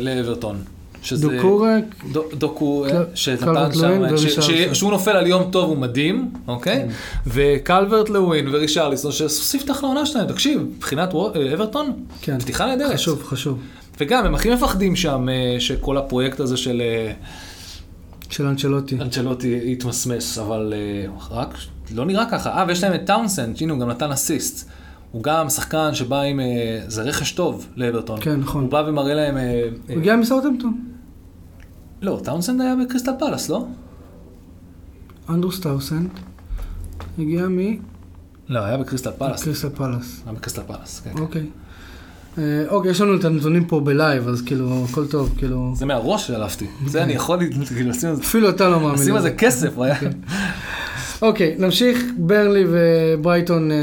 לאברטון. 0.00 0.56
שזה... 1.02 1.28
דוקורק, 1.28 1.84
דו- 2.12 2.24
דוקו, 2.38 2.84
קל- 2.90 3.04
שנתן 3.14 3.72
שם, 3.72 4.02
שהוא 4.74 4.90
נופל 4.90 5.10
על 5.10 5.26
יום 5.26 5.50
טוב 5.50 5.68
הוא 5.70 5.76
מדהים, 5.78 6.30
אוקיי? 6.48 6.86
וקלברט 7.26 8.08
לווין 8.08 8.48
ורישרליסון 8.54 9.12
שעשו 9.12 9.42
ספתח 9.42 9.82
לעונה 9.82 10.06
שלהם, 10.06 10.26
תקשיב, 10.26 10.60
מבחינת 10.76 11.14
אה, 11.14 11.54
אברטון, 11.54 11.92
כן. 12.22 12.38
פתיחה 12.38 12.66
נהדרת. 12.66 12.94
חשוב, 12.94 13.22
חשוב. 13.24 13.58
וגם, 14.00 14.26
הם 14.26 14.34
הכי 14.34 14.54
מפחדים 14.54 14.96
שם 14.96 15.28
אה, 15.28 15.60
שכל 15.60 15.96
הפרויקט 15.98 16.40
הזה 16.40 16.56
של 16.56 16.82
אה, 16.84 17.12
של 18.30 18.46
אנצ'לוטי. 18.46 18.94
אנצ'לוטי 19.00 19.60
יתמסמס, 19.64 20.38
אבל 20.38 20.74
אה, 20.76 21.36
רק, 21.38 21.54
לא 21.94 22.04
נראה 22.04 22.24
ככה. 22.30 22.50
אה, 22.50 22.64
ויש 22.68 22.84
להם 22.84 22.94
את 22.94 23.00
טאונסנד, 23.06 23.56
הנה 23.60 23.72
הוא 23.72 23.80
גם 23.80 23.88
נתן 23.88 24.12
אסיסט. 24.12 24.68
הוא 25.12 25.22
גם 25.22 25.48
שחקן 25.48 25.94
שבא 25.94 26.20
עם, 26.20 26.40
אה, 26.40 26.44
זה 26.86 27.02
רכש 27.02 27.32
טוב 27.32 27.66
לאברטון. 27.76 28.18
כן, 28.20 28.40
נכון. 28.40 28.62
הוא 28.62 28.70
בא 28.70 28.84
ומראה 28.88 29.14
להם, 29.14 29.36
אה, 29.36 29.42
אה, 29.42 29.68
הוא 29.88 29.96
הגיע 29.98 30.16
מסאוטהמפטון. 30.16 30.84
לא, 32.02 32.20
טאונסנד 32.24 32.60
היה 32.60 32.74
בקריסטל 32.84 33.12
פלאס, 33.18 33.48
לא? 33.48 33.66
אנדרוס 35.30 35.60
טאונסנד. 35.60 36.08
הגיע 37.18 37.46
לא, 38.48 38.58
היה 38.60 38.76
בקריסטל 38.78 39.10
פלאס. 39.18 39.40
מקריסטל 39.42 39.68
פלאס. 39.68 40.22
היה 40.26 40.34
בקריסטל 40.34 40.62
פלאס, 40.66 41.00
כן. 41.00 41.18
אוקיי. 41.18 41.46
אה, 42.38 42.42
אוקיי, 42.68 42.90
יש 42.90 43.00
לנו 43.00 43.16
את 43.16 43.24
הנתונים 43.24 43.64
פה 43.64 43.80
ב-live, 43.80 44.28
אז 44.28 44.42
כאילו, 44.42 44.84
הכל 44.90 45.06
טוב, 45.06 45.34
כאילו... 45.38 45.72
זה 45.76 45.86
מהראש 45.86 46.26
שלפתי. 46.26 46.66
זה 46.86 47.02
אני 47.02 47.12
יכול 47.12 47.38
כאילו, 47.74 47.90
לשים 47.90 48.08
על 48.08 48.14
זה- 48.16 48.22
אפילו 48.22 48.48
אתה 48.48 48.68
לא 48.68 48.80
מאמין. 48.80 48.94
לשים 48.94 49.14
על. 49.14 49.22
זה 49.22 49.30
כסף, 49.30 49.72
הוא 49.74 49.84
היה... 49.84 49.94
אוקיי, 51.22 51.56
נמשיך. 51.58 52.04
ברנלי 52.18 52.64
וברייטון 52.68 53.70
אה, 53.70 53.76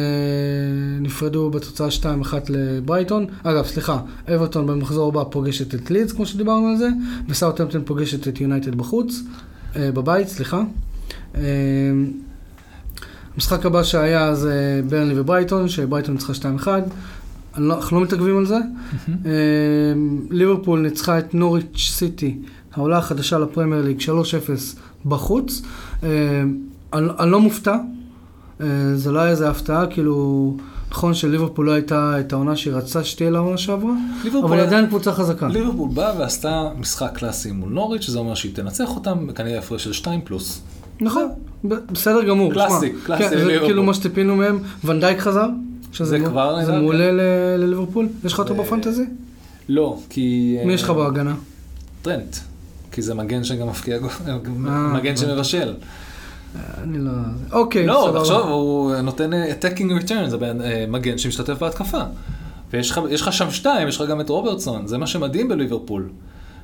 נפרדו 1.01 1.49
בתוצאה 1.49 1.87
2-1 1.87 2.05
לברייטון. 2.49 3.25
אגב, 3.43 3.65
סליחה, 3.65 3.99
אברטון 4.35 4.67
במחזור 4.67 5.07
הבא 5.09 5.23
פוגשת 5.31 5.75
את 5.75 5.91
לידס, 5.91 6.11
כמו 6.11 6.25
שדיברנו 6.25 6.67
על 6.67 6.77
זה, 6.77 6.89
וסאוטהמפטון 7.29 7.81
פוגשת 7.85 8.27
את 8.27 8.41
יונייטד 8.41 8.75
בחוץ, 8.75 9.21
אה, 9.75 9.91
בבית, 9.91 10.27
סליחה. 10.27 10.63
אה, 11.35 11.41
המשחק 13.35 13.65
הבא 13.65 13.83
שהיה 13.83 14.35
זה 14.35 14.81
ברלי 14.89 15.19
וברייטון, 15.19 15.69
שברייטון 15.69 16.13
ניצחה 16.15 16.33
2-1. 16.33 16.67
אני 17.57 17.67
לא- 17.67 17.75
אנחנו 17.75 17.97
לא 17.97 18.03
מתעכבים 18.03 18.37
על 18.37 18.45
זה. 18.45 18.57
אה, 19.25 19.31
ליברפול 20.29 20.79
ניצחה 20.79 21.19
את 21.19 21.33
נוריץ' 21.33 21.91
סיטי, 21.91 22.37
העולה 22.73 22.97
החדשה 22.97 23.39
לפרמייר 23.39 23.81
ליג, 23.81 23.99
3-0 24.01 24.75
בחוץ. 25.05 25.61
אה, 26.93 26.99
אני 27.19 27.31
לא 27.31 27.39
מופתע, 27.39 27.75
אה, 28.61 28.65
זה 28.95 29.11
לא 29.11 29.19
היה 29.19 29.31
איזה 29.31 29.49
הפתעה, 29.49 29.87
כאילו, 29.87 30.57
נכון 30.91 31.13
שליברפול 31.13 31.65
לא 31.65 31.71
הייתה 31.71 32.15
את 32.19 32.33
העונה 32.33 32.55
שהיא 32.55 32.73
רצתה 32.73 33.03
שתהיה 33.03 33.29
לעונה 33.29 33.57
שעברה, 33.57 33.91
ליברפול- 34.23 34.43
אבל 34.45 34.57
היא 34.57 34.63
עדיין 34.67 34.87
קבוצה 34.87 35.11
חזקה. 35.13 35.47
ליברפול 35.47 35.89
באה 35.93 36.19
ועשתה 36.19 36.69
משחק 36.79 37.09
קלאסי 37.13 37.51
מול 37.51 37.69
נוריץ', 37.69 38.01
שזה 38.01 38.19
אומר 38.19 38.35
שהיא 38.35 38.55
תנצח 38.55 38.95
אותם, 38.95 39.27
כנראה 39.35 39.59
הפרש 39.59 39.83
של 39.83 39.93
2 39.93 40.21
פלוס. 40.23 40.61
נכון, 41.01 41.27
בסדר 41.63 42.23
גמור. 42.23 42.53
קלאסי, 42.53 42.89
שמע, 42.89 43.05
קלאסי 43.05 43.23
כן, 43.35 43.45
זה. 43.45 43.57
כאילו 43.65 43.83
מה 43.83 43.93
שציפינו 43.93 44.35
מהם, 44.35 44.59
ונדייק 44.83 45.19
חזר, 45.19 45.47
שזה 45.91 46.19
כן. 46.19 46.31
מעולה 46.67 47.11
לליברפול. 47.57 48.07
יש 48.25 48.33
לך 48.33 48.39
אותו 48.39 48.55
בפנטזי? 48.55 49.05
לא, 49.69 49.99
כי... 50.09 50.57
מי 50.65 50.73
יש 50.73 50.83
לך 50.83 50.89
בהגנה? 50.89 51.35
טרנט. 52.01 52.35
כי 52.91 53.01
זה 53.01 53.13
מגן 53.13 53.43
שגם 53.43 53.67
מפקיע 53.67 53.97
אה, 54.27 54.93
מגן 54.93 55.17
שמבשל. 55.17 55.73
אני 56.83 56.97
לא... 56.97 57.11
אוקיי, 57.51 57.85
לא, 57.87 58.03
סבבה. 58.07 58.19
תחשוב, 58.19 58.47
הוא 58.47 58.95
נותן 58.95 59.33
אה, 59.33 59.51
attacking 59.51 60.03
return, 60.03 60.27
זה 60.29 60.37
אה, 60.63 60.85
מגן 60.87 61.17
שמשתתף 61.17 61.59
בהתקפה. 61.59 62.01
ויש 62.73 62.91
לך- 63.21 63.33
שם 63.33 63.51
שתיים, 63.51 63.87
יש 63.87 64.01
לך 64.01 64.09
גם 64.09 64.21
את 64.21 64.29
רוברטסון, 64.29 64.87
זה 64.87 64.97
מה 64.97 65.07
שמדהים 65.07 65.47
בליברפול. 65.47 66.09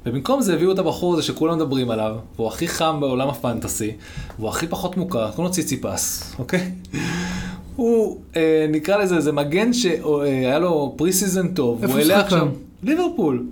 ובמקום 0.06 0.42
זה 0.42 0.54
הביאו 0.54 0.72
את 0.72 0.80
הבחור 0.80 1.14
הזה 1.14 1.24
שכולם 1.24 1.56
מדברים 1.56 1.90
עליו, 1.92 2.16
והוא 2.36 2.48
הכי 2.48 2.68
חם 2.68 2.98
בעולם 3.00 3.30
ה-fantasy, 3.30 3.92
והוא 4.40 4.50
הכי 4.50 4.68
פחות 4.68 4.98
מוכר, 4.98 5.32
קוראים 5.32 5.44
לו 5.46 5.52
צימיקס, 5.52 6.34
אוקיי? 6.40 6.72
הוא, 7.76 8.20
אה, 8.36 8.66
נקרא 8.70 8.98
לזה, 8.98 9.20
זה 9.22 9.32
מגן 9.32 9.74
שהיה 9.74 10.60
לו 10.60 10.94
pre-season 10.98 11.48
טוב, 11.48 11.86
הוא 11.86 12.00
עכשיו, 12.00 12.38
היום? 12.38 12.52
ליברפול. 12.84 13.46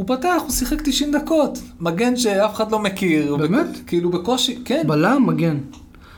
הוא 0.00 0.16
פתח, 0.16 0.42
הוא 0.42 0.50
שיחק 0.50 0.80
90 0.84 1.12
דקות. 1.12 1.58
מגן 1.80 2.16
שאף 2.16 2.54
אחד 2.54 2.72
לא 2.72 2.78
מכיר. 2.78 3.36
באמת? 3.36 3.66
בק- 3.66 3.86
כאילו 3.88 4.10
בקושי, 4.10 4.58
כן. 4.64 4.82
בלם, 4.86 5.24
מגן. 5.26 5.58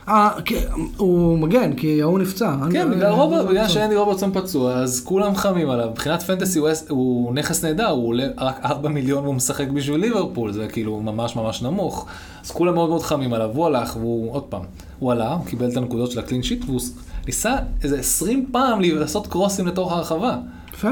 אה, 0.07 0.29
כן, 0.45 0.61
הוא 0.97 1.37
מגן, 1.39 1.73
כי 1.73 2.01
ההוא 2.01 2.19
נפצע. 2.19 2.55
כן, 2.71 2.81
אני- 2.81 2.95
בגלל 2.95 3.11
רוברט, 3.11 3.39
אני- 3.45 3.49
בגלל 3.49 3.67
שאנדי 3.67 3.95
רוברטסון 3.95 4.31
פצוע, 4.33 4.73
אז 4.73 5.01
כולם 5.05 5.35
חמים 5.35 5.69
עליו. 5.69 5.89
מבחינת 5.91 6.21
fantasy 6.21 6.59
הוא 6.59 6.69
הוא 6.89 7.33
נכס 7.33 7.63
נהדר, 7.65 7.87
הוא 7.89 8.07
עולה 8.07 8.23
רק 8.37 8.59
4 8.65 8.89
מיליון 8.89 9.23
והוא 9.23 9.35
משחק 9.35 9.67
בשביל 9.67 9.99
ליברפול, 10.01 10.51
זה 10.51 10.67
כאילו 10.67 10.99
ממש 10.99 11.35
ממש 11.35 11.61
נמוך. 11.61 12.05
אז 12.45 12.51
כולם 12.51 12.73
מאוד 12.73 12.89
מאוד 12.89 13.01
חמים 13.01 13.33
עליו, 13.33 13.49
הוא 13.53 13.65
הלך 13.65 13.95
והוא, 13.95 14.33
עוד 14.33 14.43
פעם, 14.43 14.61
הוא 14.99 15.11
עלה, 15.11 15.33
הוא 15.33 15.45
קיבל 15.45 15.71
את 15.71 15.77
הנקודות 15.77 16.11
של 16.11 16.19
הקלין 16.19 16.43
שיט, 16.43 16.63
והוא 16.65 16.81
ניסה 17.25 17.55
איזה 17.83 17.99
20 17.99 18.45
פעם 18.51 18.79
לעשות 18.81 19.27
קרוסים 19.27 19.67
לתוך 19.67 19.91
הרחבה. 19.91 20.37
יפה, 20.73 20.89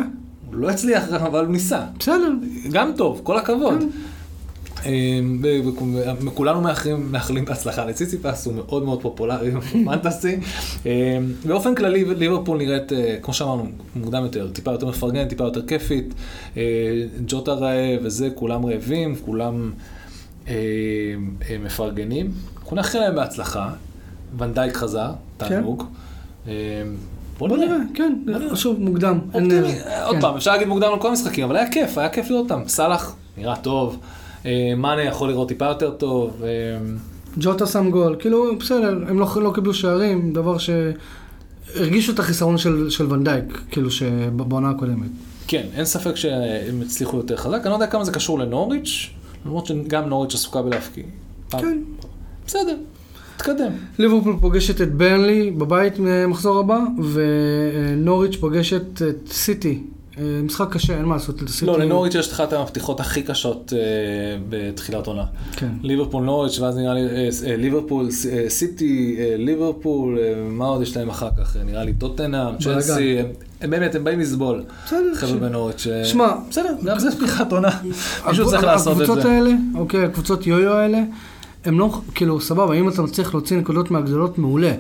לא 0.52 0.70
הצליח, 0.70 1.10
אבל 1.10 1.46
הוא 1.46 1.52
ניסה. 1.52 1.82
בסדר. 2.00 2.32
גם 2.72 2.92
טוב, 2.98 3.22
כל 3.24 3.38
הכבוד. 3.38 3.80
כן. 3.80 3.88
וכולנו 6.26 6.62
מאחלים 7.12 7.46
בהצלחה 7.46 7.86
לציציפס, 7.86 8.46
הוא 8.46 8.54
מאוד 8.54 8.84
מאוד 8.84 9.02
פופולרי 9.02 9.52
בפנטסי. 9.52 10.38
באופן 11.48 11.76
כללי 11.76 12.06
ליברפול 12.06 12.58
נראית, 12.58 12.92
כמו 13.22 13.34
שאמרנו, 13.34 13.68
מוקדם 13.96 14.24
יותר, 14.24 14.50
טיפה 14.54 14.72
יותר 14.72 14.88
מפרגן, 14.88 15.28
טיפה 15.28 15.44
יותר 15.44 15.68
כיפית. 15.68 16.14
ג'וטה 17.28 17.54
רעב 17.54 18.00
וזה, 18.04 18.30
כולם 18.36 18.66
רעבים, 18.66 19.16
כולם 19.26 19.72
מפרגנים. 21.64 22.32
אנחנו 22.62 22.76
נאחל 22.76 23.00
להם 23.00 23.16
בהצלחה. 23.16 23.70
ונדייק 24.38 24.74
חזר, 24.74 25.12
תענוג. 25.38 25.84
בוא 27.48 27.58
נראה, 27.58 27.78
כן, 27.94 28.14
שוב, 28.56 28.80
מוקדם. 28.80 29.20
עוד 30.06 30.16
פעם, 30.22 30.36
אפשר 30.36 30.52
להגיד 30.52 30.68
מוקדם 30.68 30.90
על 30.94 31.00
כל 31.00 31.08
המשחקים, 31.10 31.46
אבל 31.46 31.56
היה 31.56 31.72
כיף, 31.72 31.98
היה 31.98 32.10
כיף 32.10 32.30
לראות 32.30 32.52
אותם. 32.52 32.68
סאלח 32.68 33.16
נראה 33.38 33.56
טוב, 33.56 34.00
מאנה 34.78 35.04
יכול 35.04 35.30
לראות 35.30 35.48
טיפה 35.48 35.66
יותר 35.66 35.92
טוב. 35.92 36.42
ג'וטה 37.38 37.66
שם 37.66 37.92
גול, 37.92 38.16
כאילו, 38.20 38.58
בסדר, 38.60 39.00
הם 39.08 39.20
לא 39.20 39.52
קיבלו 39.54 39.74
שערים, 39.74 40.34
דבר 40.34 40.58
שהרגישו 40.58 42.12
את 42.12 42.20
החיסרון 42.20 42.58
של 42.90 43.06
ונדייק, 43.10 43.62
כאילו, 43.72 43.90
בעונה 44.32 44.70
הקודמת. 44.70 45.10
כן, 45.48 45.64
אין 45.76 45.86
ספק 45.86 46.16
שהם 46.16 46.82
הצליחו 46.82 47.18
יותר 47.18 47.38
חזק. 47.38 47.60
אני 47.62 47.70
לא 47.70 47.74
יודע 47.74 47.88
כמה 47.88 48.06
זה 48.06 48.12
קשור 48.12 48.40
לנוריץ', 48.40 49.10
למרות 49.46 49.66
שגם 49.66 50.10
נוריץ' 50.10 50.34
עסוקה 50.34 50.62
בלהפקיע. 50.62 51.04
כן. 51.50 51.78
בסדר. 52.48 52.76
תתקדם. 53.42 53.72
ליברפול 54.00 54.36
פוגשת 54.42 54.82
את 54.82 54.94
ברנלי 54.94 55.52
בבית 55.52 55.94
מחזור 56.28 56.60
הבא, 56.60 56.80
ונוריץ' 57.14 58.36
פוגשת 58.36 59.02
את 59.02 59.32
סיטי. 59.32 59.84
משחק 60.44 60.74
קשה, 60.74 60.98
אין 60.98 61.06
מה 61.06 61.16
לעשות. 61.16 61.36
לא, 61.66 61.80
לנוריץ' 61.80 62.16
יש 62.16 62.32
אחת 62.32 62.54
המפתיחות 62.54 63.00
הכי 63.00 63.24
קשות 63.24 63.74
בתחילת 64.50 65.08
עונה. 65.08 65.24
כן. 65.52 65.68
ליברפול 65.84 66.24
נוריץ', 66.24 66.60
ואז 66.60 66.78
נראה 66.78 66.94
לי, 66.94 67.02
ליברפול, 67.58 68.08
סיטי, 68.48 69.18
ליברפול, 69.38 70.18
מה 70.50 70.66
עוד 70.66 70.82
יש 70.82 70.98
להם 70.98 71.10
אחר 71.10 71.30
כך? 71.40 71.58
נראה 71.66 71.84
לי 71.84 71.94
טוטנאם, 71.94 72.58
צ'לסי, 72.58 73.18
הם 73.62 73.70
באמת, 73.70 73.96
הם 73.96 74.04
באים 74.04 74.20
לסבול. 74.20 74.64
בסדר. 74.86 75.16
חבר'ה 75.16 75.38
בנוריץ'. 75.38 75.88
שמע, 76.04 76.32
בסדר, 76.50 76.76
גם 76.86 77.00
זה 77.00 77.12
פתיחת 77.12 77.52
עונה. 77.52 77.70
מישהו 78.28 78.50
צריך 78.50 78.64
לעשות 78.64 78.92
את 78.92 78.98
זה. 78.98 79.04
הקבוצות 79.04 79.26
האלה, 79.26 79.52
אוקיי, 79.76 80.04
הקבוצות 80.04 80.48
יו-יו 80.48 80.72
האלה, 80.72 81.02
הם 81.66 81.80
לא, 81.80 82.02
כאילו, 82.16 82.42
סבבה, 82.42 82.74
אם 82.74 82.90
אתה 82.90 83.02
מצליח 83.02 83.34
להוציא 83.34 83.58
נקודות 83.58 83.92
מהגדולות, 83.92 84.38
מעולה. 84.38 84.74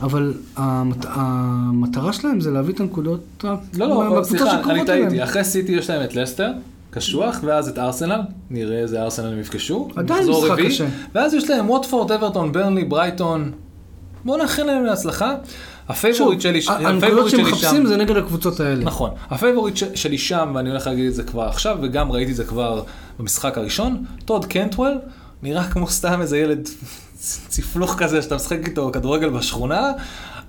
אבל 0.00 0.34
המת, 0.56 1.06
המטרה 1.08 2.12
שלהם 2.12 2.40
זה 2.40 2.50
להביא 2.50 2.74
את 2.74 2.80
הנקודות 2.80 3.44
לא, 3.44 3.56
לא, 3.76 4.20
סליחה, 4.22 4.60
אני 4.60 4.84
טעיתי. 4.84 5.24
אחרי 5.24 5.44
סיטי 5.44 5.72
יש 5.72 5.90
להם 5.90 6.04
את 6.04 6.16
לסטר, 6.16 6.50
קשוח, 6.90 7.40
ואז 7.44 7.68
את 7.68 7.78
ארסנל, 7.78 8.20
נראה 8.50 8.78
איזה 8.78 9.02
ארסנל 9.02 9.32
הם 9.32 9.40
יפגשו. 9.40 9.88
עדיין 9.96 10.28
משחק 10.28 10.58
קשה. 10.66 10.86
ואז 11.14 11.34
יש 11.34 11.50
להם 11.50 11.70
ווטפורד, 11.70 12.12
אברטון, 12.12 12.52
ברנלי, 12.52 12.84
ברייטון. 12.84 13.52
בואו 14.24 14.36
נאחל 14.36 14.62
להם 14.62 14.84
להצלחה. 14.84 15.34
הפייבוריט 15.88 16.40
שלי, 16.40 16.60
הנקודות 16.68 17.30
שהם 17.30 17.40
מחפשים 17.40 17.86
זה 17.86 17.96
נגד 17.96 18.16
הקבוצות 18.16 18.60
האלה. 18.60 18.84
נכון. 18.84 19.10
הפייבוריט 19.30 19.76
שלי 19.94 20.18
שם, 20.18 20.52
ואני 20.54 20.70
הולך 20.70 20.86
להגיד 20.86 21.06
את 21.06 21.14
זה 21.14 21.22
כבר 21.22 21.42
עכשיו, 21.42 21.78
וגם 21.82 22.12
ראיתי 22.12 22.30
את 22.30 22.36
זה 22.36 22.44
כבר 22.44 22.82
במשחק 23.18 23.58
הראשון, 23.58 24.04
טוד 24.24 24.44
קנטוול. 24.44 24.98
נראה 25.42 25.70
כמו 25.70 25.88
סתם 25.88 26.20
איזה 26.20 26.38
ילד 26.38 26.68
צפלוך 27.48 27.94
כזה 27.98 28.22
שאתה 28.22 28.34
משחק 28.36 28.58
איתו 28.68 28.90
כדורגל 28.92 29.28
בשכונה, 29.28 29.92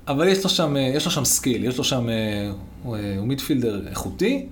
אבל 0.07 0.27
יש 0.27 0.43
לו 0.43 0.49
שם, 0.49 0.75
יש 0.77 1.05
לו 1.05 1.11
שם 1.11 1.25
skill, 1.25 1.63
יש 1.63 1.77
לו 1.77 1.83
שם, 1.83 2.07
הוא, 2.83 2.97
הוא 3.17 3.27
midfielder 3.27 3.87
איכותי, 3.87 4.45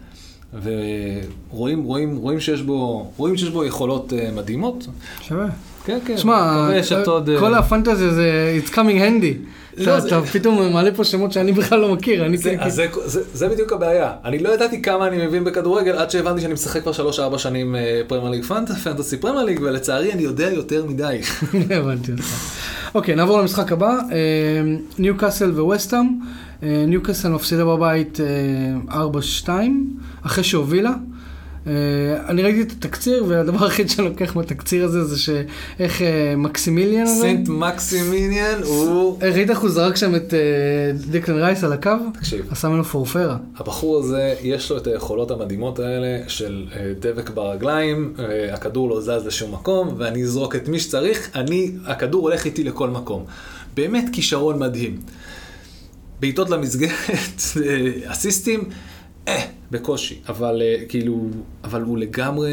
ורואים 0.54 1.84
רואים, 1.84 2.18
רואים 2.18 2.40
שיש 2.40 2.62
בו, 2.62 3.12
רואים 3.18 3.38
שיש 3.38 3.50
בו 3.50 3.66
יכולות 3.66 4.14
מדהימות. 4.36 4.88
שווה. 5.22 5.48
כן, 5.86 6.00
כן. 6.06 6.18
שמע, 6.18 6.70
כל 7.40 7.54
הפנטזיה 7.54 8.14
זה, 8.14 8.60
it's 8.64 8.70
come 8.72 8.74
in 8.74 8.76
handy. 8.78 9.50
לא, 9.78 9.98
אתה 9.98 10.22
פתאום 10.22 10.74
מעלה 10.74 10.92
פה 10.96 11.04
שמות 11.04 11.32
שאני 11.32 11.52
בכלל 11.52 11.80
לא 11.80 11.94
מכיר. 11.94 12.26
זה 13.34 13.48
בדיוק 13.48 13.74
הבעיה. 13.74 14.12
אני 14.26 14.40
לא 14.40 14.50
ידעתי 14.50 14.82
כמה 14.82 15.08
אני 15.08 15.28
מבין 15.28 15.44
בכדורגל 15.44 15.92
עד 15.92 16.12
שהבנתי 16.12 16.42
שאני 16.42 16.54
משחק 16.54 16.82
כבר 16.82 17.12
3-4 17.36 17.38
שנים 17.38 17.76
פרמייר 18.08 18.32
ליג 18.32 18.44
fantasy 18.44 19.18
פרמייר 19.18 19.46
ליג, 19.46 19.60
ולצערי 19.62 20.14
אני 20.14 20.22
יודע 20.22 20.52
יותר 20.52 20.86
מדי. 20.86 21.20
הבנתי 21.78 22.12
אותך. 22.12 22.24
אוקיי, 22.96 23.16
נעבור 23.16 23.40
למשחק 23.40 23.72
הבא. 23.72 23.98
ניוקאסל 25.00 25.52
ווסטהאם. 25.52 26.08
ניו 26.62 27.04
קאסל 27.04 27.30
מפסידה 27.30 27.66
בבית 27.66 28.20
4-2, 28.90 29.50
אחרי 30.26 30.44
שהובילה. 30.44 30.94
Uh, 31.66 31.70
אני 32.30 32.42
ראיתי 32.42 32.62
את 32.62 32.72
התקציר, 32.72 33.26
והדבר 33.28 33.66
היחיד 33.66 33.90
שאני 33.90 34.10
לוקח 34.10 34.36
מהתקציר 34.36 34.86
הזה 34.86 35.04
זה 35.04 35.20
שאיך 35.20 36.00
uh, 36.00 36.04
מקסימיליאן 36.38 37.04
הזה... 37.04 37.22
סנט 37.22 37.48
מקסימיליאן 37.48 38.64
הוא... 38.64 39.20
Uh, 39.20 39.26
ראית 39.26 39.50
איך 39.50 39.60
הוא 39.60 39.70
זרק 39.70 39.96
שם 39.96 40.16
את 40.16 40.34
uh, 40.34 41.12
דיקלן 41.12 41.36
רייס 41.36 41.64
על 41.64 41.74
הקו? 41.74 41.92
תקשיב. 42.14 42.46
עשה 42.52 42.70
ממנו 42.70 42.84
פורפרה. 42.84 43.38
הבחור 43.58 44.00
הזה, 44.00 44.36
יש 44.42 44.72
לו 44.72 44.78
את 44.78 44.88
היכולות 44.88 45.32
המדהימות 45.32 45.80
האלה 45.80 46.20
של 46.28 46.66
uh, 46.72 46.76
דבק 47.00 47.30
ברגליים, 47.30 48.14
uh, 48.18 48.22
הכדור 48.54 48.90
לא 48.90 49.02
זז 49.02 49.26
לשום 49.26 49.54
מקום, 49.54 49.96
ואני 49.98 50.24
אזרוק 50.24 50.56
את 50.56 50.68
מי 50.68 50.80
שצריך, 50.80 51.30
אני, 51.36 51.72
הכדור 51.86 52.22
הולך 52.22 52.46
איתי 52.46 52.64
לכל 52.64 52.90
מקום. 52.90 53.26
באמת 53.74 54.06
כישרון 54.12 54.60
מדהים. 54.60 55.00
בעיטות 56.20 56.50
למסגרת, 56.50 57.42
אסיסטים. 58.12 58.70
אה, 59.28 59.46
בקושי, 59.72 60.22
אבל 60.30 60.62
uh, 60.62 60.90
כאילו, 60.90 61.20
אבל 61.64 61.82
הוא 61.82 61.98
לגמרי, 61.98 62.52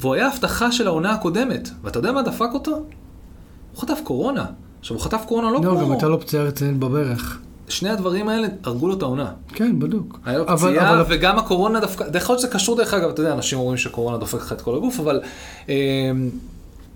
והוא 0.00 0.14
היה 0.14 0.28
הבטחה 0.28 0.72
של 0.72 0.86
העונה 0.86 1.12
הקודמת, 1.12 1.68
ואתה 1.82 1.98
יודע 1.98 2.12
מה 2.12 2.22
דפק 2.22 2.48
אותו? 2.54 2.70
הוא 2.70 3.80
חטף 3.80 3.98
קורונה. 4.04 4.44
עכשיו, 4.80 4.96
הוא 4.96 5.04
חטף 5.04 5.24
קורונה 5.28 5.46
לא, 5.46 5.54
לא 5.54 5.58
כמו... 5.58 5.74
לא, 5.74 5.80
גם 5.80 5.90
הייתה 5.90 6.08
לו 6.08 6.20
פציעה 6.20 6.44
רצינית 6.44 6.78
בברך. 6.78 7.38
שני 7.68 7.88
הדברים 7.88 8.28
האלה 8.28 8.48
הרגו 8.64 8.88
לו 8.88 8.94
את 8.94 9.02
העונה. 9.02 9.32
כן, 9.48 9.78
בדוק. 9.78 10.18
היה 10.24 10.38
לו 10.38 10.46
פציעה, 10.46 10.90
אבל... 10.94 11.04
וגם 11.08 11.38
הקורונה 11.38 11.80
דווקא, 11.80 12.08
דרך 12.08 12.30
אגב 12.30 12.38
זה 12.38 12.48
קשור 12.48 12.76
דרך 12.76 12.94
אגב, 12.94 13.08
אתה 13.08 13.22
יודע, 13.22 13.32
אנשים 13.32 13.58
אומרים 13.58 13.76
שקורונה 13.76 14.16
דופק 14.18 14.38
לך 14.38 14.52
את 14.52 14.60
כל 14.60 14.76
הגוף, 14.76 15.00
אבל 15.00 15.20
אה, 15.68 15.74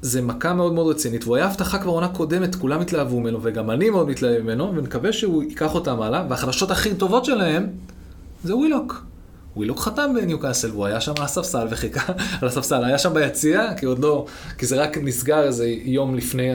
זה 0.03 0.23
מכה 0.23 0.53
מאוד 0.53 0.73
מאוד 0.73 0.87
רצינית, 0.87 1.25
והוא 1.25 1.37
היה 1.37 1.47
הבטחה 1.47 1.79
כבר 1.79 1.93
עונה 1.93 2.09
קודמת, 2.09 2.55
כולם 2.55 2.81
התלהבו 2.81 3.21
ממנו, 3.21 3.39
וגם 3.43 3.71
אני 3.71 3.91
מאוד 3.91 4.09
מתלהב 4.09 4.43
ממנו, 4.43 4.73
ונקווה 4.75 5.13
שהוא 5.13 5.43
ייקח 5.43 5.75
אותם 5.75 6.03
הלאה, 6.03 6.25
והחדשות 6.29 6.71
הכי 6.71 6.95
טובות 6.95 7.25
שלהם, 7.25 7.67
זה 8.45 8.57
ווילוק. 8.57 9.05
ווילוק 9.57 9.81
חתם 9.81 10.15
בניוקאסל, 10.15 10.71
והוא 10.71 10.87
היה 10.87 11.01
שם 11.01 11.13
על 11.19 11.25
הספסל 11.25 11.67
וחיכה 11.71 12.13
על 12.41 12.49
הספסל, 12.49 12.85
היה 12.85 12.99
שם 12.99 13.15
ביציע, 13.15 13.75
כי 13.77 13.87
עוד 13.87 13.99
לא, 13.99 14.27
כי 14.59 14.67
זה 14.67 14.83
רק 14.83 14.99
נסגר 14.99 15.43
איזה 15.43 15.67
יום 15.85 16.15
לפני 16.15 16.51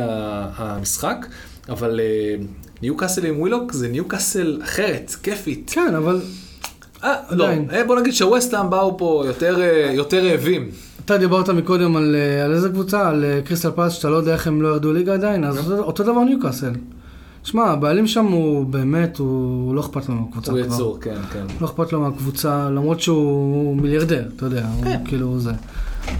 המשחק, 0.55 1.25
אבל 1.69 1.99
אה, 1.99 2.35
ניוקאסל 2.81 3.25
עם 3.25 3.39
ווילוק 3.39 3.71
זה 3.71 3.87
ניוקאסל 3.87 4.59
אחרת, 4.63 5.15
כיפית. 5.23 5.71
כן, 5.73 5.95
אבל... 5.95 6.21
אה, 7.03 7.15
לא, 7.31 7.47
אה, 7.71 7.83
בוא 7.83 7.99
נגיד 7.99 8.13
שווסטהאם 8.13 8.69
באו 8.69 8.97
פה 8.97 9.23
יותר, 9.25 9.61
יותר 9.91 10.27
רעבים. 10.31 10.69
אתה 11.05 11.17
דיברת 11.17 11.49
מקודם 11.49 11.95
על, 11.95 12.15
על 12.45 12.53
איזה 12.53 12.69
קבוצה? 12.69 13.09
על 13.09 13.25
קריסטל 13.45 13.71
פלס, 13.71 13.93
שאתה 13.93 14.09
לא 14.09 14.15
יודע 14.15 14.33
איך 14.33 14.47
הם 14.47 14.61
לא 14.61 14.67
ירדו 14.67 14.93
ליגה 14.93 15.13
עדיין, 15.13 15.43
אז 15.43 15.71
אותו 15.71 16.03
דבר 16.03 16.23
ניוקאסל. 16.23 16.71
שמע, 17.45 17.63
הבעלים 17.63 18.07
שם 18.07 18.25
הוא 18.25 18.65
באמת, 18.65 19.17
הוא 19.17 19.75
לא 19.75 19.81
אכפת 19.81 20.09
לו 20.09 20.15
מהקבוצה 20.15 20.51
כבר. 20.51 20.59
הוא 20.59 20.67
יצור, 20.67 20.97
כן, 21.01 21.17
כן. 21.33 21.45
לא 21.61 21.65
אכפת 21.65 21.93
לו 21.93 22.01
מהקבוצה, 22.01 22.69
למרות 22.69 23.01
שהוא 23.01 23.75
מיליארדר, 23.77 24.23
אתה 24.35 24.45
יודע, 24.45 24.61
כן. 24.83 24.87
הוא 24.87 25.05
כאילו 25.05 25.39
זה. 25.39 25.51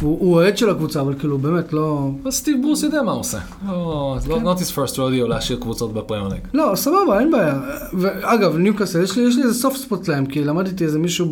הוא 0.02 0.34
אוהד 0.34 0.58
של 0.58 0.70
הקבוצה, 0.70 1.02
אבל 1.02 1.14
כאילו 1.20 1.38
באמת 1.38 1.74
לא... 1.74 2.10
סטיב 2.30 2.62
ברוס 2.62 2.84
יודע 2.84 3.02
מה 3.02 3.12
הוא 3.12 3.20
עושה. 3.20 3.38
לא, 3.68 4.18
כן. 4.26 4.48
not 4.48 4.58
his 4.58 4.76
first 4.76 4.96
rodeo 4.96 5.28
להשאיר 5.28 5.60
קבוצות 5.60 5.94
בפרמייר 5.94 6.28
ליג. 6.28 6.42
לא, 6.54 6.72
סבבה, 6.76 7.20
אין 7.20 7.32
בעיה. 7.32 7.60
ואגב, 7.94 8.58
ניוקאסל, 8.58 9.04
יש 9.04 9.18
לי 9.18 9.26
איזה 9.44 9.54
סוף 9.54 9.78
ספוט 9.78 10.08
להם, 10.08 10.26
כי 10.26 10.44
למדתי 10.44 10.84
איזה 10.84 11.00
מישהו 11.00 11.32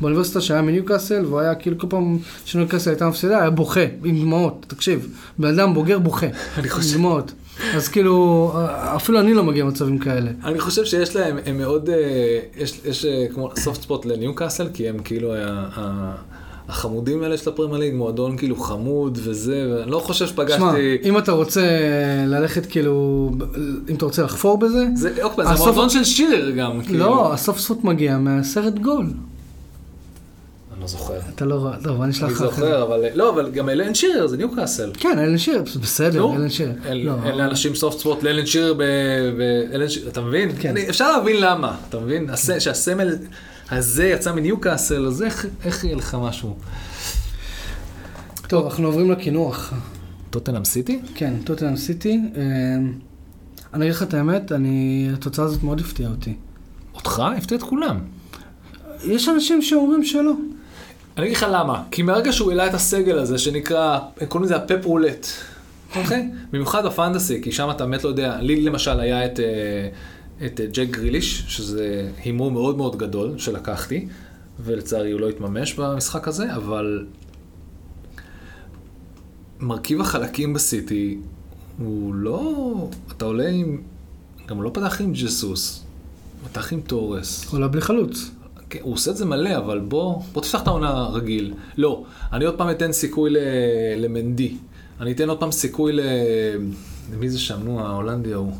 באוניברסיטה 0.00 0.40
שהיה 0.40 0.62
מניוקאסל, 0.62 1.24
והוא 1.24 1.40
היה 1.40 1.54
כאילו 1.54 1.78
כל 1.78 1.86
פעם 1.90 2.18
שניוקאסל 2.44 2.90
הייתה 2.90 3.08
מפסידה, 3.08 3.38
היה 3.38 3.50
בוכה, 3.50 3.80
עם 4.04 4.20
דמעות, 4.20 4.66
תקשיב. 4.68 5.08
בן 5.38 5.48
אדם 5.48 5.74
בוגר 5.74 5.98
בוכה. 5.98 6.26
עם 6.56 6.62
דמעות. 6.94 7.32
אז 7.74 7.88
כאילו, 7.88 8.52
אפילו 8.96 9.20
אני 9.20 9.34
לא 9.34 9.44
מגיע 9.44 9.64
למצבים 9.64 9.98
כאלה. 9.98 10.30
אני 10.44 10.60
חושב 10.60 10.84
שיש 10.84 11.16
להם, 11.16 11.38
הם 11.46 11.58
מאוד, 11.58 11.90
יש, 12.56 12.80
יש 12.84 13.06
כמו 13.34 13.50
סופט 13.58 13.82
ספוט 13.82 14.06
לניו 14.06 14.34
קאסל, 14.34 14.68
כי 14.74 14.88
הם 14.88 14.98
כאילו 14.98 15.32
החמודים 16.68 17.22
האלה 17.22 17.36
של 17.36 17.50
הפרמייר 17.50 17.78
ליג, 17.78 17.94
מועדון 17.94 18.36
כאילו 18.36 18.56
חמוד 18.56 19.18
וזה, 19.22 19.74
ואני 19.74 19.90
לא 19.90 19.98
חושב 19.98 20.26
שפגשתי... 20.26 20.58
שמע, 20.58 20.74
אם 21.04 21.18
אתה 21.18 21.32
רוצה 21.32 21.62
ללכת 22.26 22.66
כאילו, 22.66 23.30
אם 23.90 23.94
אתה 23.94 24.04
רוצה 24.04 24.22
לחפור 24.22 24.58
בזה... 24.58 24.86
זה, 24.94 25.12
אוקיי, 25.22 25.44
זה 25.46 25.64
מועדון 25.64 25.90
של 25.90 26.04
שירר 26.04 26.50
גם, 26.50 26.80
כאילו. 26.82 26.98
לא, 26.98 27.32
הסוף 27.32 27.58
ספוט 27.58 27.84
מגיע 27.84 28.18
מהסרט 28.18 28.74
גול. 28.74 29.06
לא 30.86 30.90
זוכר. 30.90 31.18
אתה 31.34 31.44
לא 31.44 31.54
רואה, 31.54 31.76
טוב, 31.82 32.02
אני 32.02 32.12
אשלח 32.12 32.30
לך. 32.30 32.40
אני 32.40 32.50
זוכר, 32.50 32.82
אבל 32.82 33.04
לא, 33.14 33.30
אבל 33.30 33.50
גם 33.50 33.68
אלן 33.68 33.94
שירר 33.94 34.26
זה 34.26 34.36
ניו 34.36 34.50
קאסל. 34.50 34.90
כן, 34.94 35.18
אלן 35.18 35.38
שירר, 35.38 35.62
בסדר, 35.80 36.34
אלן 36.34 36.48
שירר. 36.48 36.72
אין 36.84 37.38
לאנשים 37.38 37.74
סופט 37.74 37.98
ספוט 37.98 38.22
לאלן 38.22 38.46
שירר 38.46 38.74
ב... 38.74 38.82
אתה 40.08 40.20
מבין? 40.20 40.50
כן. 40.60 40.74
אפשר 40.76 41.16
להבין 41.16 41.36
למה, 41.40 41.76
אתה 41.88 42.00
מבין? 42.00 42.28
שהסמל 42.58 43.16
הזה 43.70 44.06
יצא 44.06 44.32
מניו 44.32 44.60
קאסל, 44.60 45.06
אז 45.06 45.24
איך 45.64 45.84
יהיה 45.84 45.96
לך 45.96 46.16
משהו? 46.20 46.56
טוב, 48.48 48.66
אנחנו 48.66 48.86
עוברים 48.86 49.10
לקינוח. 49.10 49.72
טוטנאם 50.30 50.64
סיטי? 50.64 51.00
כן, 51.14 51.34
טוטנאם 51.44 51.76
סיטי. 51.76 52.20
אה, 52.36 52.42
אני 53.74 53.84
אגיד 53.84 53.94
לך 53.94 54.02
את 54.02 54.14
האמת, 54.14 54.52
אני, 54.52 55.08
התוצאה 55.14 55.44
הזאת 55.44 55.62
מאוד 55.62 55.80
הפתיעה 55.80 56.10
אותי. 56.10 56.34
אותך? 56.94 57.22
הפתיע 57.36 57.58
את 57.58 57.62
כולם. 57.62 57.98
יש 59.04 59.28
אנשים 59.28 59.62
שאומרים 59.62 60.04
שלא. 60.04 60.32
אני 61.16 61.26
אגיד 61.26 61.36
לך 61.36 61.46
למה. 61.52 61.82
כי 61.90 62.02
מהרגע 62.02 62.32
שהוא 62.32 62.50
העלה 62.50 62.66
את 62.66 62.74
הסגל 62.74 63.18
הזה, 63.18 63.38
שנקרא, 63.38 63.98
הם 64.20 64.26
קוראים 64.26 64.44
לזה 64.44 64.56
הפפ 64.56 64.84
רולט. 64.84 65.26
אוקיי? 65.96 66.30
במיוחד 66.52 66.86
בפנטסי, 66.86 67.42
כי 67.42 67.52
שם 67.52 67.70
אתה 67.70 67.86
באמת 67.86 68.04
לא 68.04 68.08
יודע. 68.08 68.40
לי 68.40 68.60
למשל 68.62 69.00
היה 69.00 69.26
את, 69.26 69.40
אה, 69.40 69.88
את 70.46 70.60
אה, 70.60 70.66
ג'ק 70.72 70.90
גריליש, 70.90 71.44
שזה 71.48 72.10
הימור 72.24 72.50
מאוד 72.50 72.76
מאוד 72.76 72.96
גדול 72.96 73.38
שלקחתי, 73.38 74.08
ולצערי 74.60 75.10
הוא 75.10 75.20
לא 75.20 75.28
התממש 75.28 75.74
במשחק 75.74 76.28
הזה, 76.28 76.54
אבל 76.54 77.06
מרכיב 79.60 80.00
החלקים 80.00 80.54
בסיטי 80.54 81.18
הוא 81.78 82.14
לא... 82.14 82.88
אתה 83.16 83.24
עולה 83.24 83.48
עם... 83.48 83.82
גם 84.48 84.62
לא 84.62 84.70
פתח 84.74 85.00
עם 85.00 85.12
ג'סוס, 85.12 85.84
פתח 86.44 86.72
עם 86.72 86.80
תורס. 86.80 87.52
עולה 87.52 87.68
בלי 87.68 87.80
חלוץ. 87.80 88.30
כן, 88.70 88.78
הוא 88.82 88.94
עושה 88.94 89.10
את 89.10 89.16
זה 89.16 89.24
מלא, 89.24 89.56
אבל 89.56 89.78
בוא, 89.78 90.14
בוא 90.32 90.42
תפתח 90.42 90.62
את 90.62 90.66
העונה 90.66 91.06
רגיל. 91.12 91.54
לא, 91.78 92.02
אני 92.32 92.44
עוד 92.44 92.54
פעם 92.54 92.70
אתן 92.70 92.92
סיכוי 92.92 93.30
ל, 93.30 93.36
למנדי. 93.96 94.54
אני 95.00 95.12
אתן 95.12 95.28
עוד 95.28 95.38
פעם 95.40 95.52
סיכוי 95.52 95.92
ל... 95.92 96.00
מי 97.18 97.28
זה 97.30 97.38
שם? 97.38 97.56
נו, 97.64 97.80
ההולנדי 97.80 98.32
ההוא. 98.32 98.52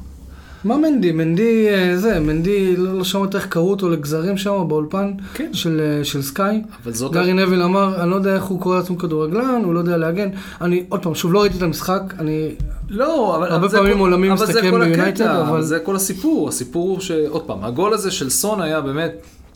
מה 0.65 0.77
מנדי? 0.77 1.13
מנדי 1.13 1.69
אה, 1.69 1.97
זה, 1.99 2.21
מנדי, 2.21 2.77
לא, 2.77 2.99
לא 2.99 3.05
שמעת 3.05 3.35
איך 3.35 3.47
קראו 3.47 3.71
אותו 3.71 3.89
לגזרים 3.89 4.37
שם 4.37 4.65
באולפן 4.69 5.13
כן. 5.35 5.51
של, 5.55 5.81
אה, 5.99 6.05
של 6.05 6.23
סקאי. 6.23 6.63
אבל 6.85 6.93
זאת... 6.93 7.13
גארי 7.13 7.33
נביל 7.33 7.63
אמר, 7.63 8.03
אני 8.03 8.11
לא 8.11 8.17
יודע 8.17 8.35
איך 8.35 8.45
הוא 8.45 8.61
קורא 8.61 8.77
לעצמו 8.79 8.99
כדורגלן, 8.99 9.61
הוא 9.65 9.75
לא 9.75 9.79
יודע 9.79 9.97
להגן. 9.97 10.29
אני, 10.61 10.85
עוד 10.89 11.03
פעם, 11.03 11.15
שוב, 11.15 11.33
לא 11.33 11.41
ראיתי 11.41 11.57
את 11.57 11.63
המשחק, 11.63 12.03
אני... 12.19 12.49
לא, 12.89 13.37
אבל... 13.37 13.45
הרבה 13.47 13.57
אבל 13.57 13.69
זה 13.69 13.77
פעמים 13.79 13.93
כל- 13.93 13.99
עולמי 14.01 14.31
אבל 14.33 14.43
מסתכם 14.47 14.61
ביונייטד, 14.71 15.01
הקטע, 15.01 15.41
אבל- 15.49 15.63
זה 15.63 15.79
כל 15.79 15.97
הסיפור. 15.97 16.49
הסיפור 16.49 16.89
הוא 16.91 17.01
שעוד 17.01 17.43
פעם, 17.43 17.65
הגול 17.65 17.95
הזה 17.95 18.11
של 18.11 18.31
סון 18.31 18.61
היה 18.61 18.81
באמת... 18.81 19.13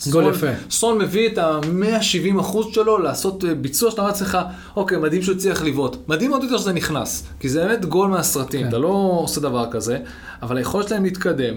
גול 0.09 0.25
סון- 0.25 0.35
יפה. 0.35 0.47
סון 0.71 0.99
מביא 0.99 1.29
את 1.29 1.39
ה-170 1.39 2.41
אחוז 2.41 2.67
שלו 2.73 2.99
לעשות 2.99 3.45
אה, 3.45 3.55
ביצוע 3.55 3.91
שאתה 3.91 4.01
אומר 4.03 4.13
לעצמך, 4.13 4.39
אוקיי, 4.77 4.99
מדהים 4.99 5.23
שהוא 5.23 5.37
הצליח 5.37 5.63
לבעוט. 5.63 5.97
מדהים 6.09 6.33
עוד 6.33 6.43
יותר 6.43 6.59
שזה 6.59 6.73
נכנס. 6.73 7.25
כי 7.41 7.49
זה 7.49 7.65
באמת 7.67 7.85
גול 7.85 8.09
מהסרטים, 8.09 8.61
כן. 8.63 8.69
אתה 8.69 8.79
לא 8.79 9.19
עושה 9.23 9.41
דבר 9.41 9.67
כזה, 9.71 9.99
אבל 10.43 10.57
היכולת 10.57 10.89
שלהם 10.89 11.05
להתקדם. 11.05 11.55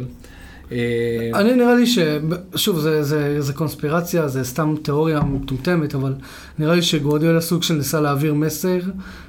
אה, 0.72 0.78
אני 1.34 1.54
נראה 1.54 1.76
לי 1.76 1.88
ש... 1.88 2.00
שוב, 2.56 2.80
זה, 2.80 3.04
זה, 3.04 3.42
זה 3.42 3.54
קונספירציה, 3.54 4.28
זה 4.28 4.44
סתם 4.44 4.76
תיאוריה 4.84 5.20
מטומטמת, 5.20 5.96
אבל 5.96 6.14
נראה 6.60 6.76
לי 6.76 6.82
שגוורדיאלה 6.82 7.42
סוג 7.42 7.64
של 7.64 7.74
ניסה 7.74 8.02
להעביר 8.02 8.34
מסר 8.34 8.80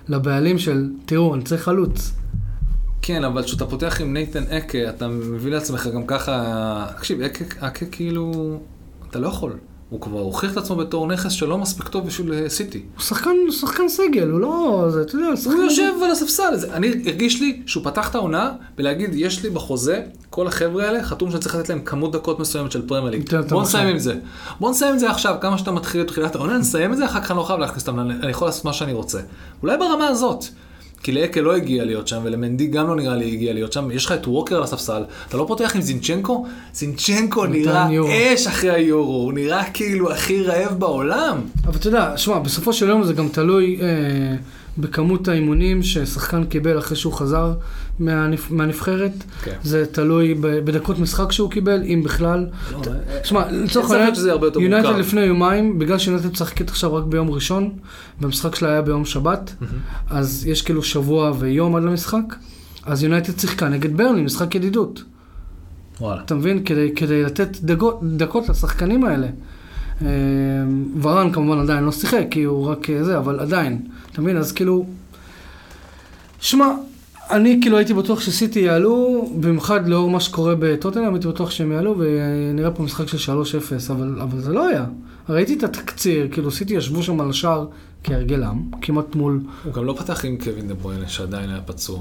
לבעלים 0.08 0.58
של, 0.58 0.88
תראו, 1.06 1.34
אני 1.34 1.42
צריך 1.44 1.62
חלוץ. 1.62 2.12
כן, 3.02 3.24
אבל 3.24 3.42
כשאתה 3.42 3.66
פותח 3.66 4.00
עם 4.00 4.12
נייתן 4.12 4.42
אקה, 4.42 4.78
אתה 4.88 5.08
מביא 5.08 5.52
לעצמך 5.52 5.86
גם 5.94 6.06
ככה... 6.06 6.86
תקשיב, 6.96 7.20
אקה, 7.22 7.44
אקה 7.66 7.86
כאילו... 7.86 8.58
אתה 9.14 9.22
לא 9.22 9.28
יכול. 9.28 9.52
הוא 9.90 10.00
כבר 10.00 10.20
הוכיח 10.20 10.52
את 10.52 10.56
עצמו 10.56 10.76
בתור 10.76 11.06
נכס 11.06 11.32
שלא 11.32 11.58
מספיק 11.58 11.88
טוב 11.88 12.06
בשביל 12.06 12.32
אה, 12.34 12.48
סיטי. 12.48 12.82
הוא 12.94 13.02
שחקן, 13.02 13.30
הוא 13.46 13.52
שחקן 13.52 13.88
סגל, 13.88 14.28
הוא 14.30 14.40
לא... 14.40 14.86
זה, 14.90 15.02
אתה 15.02 15.16
יודע, 15.16 15.36
שחקן... 15.36 15.56
הוא 15.56 15.62
יושב 15.64 15.92
על 16.04 16.10
הספסל. 16.10 16.56
זה- 16.56 16.74
אני 16.74 16.88
הרגיש 17.06 17.40
לי 17.40 17.62
שהוא 17.66 17.84
פתח 17.84 18.10
את 18.10 18.14
העונה 18.14 18.52
בלהגיד, 18.76 19.10
יש 19.14 19.42
לי 19.42 19.50
בחוזה, 19.50 20.00
כל 20.30 20.46
החבר'ה 20.46 20.84
האלה, 20.84 21.02
חתום 21.02 21.30
שאני 21.30 21.40
צריך 21.42 21.54
לתת 21.54 21.68
להם 21.68 21.80
כמות 21.84 22.12
דקות 22.12 22.38
מסוימת 22.40 22.72
של 22.72 22.86
פרמייר 22.88 23.10
ליג. 23.10 23.20
ניתן 23.20 23.36
אותם 23.38 23.48
בוא 23.48 23.62
נסיים. 23.62 23.88
עם 23.88 23.98
זה. 23.98 24.14
בוא 24.60 24.70
נסיים 24.70 24.92
עם 24.92 24.98
זה 24.98 25.10
עכשיו, 25.10 25.34
כמה 25.40 25.58
שאתה 25.58 25.70
מתחיל 25.72 26.00
את 26.00 26.06
תחילת 26.08 26.34
העונה, 26.34 26.58
נסיים 26.58 26.92
את 26.92 26.96
זה, 26.96 27.04
אחר 27.04 27.20
כך 27.20 27.30
אני 27.30 27.38
לא 27.38 27.42
חייב 27.42 27.60
להכניס 27.60 27.88
אותם, 27.88 28.00
אני 28.00 28.30
יכול 28.30 28.48
לעשות 28.48 28.64
מה 28.64 28.72
שאני 28.72 28.92
רוצה. 28.92 29.20
אולי 29.62 29.76
ברמה 29.76 30.08
הזאת. 30.08 30.44
כי 31.04 31.12
לאקה 31.12 31.40
לא 31.40 31.56
הגיע 31.56 31.84
להיות 31.84 32.08
שם, 32.08 32.20
ולמנדי 32.24 32.66
גם 32.66 32.88
לא 32.88 32.96
נראה 32.96 33.16
לי 33.16 33.32
הגיע 33.32 33.52
להיות 33.52 33.72
שם. 33.72 33.90
יש 33.90 34.06
לך 34.06 34.12
את 34.12 34.26
ווקר 34.26 34.56
על 34.56 34.62
הספסל, 34.62 35.02
אתה 35.28 35.36
לא 35.36 35.44
פותח 35.48 35.72
עם 35.74 35.82
זינצ'נקו? 35.82 36.46
זינצ'נקו 36.74 37.46
נראה 37.46 37.92
יורו. 37.92 38.10
אש 38.12 38.46
אחרי 38.46 38.70
היורו, 38.70 39.14
הוא 39.14 39.32
נראה 39.32 39.70
כאילו 39.70 40.12
הכי 40.12 40.42
רעב 40.42 40.78
בעולם. 40.78 41.40
אבל 41.64 41.76
אתה 41.76 41.88
יודע, 41.88 42.16
שמע, 42.16 42.38
בסופו 42.38 42.72
של 42.72 42.88
יום 42.88 43.04
זה 43.04 43.12
גם 43.12 43.28
תלוי 43.28 43.78
אה, 43.82 44.36
בכמות 44.78 45.28
האימונים 45.28 45.82
ששחקן 45.82 46.44
קיבל 46.44 46.78
אחרי 46.78 46.96
שהוא 46.96 47.12
חזר 47.12 47.52
מהנבח, 47.98 48.50
מהנבחרת. 48.50 49.12
כן. 49.42 49.56
זה 49.62 49.86
תלוי 49.86 50.34
בדקות 50.40 50.98
משחק 50.98 51.32
שהוא 51.32 51.50
קיבל, 51.50 51.82
אם 51.82 52.02
בכלל. 52.04 52.46
לא, 52.72 52.78
אה, 52.86 53.24
שמע, 53.24 53.50
לצורך 53.50 53.86
ספק 53.86 53.96
העניין, 53.96 54.14
יונייטד. 54.60 54.98
לפני 54.98 55.20
יומיים, 55.20 55.78
בגלל 55.78 55.98
שיונייטד 55.98 56.32
משחקת 56.32 56.68
עכשיו 56.68 56.94
רק 56.94 57.04
ביום 57.04 57.30
ראשון, 57.30 57.70
והמשחק 58.20 58.54
שלה 58.54 58.68
היה 58.68 58.82
ביום 58.82 59.04
שבת, 59.04 59.54
אז 60.10 60.46
יש 60.46 60.62
כאילו 60.62 60.82
שבוע 60.82 61.32
ויום 61.38 61.76
עד 61.76 61.82
למשחק, 61.82 62.34
אז 62.86 63.02
יונייטד 63.02 63.38
שיחקה 63.38 63.68
נגד 63.68 63.96
ברלי, 63.96 64.22
משחק 64.22 64.54
ידידות. 64.54 65.02
וואלה. 66.00 66.22
אתה 66.22 66.34
מבין? 66.34 66.64
כדי, 66.64 66.92
כדי 66.96 67.22
לתת 67.22 67.48
דקות, 67.62 68.00
דקות 68.02 68.48
לשחקנים 68.48 69.04
האלה. 69.04 69.26
אה, 70.02 70.08
ורן 71.02 71.32
כמובן 71.32 71.58
עדיין 71.58 71.84
לא 71.84 71.92
שיחק, 71.92 72.24
כי 72.30 72.42
הוא 72.42 72.66
רק 72.66 72.90
אה, 72.90 73.04
זה, 73.04 73.18
אבל 73.18 73.40
עדיין. 73.40 73.82
אתה 74.12 74.22
מבין? 74.22 74.36
אז 74.36 74.52
כאילו... 74.52 74.86
שמע, 76.40 76.66
אני 77.30 77.58
כאילו 77.62 77.76
הייתי 77.76 77.94
בטוח 77.94 78.20
שסיטי 78.20 78.60
יעלו, 78.60 79.28
במיוחד 79.40 79.88
לאור 79.88 80.10
מה 80.10 80.20
שקורה 80.20 80.54
בטוטנאם, 80.58 81.14
הייתי 81.14 81.28
בטוח 81.28 81.50
שהם 81.50 81.72
יעלו, 81.72 81.94
ונראה 81.98 82.70
פה 82.70 82.82
משחק 82.82 83.08
של 83.08 83.32
3-0, 83.32 83.40
אבל, 83.92 84.18
אבל 84.22 84.40
זה 84.40 84.52
לא 84.52 84.68
היה. 84.68 84.84
ראיתי 85.28 85.54
את 85.54 85.62
התקציר, 85.62 86.28
כאילו 86.32 86.50
סיטי 86.50 86.74
ישבו 86.74 87.02
שם 87.02 87.20
על 87.20 87.30
השער 87.30 87.66
כהרגלם, 88.04 88.62
כמעט 88.82 89.14
מול... 89.14 89.40
הוא 89.64 89.72
גם 89.72 89.84
לא 89.84 89.94
פתח 89.98 90.24
עם 90.24 90.36
קווין 90.44 90.68
דה 90.68 90.74
ברuyne 90.84 91.08
שעדיין 91.08 91.50
היה 91.50 91.60
פצוע. 91.60 92.00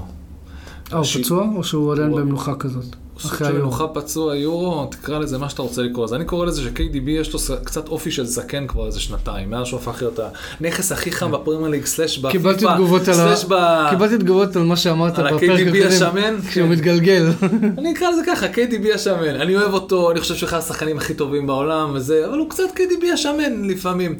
אה, 0.92 0.96
הוא 0.96 1.04
ש- 1.04 1.16
פצוע, 1.16 1.48
או 1.56 1.64
שהוא 1.64 1.92
עדיין 1.92 2.10
הוא- 2.10 2.20
במנוחה 2.20 2.54
כזאת? 2.54 2.96
סוג 3.18 3.38
של. 3.38 3.52
מנוחה 3.52 3.86
פצוע 3.86 4.36
יורו, 4.36 4.86
תקרא 4.86 5.18
לזה 5.18 5.38
מה 5.38 5.48
שאתה 5.48 5.62
רוצה 5.62 5.82
לקרוא. 5.82 6.04
אז 6.04 6.14
אני 6.14 6.24
קורא 6.24 6.46
לזה 6.46 6.62
ש-KDB 6.62 7.10
יש 7.10 7.32
לו 7.32 7.38
קצת 7.64 7.88
אופי 7.88 8.10
של 8.10 8.26
זקן 8.26 8.66
כבר 8.66 8.86
איזה 8.86 9.00
שנתיים, 9.00 9.50
מאז 9.50 9.66
שהוא 9.66 9.80
הפך 9.80 10.02
להיות 10.02 10.18
הנכס 10.60 10.92
הכי 10.92 11.12
חם 11.12 11.32
בפרמייר 11.32 11.68
ליג, 11.68 11.84
סלאש 11.84 12.18
בפיפא, 12.18 12.32
קיבלתי 12.32 12.64
תגובות 12.74 13.08
על 13.08 13.14
ה... 13.52 13.86
קיבלתי 13.90 14.18
תגובות 14.18 14.56
על 14.56 14.62
מה 14.62 14.76
שאמרת 14.76 15.18
על 15.18 15.26
בפרק 15.26 15.42
ה-KDB 15.50 15.68
הקודם, 15.68 15.86
השמן. 15.88 16.40
כשהוא 16.48 16.66
כן. 16.66 16.72
מתגלגל. 16.72 17.26
אני 17.78 17.92
אקרא 17.92 18.10
לזה 18.10 18.22
ככה, 18.26 18.46
KDB 18.46 18.94
השמן. 18.94 19.40
אני 19.40 19.56
אוהב 19.56 19.72
אותו, 19.72 20.10
אני 20.10 20.20
חושב 20.20 20.34
שהוא 20.34 20.48
אחד 20.48 20.58
השחקנים 20.58 20.96
הכי 20.96 21.14
טובים 21.14 21.46
בעולם 21.46 21.90
וזה, 21.94 22.26
אבל 22.28 22.38
הוא 22.38 22.50
קצת 22.50 22.64
KDB 22.74 23.06
השמן 23.12 23.64
לפעמים. 23.64 24.16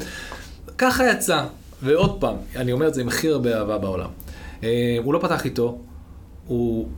ככה 0.78 1.10
יצא. 1.10 1.42
ועוד 1.82 2.20
פעם, 2.20 2.36
אני 2.56 2.72
אומר 2.72 2.88
את 2.88 2.94
זה 2.94 3.00
עם 3.00 3.08
הכי 3.08 3.28
הרבה 3.28 3.58
אהבה 3.58 3.78
בעולם. 3.78 4.08
אה, 4.64 4.96
הוא 5.04 5.14
לא 5.14 5.18
פתח 5.18 5.44
איתו, 5.44 5.78
הוא... 6.46 6.88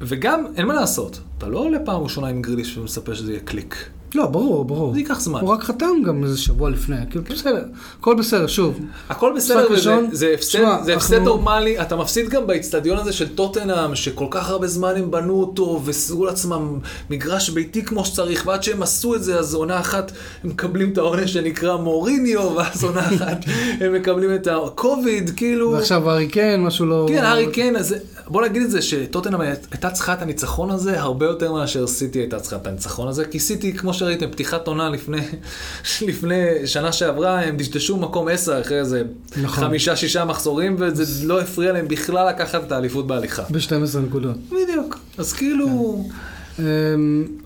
וגם, 0.00 0.44
אין 0.56 0.66
מה 0.66 0.74
לעשות, 0.74 1.20
אתה 1.38 1.48
לא 1.48 1.58
עולה 1.58 1.78
פעם 1.78 2.02
ראשונה 2.02 2.26
עם 2.28 2.42
גריליש 2.42 2.78
ומצפה 2.78 3.14
שזה 3.14 3.32
יהיה 3.32 3.40
קליק. 3.44 3.76
לא, 4.14 4.26
ברור, 4.26 4.64
ברור. 4.64 4.92
זה 4.92 4.98
ייקח 4.98 5.20
זמן. 5.20 5.40
הוא 5.40 5.48
רק 5.50 5.62
חתם 5.62 5.86
גם 6.06 6.24
איזה 6.24 6.38
שבוע 6.38 6.70
לפני, 6.70 6.96
כאילו 7.10 7.24
בסדר, 7.30 7.64
הכל 8.00 8.14
בסדר, 8.18 8.46
שוב. 8.46 8.78
הכל 9.08 9.32
בסדר, 9.36 9.66
וזה 9.70 9.96
זה 10.12 10.30
הפסד, 10.34 10.50
שמע, 10.50 10.82
זה 10.82 10.94
הפסד 10.96 11.14
אנחנו- 11.14 11.24
נורמלי, 11.28 11.80
אתה 11.80 11.96
מפסיד 11.96 12.28
גם 12.28 12.46
באיצטדיון 12.46 12.98
הזה 12.98 13.12
של 13.12 13.28
טוטנאם, 13.34 13.94
שכל 13.94 14.26
כך 14.30 14.50
הרבה 14.50 14.66
זמן 14.66 14.94
הם 14.96 15.10
בנו 15.10 15.40
אותו, 15.40 15.80
וסגרו 15.84 16.24
לעצמם 16.24 16.78
מגרש 17.10 17.50
ביתי 17.50 17.84
כמו 17.84 18.04
שצריך, 18.04 18.46
ועד 18.46 18.62
שהם 18.62 18.82
עשו 18.82 19.14
את 19.14 19.22
זה, 19.24 19.38
אז 19.38 19.54
עונה 19.54 19.80
אחת 19.80 20.12
הם 20.44 20.50
מקבלים 20.50 20.92
את 20.92 20.98
העונש 20.98 21.32
שנקרא 21.32 21.76
מוריניו, 21.76 22.52
ואז 22.56 22.84
עונה 22.84 23.00
אחת 23.08 23.44
הם 23.80 23.92
מקבלים 23.94 24.34
את 24.34 24.46
הקוביד, 24.46 25.30
כאילו... 25.36 25.70
ועכשיו 25.72 26.10
הארי 26.10 26.28
קיין, 26.28 26.62
משהו 26.62 26.86
לא... 26.86 27.06
כן, 27.08 27.24
הארי 27.24 27.46
קיין, 27.52 27.76
אז 27.76 27.94
בוא 28.30 28.42
נגיד 28.42 28.62
את 28.62 28.70
זה, 28.70 28.82
שטוטנאם 28.82 29.40
הייתה 29.40 29.90
צריכה 29.90 30.12
את 30.12 30.22
הניצחון 30.22 30.70
הזה 30.70 31.00
הרבה 31.00 31.26
יותר 31.26 31.52
מאשר 31.52 31.86
סיטי 31.86 32.18
הייתה 32.18 32.40
צריכה 32.40 32.56
את 32.56 32.66
הניצחון 32.66 33.08
הזה, 33.08 33.24
כי 33.24 33.40
סיטי, 33.40 33.72
כמו 33.72 33.94
שראיתם, 33.94 34.30
פתיחת 34.30 34.66
עונה 34.66 34.88
לפני, 34.88 35.20
לפני 36.08 36.66
שנה 36.66 36.92
שעברה, 36.92 37.40
הם 37.40 37.56
דשדשו 37.56 37.96
מקום 37.96 38.28
10 38.28 38.60
אחרי 38.60 38.78
איזה 38.78 39.02
נכון. 39.42 39.64
חמישה, 39.64 39.96
שישה 39.96 40.24
מחזורים, 40.24 40.76
וזה 40.78 41.26
לא 41.26 41.40
הפריע 41.40 41.72
להם 41.72 41.88
בכלל 41.88 42.28
לקחת 42.28 42.62
את 42.66 42.72
האליפות 42.72 43.06
בהליכה. 43.06 43.42
ב-12 43.50 43.98
נקודות. 43.98 44.36
בדיוק. 44.36 44.98
אז 45.18 45.32
כאילו... 45.32 45.66
אמ, 46.06 46.29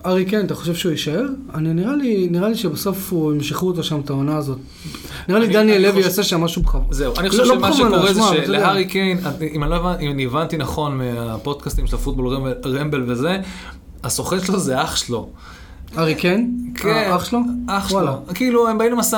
ארי 0.05 0.25
קיין, 0.25 0.45
אתה 0.45 0.55
חושב 0.55 0.75
שהוא 0.75 0.91
יישאר? 0.91 1.23
אני 1.53 1.73
נראה 1.73 1.95
לי, 1.95 2.27
נראה 2.31 2.49
לי 2.49 2.55
שבסוף 2.55 3.13
הוא 3.13 3.33
ימשכו 3.33 3.67
אותו 3.67 3.83
שם 3.83 3.99
את 3.99 4.09
העונה 4.09 4.37
הזאת. 4.37 4.57
נראה 5.27 5.39
לי 5.39 5.47
דניאל 5.47 5.81
לוי 5.81 6.01
יעשה 6.01 6.23
שם 6.23 6.41
משהו 6.41 6.61
בכוונה. 6.61 6.85
זהו, 6.91 7.13
אני 7.17 7.25
לא- 7.25 7.31
חושב 7.31 7.43
לא 7.43 7.55
שמה 7.55 7.73
שקורה 7.73 8.13
זה. 8.13 8.45
שלהארי 8.45 8.85
קיין, 8.85 9.19
אם 9.53 9.63
אני 9.63 9.71
לא 9.71 9.75
הבנתי, 9.75 10.05
אם 10.05 10.11
אני 10.11 10.25
הבנתי 10.25 10.57
נכון 10.57 10.97
מהפודקאסטים 10.97 11.87
של 11.87 11.95
הפוטבול 11.95 12.27
רמבל- 12.65 13.03
וזה, 13.07 13.37
הסוכן 14.03 14.39
שלו 14.39 14.59
זה 14.59 14.81
אח 14.83 14.95
שלו. 14.95 15.29
ארי 15.97 16.15
קיין? 16.15 16.71
כן, 16.75 16.89
אה, 16.89 17.15
אח 17.15 17.25
שלו? 17.25 17.39
אח 17.67 17.89
שלו. 17.89 18.11
כאילו, 18.33 18.67
הם 18.67 18.77
באים 18.77 18.91
למשא... 18.91 19.17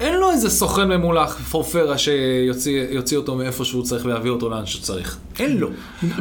אין 0.00 0.14
לו 0.14 0.30
איזה 0.30 0.50
סוכן 0.50 0.88
ממולח, 0.88 1.38
פורפרה, 1.50 1.98
שיוציא 1.98 2.82
יוציא 2.90 3.16
אותו 3.16 3.36
מאיפה 3.36 3.64
שהוא 3.64 3.82
צריך 3.82 4.04
ויעביר 4.04 4.32
אותו 4.32 4.48
לאן 4.50 4.66
שצריך. 4.66 5.18
אין 5.38 5.56
לו. 5.56 5.68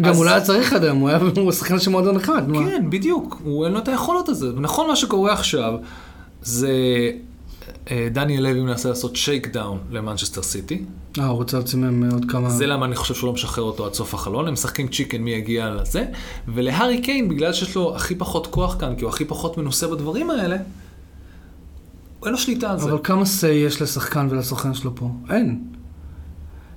גם 0.01 0.11
אז- 0.11 0.17
אולי 0.17 0.41
צריך 0.41 0.73
עד 0.73 0.83
היום, 0.83 0.97
הוא 0.97 1.09
היה 1.09 1.19
הוא 1.37 1.51
שחקן 1.51 1.79
של 1.79 1.89
מועדון 1.91 2.15
אחד. 2.15 2.49
מה? 2.49 2.59
כן, 2.65 2.85
בדיוק. 2.89 3.41
הוא 3.43 3.65
אין 3.65 3.73
לו 3.73 3.79
את 3.79 3.87
היכולות 3.87 4.29
הזה. 4.29 4.55
ונכון, 4.55 4.87
מה 4.87 4.95
שקורה 4.95 5.33
עכשיו, 5.33 5.73
זה... 6.41 6.71
אה, 7.91 8.07
דניאל 8.11 8.43
לוי 8.43 8.61
מנסה 8.61 8.89
לעשות 8.89 9.15
shake 9.15 9.47
down 9.47 9.77
למנצ'סטר 9.91 10.41
סיטי. 10.41 10.83
אה, 11.19 11.25
הוא 11.27 11.35
רוצה 11.37 11.57
להוציא 11.57 11.79
מהם 11.79 12.11
עוד 12.11 12.25
כמה... 12.29 12.49
זה 12.49 12.65
למה 12.67 12.85
אני 12.85 12.95
חושב 12.95 13.13
שהוא 13.13 13.27
לא 13.27 13.33
משחרר 13.33 13.63
אותו 13.63 13.85
עד 13.85 13.93
סוף 13.93 14.13
החלון, 14.13 14.47
הם 14.47 14.53
משחקים 14.53 14.87
chicken 14.87 15.17
מי 15.17 15.31
יגיע 15.31 15.69
לזה, 15.69 16.05
ולהארי 16.47 17.01
קיין, 17.01 17.29
בגלל 17.29 17.53
שיש 17.53 17.75
לו 17.75 17.95
הכי 17.95 18.15
פחות 18.15 18.47
כוח 18.47 18.75
כאן, 18.79 18.95
כי 18.95 19.01
הוא 19.03 19.09
הכי 19.09 19.25
פחות 19.25 19.57
מנוסה 19.57 19.87
בדברים 19.87 20.29
האלה, 20.29 20.57
אין 22.27 22.33
לו 22.33 22.39
שליטה 22.39 22.71
על 22.71 22.79
זה. 22.79 22.89
אבל 22.89 22.97
כמה 23.03 23.23
say 23.23 23.47
יש 23.47 23.81
לשחקן 23.81 24.27
ולסוכן 24.29 24.73
שלו 24.73 24.95
פה? 24.95 25.09
אין. 25.29 25.59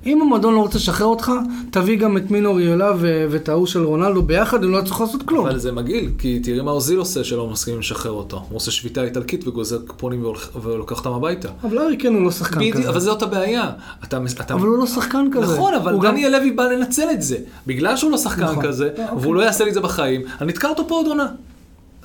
אם 0.06 0.22
המועדון 0.22 0.54
לא 0.54 0.60
רוצה 0.60 0.78
לשחרר 0.78 1.06
אותך, 1.06 1.32
תביא 1.70 1.98
גם 1.98 2.16
את 2.16 2.30
מינו 2.30 2.54
ריולה 2.54 2.92
ו- 2.98 3.26
ואת 3.30 3.48
ההוא 3.48 3.66
של 3.66 3.82
רונלדו 3.84 4.22
ביחד, 4.22 4.64
הם 4.64 4.70
לא 4.70 4.78
יצטרכו 4.78 5.04
לעשות 5.04 5.22
כלום. 5.22 5.46
אבל 5.46 5.58
זה 5.58 5.72
מגעיל, 5.72 6.10
כי 6.18 6.40
תראי 6.40 6.60
מה 6.60 6.70
אוזיל 6.70 6.98
עושה 6.98 7.24
שלא 7.24 7.46
מסכימים 7.50 7.80
לשחרר 7.80 8.12
אותו. 8.12 8.36
הוא 8.48 8.56
עושה 8.56 8.70
שביתה 8.70 9.02
איטלקית 9.02 9.48
וגוזר 9.48 9.78
קופונים 9.86 10.24
ולוקח 10.62 10.98
אותם 10.98 11.10
הביתה. 11.12 11.48
אבל 11.64 11.78
הארי 11.78 11.96
קיין 11.96 12.14
הוא 12.14 12.22
לא 12.22 12.30
שחקן 12.30 12.56
בדיוק, 12.58 12.76
כזה. 12.76 12.88
אבל 12.88 13.00
זאת 13.00 13.22
הבעיה. 13.22 13.70
אתה, 14.04 14.18
אתה... 14.40 14.54
אבל 14.54 14.66
הוא 14.66 14.78
לא 14.78 14.86
שחקן 14.86 15.24
כזה. 15.32 15.54
נכון, 15.54 15.74
אבל 15.74 15.92
הוא 15.92 16.02
גם- 16.02 16.12
דניאל 16.12 16.32
לוי 16.38 16.50
בא 16.50 16.62
לנצל 16.64 17.10
את 17.12 17.22
זה. 17.22 17.36
בגלל 17.66 17.96
שהוא 17.96 18.10
לא 18.10 18.18
שחקן 18.18 18.42
נכון. 18.44 18.66
כזה, 18.66 18.84
אה, 18.98 19.04
אוקיי. 19.04 19.18
והוא 19.22 19.34
לא 19.34 19.40
יעשה 19.40 19.64
לי 19.64 19.70
את 19.70 19.74
זה 19.74 19.80
בחיים, 19.80 20.20
אני 20.40 20.52
אתקע 20.52 20.68
אותו 20.68 20.88
פה 20.88 20.94
עוד 20.94 21.06
עונה. 21.06 21.26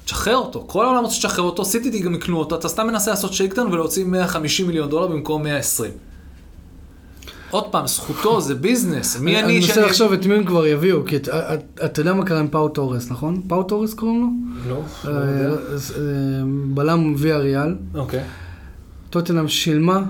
תשחרר 0.06 0.36
אותו. 0.36 0.64
כל 0.68 0.86
העולם 0.86 1.04
רוצה 1.04 1.16
לשחרר 1.18 1.46
אותו, 1.46 1.66
סיטי 1.66 2.00
גם 2.00 2.14
יקנו 2.16 2.38
אותו, 2.38 2.56
אתה 2.56 2.70
סתם 2.70 2.88
מנסה 2.88 3.12
לעשות 3.12 3.34
שייקדאון 3.34 3.72
ולהוציא 3.74 4.06
150 4.06 4.68
מיליון 4.68 4.90
דולר 4.90 5.08
במקום 5.08 5.44
120. 5.44 5.92
עוד 7.52 7.64
פעם, 7.72 7.88
זכותו, 7.88 8.42
זה 8.42 8.56
ביזנס. 8.56 9.20
מי 9.20 9.36
אני 9.40 9.46
אני 9.46 9.60
מנסה 9.60 9.74
שאני... 9.74 9.86
לחשוב 9.86 10.14
את 10.14 10.26
מי 10.26 10.36
הם 10.36 10.46
כבר 10.46 10.68
יביאו, 10.68 11.06
כי 11.06 11.16
אתה- 11.16 11.56
יודע 12.02 12.14
מה 12.14 12.26
קרה 12.26 12.40
עם 12.40 12.48
פאו 12.48 12.70
תורס, 12.70 13.12
נכון? 13.12 13.42
פאו 13.48 13.64
תורס 13.64 13.94
קוראים 13.94 14.22
לו? 14.22 14.28
לא. 14.70 14.82
אה, 15.12 15.12
אה, 15.12 15.56
בלם 16.74 17.14
ויה 17.18 17.38
ריאל. 17.38 17.76
אוקיי. 17.96 18.24
טוטנאם 19.10 19.48
שילמה 19.48 20.04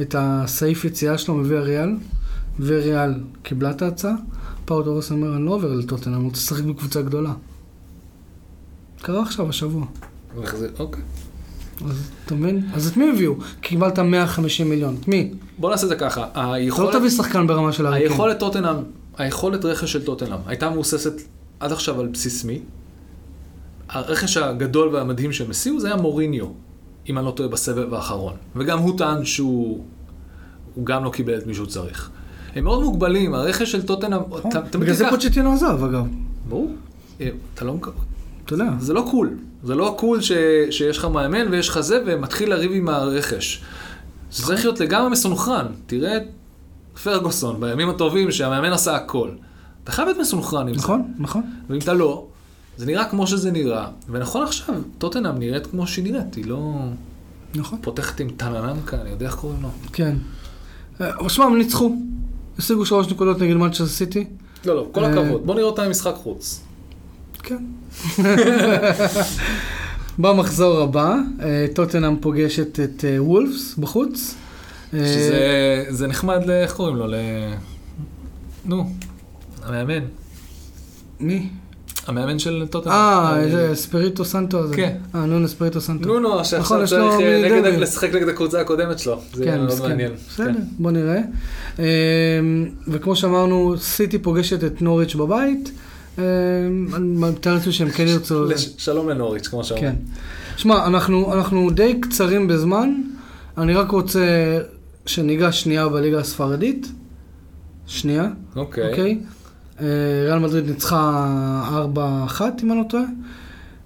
את 0.00 0.14
הסעיף 0.18 0.84
יציאה 0.84 1.18
שלו 1.18 1.34
מוויה 1.34 1.60
ריאל, 1.60 1.90
וריאל 2.60 3.14
קיבלה 3.42 3.70
את 3.70 3.82
ההצעה, 3.82 4.14
פאו 4.64 4.82
תורס 4.82 5.10
אומר, 5.10 5.36
אני 5.36 5.44
לא 5.46 5.50
עובר 5.50 5.72
לטוטנאם, 5.74 6.16
אני 6.16 6.24
רוצה 6.24 6.36
לשחק 6.38 6.64
בקבוצה 6.64 7.02
גדולה. 7.02 7.32
קרה 9.02 9.22
עכשיו, 9.22 9.48
השבוע. 9.48 9.86
איך 10.42 10.56
זה- 10.56 10.68
אוקיי. 10.78 11.02
אז 11.86 12.10
אתה 12.26 12.34
מבין? 12.34 12.66
אז 12.74 12.86
את 12.86 12.96
מי 12.96 13.10
הביאו? 13.10 13.34
קיבלת 13.60 13.98
150 13.98 14.68
מיליון. 14.70 14.96
את 15.00 15.08
מי? 15.08 15.30
בוא 15.58 15.70
נעשה 15.70 15.84
את 15.84 15.88
זה 15.88 15.96
ככה. 15.96 16.26
אתה 16.32 16.42
לא 16.46 16.52
היכולת... 16.52 16.94
תביא 16.94 17.10
שחקן 17.10 17.46
ברמה 17.46 17.72
של 17.72 17.86
הארי 17.86 17.98
קיין. 17.98 18.10
היכולת 18.10 18.38
טוטנאם, 18.38 18.76
היכולת 19.18 19.64
רכש 19.64 19.92
של 19.92 20.04
טוטנאם 20.04 20.38
הייתה 20.46 20.70
מבוססת 20.70 21.12
עד 21.60 21.72
עכשיו 21.72 22.00
על 22.00 22.06
בסיס 22.06 22.44
מי? 22.44 22.60
הרכש 23.88 24.36
הגדול 24.36 24.88
והמדהים 24.88 25.32
שהם 25.32 25.50
הסיעו 25.50 25.80
זה 25.80 25.86
היה 25.86 25.96
מוריניו, 25.96 26.46
אם 27.08 27.18
אני 27.18 27.26
לא 27.26 27.30
טועה, 27.30 27.48
בסבב 27.48 27.94
האחרון. 27.94 28.34
וגם 28.56 28.78
הוא 28.78 28.98
טען 28.98 29.24
שהוא 29.24 29.84
הוא 30.74 30.86
גם 30.86 31.04
לא 31.04 31.10
קיבל 31.10 31.38
את 31.38 31.46
מי 31.46 31.54
שהוא 31.54 31.66
צריך. 31.66 32.10
הם 32.54 32.64
מאוד 32.64 32.82
מוגבלים, 32.82 33.34
הרכש 33.34 33.72
של 33.72 33.82
טוטנאם, 33.86 34.20
נכון. 34.38 34.50
בגלל 34.80 34.94
זה 34.94 35.06
פוצ'טינו 35.10 35.52
עזב, 35.52 35.84
אגב. 35.84 36.06
ברור. 36.48 36.72
אה, 37.20 37.28
אתה 37.54 37.64
לא... 37.64 37.76
אתה 38.48 38.54
יודע. 38.54 38.70
זה 38.80 38.92
לא 38.92 39.06
קול. 39.10 39.30
זה 39.62 39.74
לא 39.74 39.94
קול 39.98 40.20
ש... 40.20 40.32
שיש 40.70 40.98
לך 40.98 41.04
מאמן 41.04 41.48
ויש 41.50 41.68
לך 41.68 41.80
זה, 41.80 42.02
ומתחיל 42.06 42.50
לריב 42.50 42.72
עם 42.74 42.88
הרכש. 42.88 43.62
זה 44.32 44.42
צריך 44.42 44.64
להיות 44.64 44.80
לגמרי 44.80 45.10
מסונכרן. 45.10 45.66
תראה 45.86 46.16
את 46.16 46.22
פרגוסון 47.02 47.60
בימים 47.60 47.88
הטובים 47.88 48.30
שהמאמן 48.30 48.72
עשה 48.72 48.96
הכל. 48.96 49.30
אתה 49.84 49.92
חייב 49.92 50.08
להיות 50.08 50.20
מסונכרן 50.20 50.68
עם 50.68 50.74
זה. 50.74 50.80
נכון, 50.80 51.14
נכון. 51.18 51.42
ואם 51.70 51.78
אתה 51.78 51.94
לא, 51.94 52.26
זה 52.76 52.86
נראה 52.86 53.04
כמו 53.04 53.26
שזה 53.26 53.50
נראה. 53.50 53.86
ונכון 54.08 54.42
עכשיו, 54.42 54.74
טוטנאם 54.98 55.38
נראית 55.38 55.66
כמו 55.66 55.86
שהיא 55.86 56.04
נראית. 56.04 56.34
היא 56.34 56.46
לא 56.46 56.72
נכון. 57.54 57.78
פותחת 57.82 58.20
עם 58.20 58.28
טנננקה, 58.36 59.00
אני 59.00 59.10
יודע 59.10 59.26
איך 59.26 59.34
קוראים 59.34 59.62
לו. 59.62 59.68
כן. 59.92 60.16
אה, 61.00 61.10
אבל 61.20 61.28
שמע, 61.28 61.44
הם 61.44 61.58
ניצחו. 61.58 61.96
השיגו 62.58 62.86
שלוש 62.86 63.06
נקודות 63.06 63.38
נגד 63.38 63.54
מנצ'סטר 63.54 63.86
סיטי. 63.86 64.26
לא, 64.66 64.76
לא, 64.76 64.88
כל 64.92 65.04
אה, 65.04 65.10
הכבוד. 65.10 65.46
בוא 65.46 65.54
נראה 65.54 65.66
אותה 65.66 65.82
עם 65.82 65.90
משחק 65.90 66.14
חוץ. 66.14 66.67
כן. 67.42 67.64
במחזור 70.18 70.80
הבא, 70.80 71.14
אה, 71.42 71.66
טוטנאם 71.74 72.16
פוגשת 72.20 72.80
את 72.80 73.04
אה, 73.04 73.22
וולפס 73.22 73.74
בחוץ. 73.78 74.34
אה, 74.94 74.98
שזה 75.06 75.84
זה 75.88 76.06
נחמד, 76.06 76.42
ל- 76.46 76.50
איך 76.50 76.72
קוראים 76.72 76.96
לו? 76.96 77.06
ל... 77.06 77.14
נו, 78.64 78.90
המאמן. 79.64 80.04
מי? 81.20 81.48
המאמן 82.06 82.38
של 82.38 82.66
טוטנאם. 82.70 82.94
אה, 82.94 83.40
איזה 83.40 83.70
ספיריטו 83.74 84.24
סנטו 84.24 84.58
הזה. 84.58 84.76
כן. 84.76 84.96
אה, 85.14 85.26
נונו 85.26 85.48
ספיריטו 85.48 85.80
סנטו. 85.80 86.08
נו, 86.08 86.18
נו, 86.20 86.28
נכון, 86.28 86.44
שעכשיו 86.44 86.82
יש 86.82 86.90
צריך. 86.90 87.78
לשחק 87.78 88.14
נגד 88.14 88.28
הקבוצה 88.28 88.60
הקודמת 88.60 88.98
שלו. 88.98 89.20
זה 89.34 89.44
כן, 89.44 89.64
מסכן. 89.64 89.88
מעניין. 89.88 90.12
בסדר, 90.28 90.46
כן. 90.46 90.54
בוא 90.78 90.90
נראה. 90.90 91.20
אה, 91.78 91.84
וכמו 92.88 93.16
שאמרנו, 93.16 93.74
סיטי 93.78 94.18
פוגשת 94.18 94.64
את 94.64 94.82
נוריץ' 94.82 95.14
בבית. 95.14 95.72
אה, 96.18 96.24
אני 96.96 97.06
מתאר 97.06 97.54
לעצמי 97.54 97.72
שהם 97.72 97.90
כן 97.90 98.06
ירצו... 98.06 98.44
שלום 98.78 99.08
לנוריץ', 99.08 99.46
כמו 99.48 99.64
שאומרים. 99.64 99.90
כן. 99.90 99.96
שמע, 100.56 100.86
אנחנו, 100.86 101.34
אנחנו 101.34 101.70
די 101.70 102.00
קצרים 102.00 102.48
בזמן, 102.48 102.94
אני 103.58 103.74
רק 103.74 103.90
רוצה 103.90 104.58
שניגע 105.06 105.52
שנייה 105.52 105.88
בליגה 105.88 106.18
הספרדית. 106.18 106.92
שנייה, 107.86 108.28
אוקיי. 108.56 108.90
אוקיי? 108.90 109.18
אה, 109.80 109.86
ריאל 110.24 110.38
מדריד 110.38 110.66
ניצחה 110.66 111.26
4-1, 111.96 112.40
אם 112.62 112.72
אני 112.72 112.78
לא 112.78 112.84
טועה. 112.88 113.04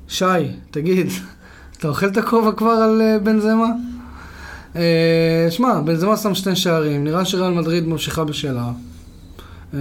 שי, 0.08 0.24
תגיד, 0.70 1.06
אתה 1.78 1.88
אוכל 1.88 2.06
את 2.06 2.16
הכובע 2.16 2.52
כבר 2.52 2.70
על 2.70 3.02
אה, 3.02 3.18
בנזמה? 3.18 3.68
אה, 4.76 5.46
שמע, 5.50 5.80
בנזמה 5.80 6.16
שם 6.16 6.34
שני 6.34 6.56
שערים, 6.56 7.04
נראה 7.04 7.24
שריאל 7.24 7.52
מדריד 7.52 7.86
ממשיכה 7.86 8.24
בשלה. 8.24 8.70
אה, 9.74 9.78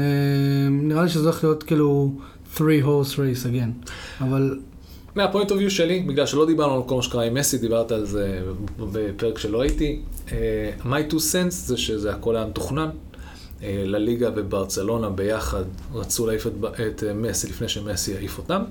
נראה 0.69 1.03
לי 1.03 1.09
שזה 1.09 1.23
הולך 1.23 1.43
להיות 1.43 1.63
כאילו 1.63 2.13
3 2.57 2.81
horse 2.83 3.15
race 3.15 3.45
again, 3.45 3.91
אבל 4.21 4.59
מהפוינט 5.15 5.51
אוף 5.51 5.59
יו 5.61 5.71
שלי, 5.71 5.99
בגלל 5.99 6.25
שלא 6.25 6.45
דיברנו 6.45 6.73
על 6.75 6.83
כל 6.87 6.95
מה 6.95 7.01
שקרה 7.01 7.23
עם 7.23 7.33
מסי, 7.33 7.57
דיברת 7.57 7.91
על 7.91 8.05
זה 8.05 8.41
בפרק 8.79 9.37
שלא 9.37 9.61
הייתי. 9.61 9.99
אה, 10.31 10.71
my 10.83 11.11
two 11.11 11.15
cents 11.15 11.49
זה 11.51 11.77
שזה 11.77 12.11
הכל 12.13 12.35
היה 12.35 12.45
מתוכנן. 12.45 12.89
אה, 13.63 13.83
לליגה 13.85 14.29
וברצלונה 14.35 15.09
ביחד 15.09 15.63
רצו 15.93 16.25
להעיף 16.27 16.47
את, 16.47 16.51
את 16.87 17.03
אה, 17.03 17.13
מסי 17.13 17.47
לפני 17.47 17.67
שמסי 17.67 18.11
יעיף 18.11 18.37
אותם. 18.37 18.61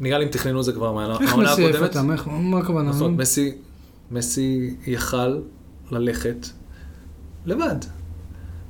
נראה 0.00 0.18
לי 0.18 0.24
הם 0.24 0.30
תכננו 0.30 0.60
את 0.60 0.64
זה 0.64 0.72
כבר 0.72 0.92
מהעונה 0.92 1.18
איך 1.20 1.30
העונה 1.32 1.52
מסי 1.52 1.64
הקודמת. 1.64 1.96
אותם? 1.96 2.12
איך- 2.12 2.28
מה 2.28 2.58
הכוונה? 2.58 2.92
זאת 2.92 3.02
אומרת, 3.02 3.20
מסי, 3.20 3.52
מסי 4.10 4.74
יכל 4.86 5.38
ללכת 5.90 6.46
לבד. 7.46 7.76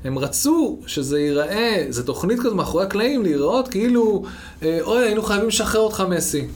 הם 0.05 0.19
רצו 0.19 0.79
שזה 0.87 1.21
ייראה, 1.21 1.87
זו 1.91 2.03
תוכנית 2.03 2.41
כזאת 2.41 2.53
מאחורי 2.53 2.85
הקלעים, 2.85 3.23
להיראות 3.23 3.69
כאילו, 3.69 4.25
אה, 4.63 4.79
אוי, 4.83 5.05
היינו 5.05 5.23
חייבים 5.23 5.49
לשחרר 5.49 5.81
אותך 5.81 6.05
מסי. 6.09 6.47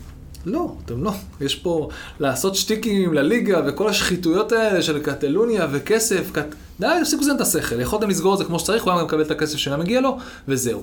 לא, 0.47 0.73
אתם 0.85 1.05
לא. 1.05 1.13
יש 1.41 1.55
פה 1.55 1.89
לעשות 2.21 2.55
שטיקים 2.55 3.15
לליגה 3.15 3.63
וכל 3.67 3.89
השחיתויות 3.89 4.53
האלה 4.53 4.83
של 4.83 5.03
קטלוניה 5.03 5.67
וכסף. 5.73 6.31
קט... 6.33 6.55
די, 6.81 6.87
תפסיקו 7.03 7.23
לזה 7.23 7.33
את 7.33 7.41
השכל. 7.41 7.81
יכולתם 7.81 8.11
לסגור 8.11 8.35
את 8.35 8.39
זה 8.39 8.45
כמו 8.45 8.59
שצריך, 8.59 8.85
הוא 8.85 8.93
היה 8.93 9.05
מקבל 9.05 9.23
את 9.23 9.31
הכסף 9.31 9.57
שהיה 9.57 9.77
מגיע 9.77 10.01
לו, 10.01 10.19
וזהו. 10.49 10.83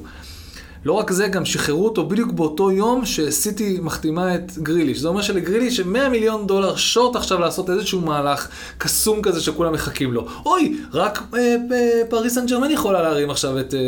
לא 0.86 0.94
רק 0.94 1.12
זה, 1.12 1.28
גם 1.28 1.46
שחררו 1.46 1.86
אותו 1.86 2.06
בדיוק 2.06 2.32
באותו 2.32 2.72
יום 2.72 3.06
שסיטי 3.06 3.80
מחתימה 3.82 4.36
את 4.36 4.58
גריליש. 4.58 5.00
זה 5.00 5.08
אומר 5.08 5.22
שלגריליש 5.22 5.80
100 5.80 6.10
מיליון 6.10 6.48
דולר 6.48 6.76
שוט 6.76 7.16
עכשיו 7.16 7.40
לעשות 7.40 7.70
איזשהו 7.70 8.02
מהלך 8.02 8.48
קסום 8.78 9.22
כזה 9.22 9.42
שכולם 9.42 9.74
מחכים 9.74 10.14
לו. 10.14 10.28
אוי, 10.46 10.78
רק 10.94 11.20
אה, 11.34 11.56
אה, 11.72 12.02
פריס 12.10 12.36
סן 12.36 12.46
ג'רמן 12.46 12.72
יכולה 12.72 13.02
להרים 13.02 13.30
עכשיו 13.30 13.60
את... 13.60 13.74
אה, 13.74 13.80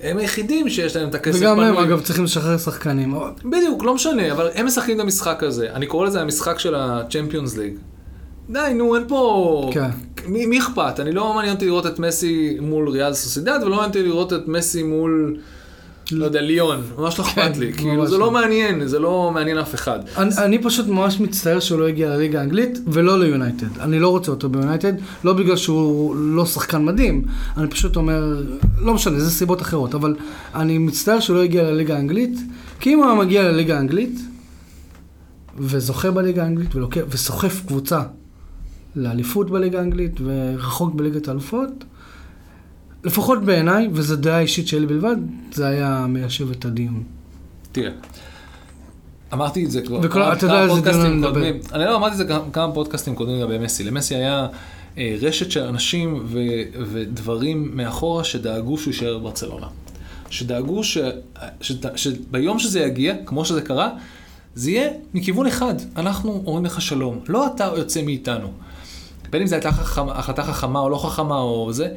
הם 0.00 0.18
היחידים 0.18 0.68
שיש 0.68 0.96
להם 0.96 1.08
את 1.08 1.14
הכסף 1.14 1.38
וגם 1.40 1.60
הם. 1.60 1.76
אגב, 1.76 2.00
צריכים 2.00 2.24
לשחרר 2.24 2.58
שחקנים. 2.58 3.14
בדיוק, 3.44 3.84
לא 3.84 3.94
משנה, 3.94 4.32
אבל 4.32 4.48
הם 4.54 4.66
משחקים 4.66 4.96
את 4.96 5.00
המשחק 5.00 5.42
הזה. 5.42 5.68
אני 5.72 5.86
קורא 5.86 6.06
לזה 6.06 6.20
המשחק 6.20 6.58
של 6.58 6.74
ה-Champions 6.74 7.54
League. 7.54 7.78
די, 8.50 8.72
נו, 8.74 8.96
אין 8.96 9.04
פה... 9.08 9.70
כן. 9.74 9.90
מי 10.26 10.58
אכפת? 10.58 11.00
אני 11.00 11.12
לא 11.12 11.34
מעניין 11.34 11.54
אותי 11.54 11.66
לראות 11.66 11.86
את 11.86 11.98
מסי 11.98 12.56
מול 12.60 12.88
ריאל 12.88 13.14
סוסידד, 13.14 13.58
ולא 13.62 13.70
מעניין 13.70 13.88
אותי 13.88 14.02
לראות 14.02 14.32
את 14.32 14.48
מסי 14.48 14.82
מול, 14.82 15.36
לא 16.12 16.24
יודע, 16.24 16.40
ליון. 16.40 16.82
ממש 16.98 17.18
לא 17.18 17.24
אכפת 17.24 17.56
לי. 17.56 17.72
כאילו, 17.72 18.06
זה 18.06 18.18
לא. 18.18 18.26
לא 18.26 18.30
מעניין, 18.30 18.86
זה 18.86 18.98
לא 18.98 19.30
מעניין 19.34 19.58
אף 19.58 19.74
אחד. 19.74 19.98
אני, 20.16 20.58
פשוט 20.58 20.86
ממש 20.86 21.20
מצטער 21.20 21.60
שהוא 21.60 21.80
לא 21.80 21.88
הגיע 21.88 22.10
לליגה 22.10 22.40
האנגלית 22.40 22.78
ולא 22.86 23.18
ליונייטד. 23.18 23.78
אני 23.80 23.98
לא 23.98 24.08
רוצה 24.08 24.30
אותו 24.30 24.48
ביונייטד, 24.48 24.92
לא 25.24 25.32
בגלל 25.32 25.56
שהוא 25.56 26.16
לא 26.16 26.46
שחקן 26.46 26.84
מדהים, 26.84 27.24
אני 27.56 27.68
פשוט 27.68 27.96
אומר, 27.96 28.42
לא 28.78 28.94
משנה, 28.94 29.20
זה 29.20 29.30
סיבות 29.30 29.62
אחרות, 29.62 29.94
אבל 29.94 30.16
אני 30.54 30.78
מצטער 30.78 31.20
שהוא 31.20 31.36
לא 31.36 31.42
הגיע 31.42 31.62
לליגה 31.62 31.96
האנגלית, 31.96 32.38
כי 32.80 32.92
אם 32.94 32.98
הוא 32.98 33.06
היה 33.06 33.14
מגיע 33.14 33.42
לליגה 33.42 33.76
האנגלית, 33.76 34.20
וזוכה 35.58 36.10
בליגה 36.10 36.42
האנגלית, 36.42 36.68
וסוחף 37.08 37.62
קבוצה 37.66 38.02
לאליפות 38.96 39.50
בליגה 39.50 39.78
האנגלית, 39.78 40.20
ורחוק 40.24 40.94
בליגת 40.94 41.28
האלופות, 41.28 41.84
לפחות 43.04 43.42
בעיניי, 43.44 43.88
וזו 43.92 44.16
דעה 44.16 44.40
אישית 44.40 44.68
שלי 44.68 44.86
בלבד, 44.86 45.16
זה 45.52 45.66
היה 45.66 46.06
מיישב 46.08 46.50
את 46.50 46.64
הדיון. 46.64 47.02
תראה, 47.72 47.90
אמרתי 49.32 49.64
את 49.64 49.70
זה 49.70 49.82
כבר 49.82 50.00
וכל- 50.02 50.22
אתה 50.22 50.46
יודע 50.46 50.62
איזה 50.64 50.80
דיון 50.80 51.00
אני 51.06 51.16
מדבר. 51.16 51.42
אני 51.72 51.84
לא 51.84 51.96
אמרתי 51.96 52.12
את 52.12 52.18
זה 52.18 52.24
כמה- 52.52 52.72
פודקאסטים 52.74 53.14
קודמים 53.14 53.40
לגבי 53.40 53.58
מסי. 53.58 53.84
למסי 53.84 54.14
היה 54.14 54.46
אה, 54.98 55.16
רשת 55.20 55.50
של 55.50 55.62
אנשים 55.62 56.22
ו- 56.26 56.38
ודברים 56.92 57.70
מאחורה 57.76 58.24
שדאגו 58.24 58.78
שהוא 58.78 58.92
יישאר 58.92 59.18
בברצלונה. 59.18 59.66
שדאגו 60.30 60.84
ש- 60.84 60.98
שד- 61.60 61.96
שביום 61.96 62.58
שזה 62.58 62.80
יגיע, 62.80 63.14
כמו 63.26 63.44
שזה 63.44 63.62
קרה, 63.62 63.90
זה 64.54 64.70
יהיה 64.70 64.90
מכיוון 65.14 65.46
אחד, 65.46 65.74
אנחנו 65.96 66.42
אומרים 66.46 66.64
לך 66.64 66.80
שלום, 66.82 67.18
לא 67.28 67.46
אתה 67.46 67.70
יוצא 67.76 68.02
מאיתנו. 68.02 68.48
בין 69.30 69.40
אם 69.42 69.46
זו 69.48 69.54
הייתה 69.54 69.72
חכמה, 69.72 70.12
החלטה 70.12 70.42
חכמה 70.42 70.80
או 70.80 70.88
לא 70.90 70.96
חכמה 71.08 71.38
או 71.38 71.72
זה, 71.72 71.88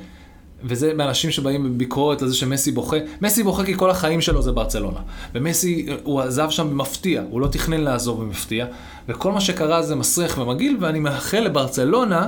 וזה 0.64 0.94
מאנשים 0.94 1.32
שבאים 1.32 1.64
בביקורת 1.64 2.22
על 2.22 2.28
זה 2.28 2.36
שמסי 2.36 2.72
בוכה. 2.72 2.98
מסי 3.22 3.44
בוכה 3.44 3.66
כי 3.66 3.78
כל 3.78 3.90
החיים 3.90 4.22
שלו 4.22 4.42
זה 4.42 4.52
ברצלונה. 4.52 5.00
ומסי, 5.36 5.88
הוא 6.04 6.22
עזב 6.22 6.50
שם 6.50 6.70
במפתיע, 6.70 7.24
הוא 7.30 7.42
לא 7.42 7.48
תכנן 7.48 7.82
לעזוב 7.82 8.22
במפתיע, 8.22 8.66
וכל 9.10 9.32
מה 9.32 9.42
שקרה 9.42 9.82
זה 9.82 9.96
מסריח 9.96 10.38
ומגעיל, 10.38 10.78
ואני 10.80 11.00
מאחל 11.00 11.40
לברצלונה, 11.40 12.22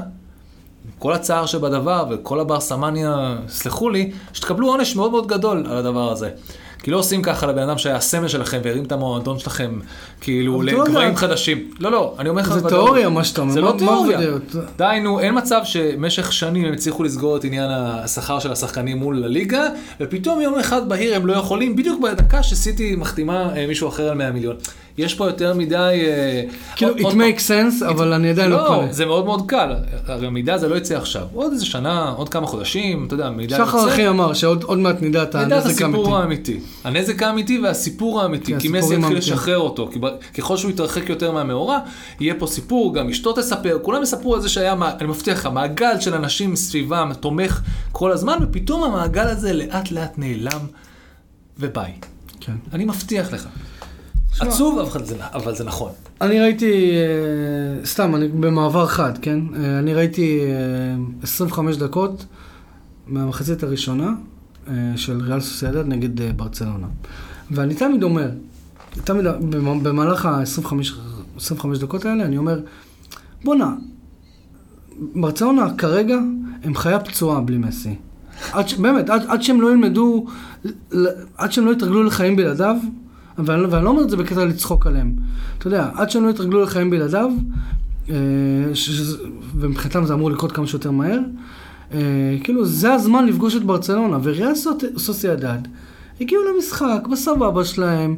עם 0.85 0.91
כל 0.99 1.13
הצער 1.13 1.45
שבדבר 1.45 2.05
וכל 2.11 2.39
הבר 2.39 2.59
סמניה, 2.59 3.37
סלחו 3.47 3.89
לי, 3.89 4.11
שתקבלו 4.33 4.67
עונש 4.67 4.95
מאוד 4.95 5.11
מאוד 5.11 5.27
גדול 5.27 5.65
על 5.69 5.77
הדבר 5.77 6.11
הזה. 6.11 6.29
כי 6.83 6.91
לא 6.91 6.97
עושים 6.97 7.21
ככה 7.21 7.47
לבן 7.47 7.61
אדם 7.61 7.77
שהיה 7.77 7.95
הסמל 7.95 8.27
שלכם 8.27 8.59
והרים 8.63 8.83
את 8.83 8.91
המועדון 8.91 9.39
שלכם, 9.39 9.79
כאילו, 10.21 10.61
לא 10.61 10.85
לגבהים. 10.85 11.15
חדשים. 11.15 11.71
לא, 11.79 11.91
לא, 11.91 12.15
אני 12.19 12.29
אומר 12.29 12.41
לך... 12.41 12.47
זה 12.47 12.59
בוודאות. 12.59 12.83
תיאוריה 12.83 13.09
מה 13.09 13.23
שאתה 13.23 13.41
אומר. 13.41 13.53
זה 13.53 13.61
לא 13.61 13.75
תיאוריה. 13.77 14.19
די, 14.77 14.99
נו, 15.03 15.19
אין 15.19 15.37
מצב 15.37 15.61
שמשך 15.63 16.33
שנים 16.33 16.65
הם 16.65 16.73
הצליחו 16.73 17.03
לסגור 17.03 17.37
את 17.37 17.43
עניין 17.43 17.69
השכר 17.71 18.39
של 18.39 18.51
השחקנים 18.51 18.97
מול 18.97 19.23
הליגה, 19.23 19.63
ופתאום 20.01 20.41
יום 20.41 20.59
אחד 20.59 20.89
בהיר 20.89 21.15
הם 21.15 21.27
לא 21.27 21.33
יכולים, 21.33 21.75
בדיוק 21.75 22.01
בדקה 22.01 22.43
שסיטי 22.43 22.95
מחתימה 22.95 23.55
אה, 23.55 23.67
מישהו 23.67 23.89
אחר 23.89 24.09
על 24.09 24.17
100 24.17 24.31
מיליון. 24.31 24.55
יש 25.01 25.13
פה 25.13 25.25
יותר 25.25 25.53
מדי... 25.53 26.01
אה, 26.07 26.43
כאילו, 26.75 26.95
it 26.95 27.13
makes 27.13 27.47
sense, 27.47 27.85
אבל 27.89 28.13
אני 28.13 28.29
עדיין 28.29 28.51
לא 28.51 28.57
לא, 28.57 28.67
קונה. 28.67 28.93
זה 28.93 29.05
מאוד 29.05 29.25
מאוד 29.25 29.47
קל. 29.47 29.75
הרי 30.07 30.27
המידע 30.27 30.53
הזה 30.53 30.67
לא 30.67 30.75
יצא 30.75 30.97
עכשיו. 30.97 31.23
עוד 31.33 31.51
איזה 31.51 31.65
שנה, 31.65 32.09
עוד 32.09 32.29
כמה 32.29 32.47
חודשים, 32.47 33.05
אתה 33.07 33.13
יודע, 33.13 33.27
המידע 33.27 33.57
יוצא. 33.57 33.71
שחר 33.71 33.89
אחי 33.89 34.07
אמר 34.07 34.33
שעוד 34.33 34.63
עוד 34.63 34.77
מעט 34.77 34.95
נדע 35.01 35.23
את 35.23 35.35
נדע 35.35 35.59
את 35.59 35.65
הנזק 35.65 35.81
האמיתי. 35.81 35.99
הסיפור 35.99 36.17
האמיתי. 36.17 36.59
הנזק 36.83 37.23
האמיתי 37.23 37.59
והסיפור 37.59 38.21
האמיתי, 38.21 38.53
כן, 38.53 38.59
כי 38.59 38.67
מסי 38.67 38.95
יתחיל. 38.95 39.17
לשחרר 39.17 39.57
אותו, 39.57 39.89
ככל 40.37 40.57
שהוא 40.57 40.71
יתרחק 40.71 41.09
יותר 41.09 41.31
מהמאורע, 41.31 41.79
יהיה 42.19 42.33
פה 42.39 42.47
סיפור, 42.47 42.93
גם 42.95 43.09
אשתו 43.09 43.33
תספר, 43.33 43.77
כולם 43.81 44.03
יספרו 44.03 44.35
על 44.35 44.41
זה 44.41 44.49
שהיה, 44.49 44.75
אני 44.99 45.07
מבטיח 45.07 45.37
לך, 45.37 45.45
מעגל 45.45 45.99
של 45.99 46.13
אנשים 46.13 46.55
סביבם 46.55 47.11
תומך 47.19 47.61
כל 47.91 48.11
הזמן, 48.11 48.37
ופתאום 48.41 48.83
המעגל 48.83 49.27
הזה 49.27 49.53
לאט 49.53 49.91
לאט 49.91 50.13
נעלם, 50.17 50.61
וביי. 51.59 51.91
כן. 52.39 52.53
אני 52.73 52.85
מבטיח 52.85 53.33
לך. 53.33 53.47
שמע- 54.33 54.47
עצוב, 54.47 54.79
אבל 54.79 55.05
זה- 55.05 55.15
אבל 55.33 55.55
זה 55.55 55.63
נכון. 55.63 55.91
אני 56.21 56.39
ראיתי, 56.39 56.91
אה, 56.91 57.85
סתם, 57.85 58.15
אני 58.15 58.27
במעבר 58.27 58.87
חד, 58.87 59.11
כן? 59.21 59.39
אה, 59.55 59.79
אני 59.79 59.93
ראיתי 59.93 60.39
אה, 60.41 60.47
25 61.23 61.77
דקות 61.77 62.25
מהמחצית 63.07 63.63
הראשונה 63.63 64.09
אה, 64.67 64.73
של 64.95 65.21
ריאל 65.21 65.39
סוסיידד 65.39 65.87
נגד 65.87 66.21
אה, 66.21 66.31
ברצלונה. 66.33 66.87
ואני 67.51 67.75
תמיד 67.75 68.03
אומר, 68.03 68.29
תמיד 69.03 69.25
במ- 69.25 69.83
במהלך 69.83 70.25
ה-25 70.25 70.73
25 71.37 71.79
דקות 71.79 72.05
האלה, 72.05 72.23
אני 72.25 72.37
אומר, 72.37 72.59
בואנה, 73.43 73.73
ברצלונה 75.15 75.73
כרגע 75.77 76.15
הם 76.63 76.75
חיה 76.75 76.99
פצועה 76.99 77.41
בלי 77.41 77.57
מסי. 77.57 77.95
עד 78.51 78.67
ש... 78.69 78.73
באמת, 78.73 79.09
עד, 79.09 79.21
עד 79.27 79.41
שהם 79.43 79.61
לא 79.61 79.71
ילמדו, 79.71 80.25
עד 81.37 81.51
שהם 81.51 81.65
לא 81.65 81.71
יתרגלו 81.71 82.03
לחיים 82.03 82.35
בלעדיו, 82.35 82.75
ואני, 83.45 83.63
ואני 83.63 83.85
לא 83.85 83.89
אומר 83.89 84.01
את 84.01 84.09
זה 84.09 84.17
בקטע 84.17 84.45
לצחוק 84.45 84.87
עליהם. 84.87 85.13
אתה 85.57 85.67
יודע, 85.67 85.89
עד 85.95 86.09
שהם 86.09 86.23
לא 86.25 86.29
יתרגלו 86.29 86.61
לחיים 86.61 86.89
בלעדיו, 86.89 87.29
אה, 88.09 88.15
ומבחינתם 89.55 90.05
זה 90.05 90.13
אמור 90.13 90.31
לקרות 90.31 90.51
כמה 90.51 90.67
שיותר 90.67 90.91
מהר, 90.91 91.19
אה, 91.93 91.99
כאילו 92.43 92.65
זה 92.65 92.93
הזמן 92.93 93.25
לפגוש 93.25 93.55
את 93.55 93.63
ברצלונה, 93.63 94.17
וריאל 94.23 94.53
סוסיידד 94.97 95.59
הגיעו 96.21 96.41
למשחק 96.53 97.07
בסבבה 97.11 97.65
שלהם, 97.65 98.15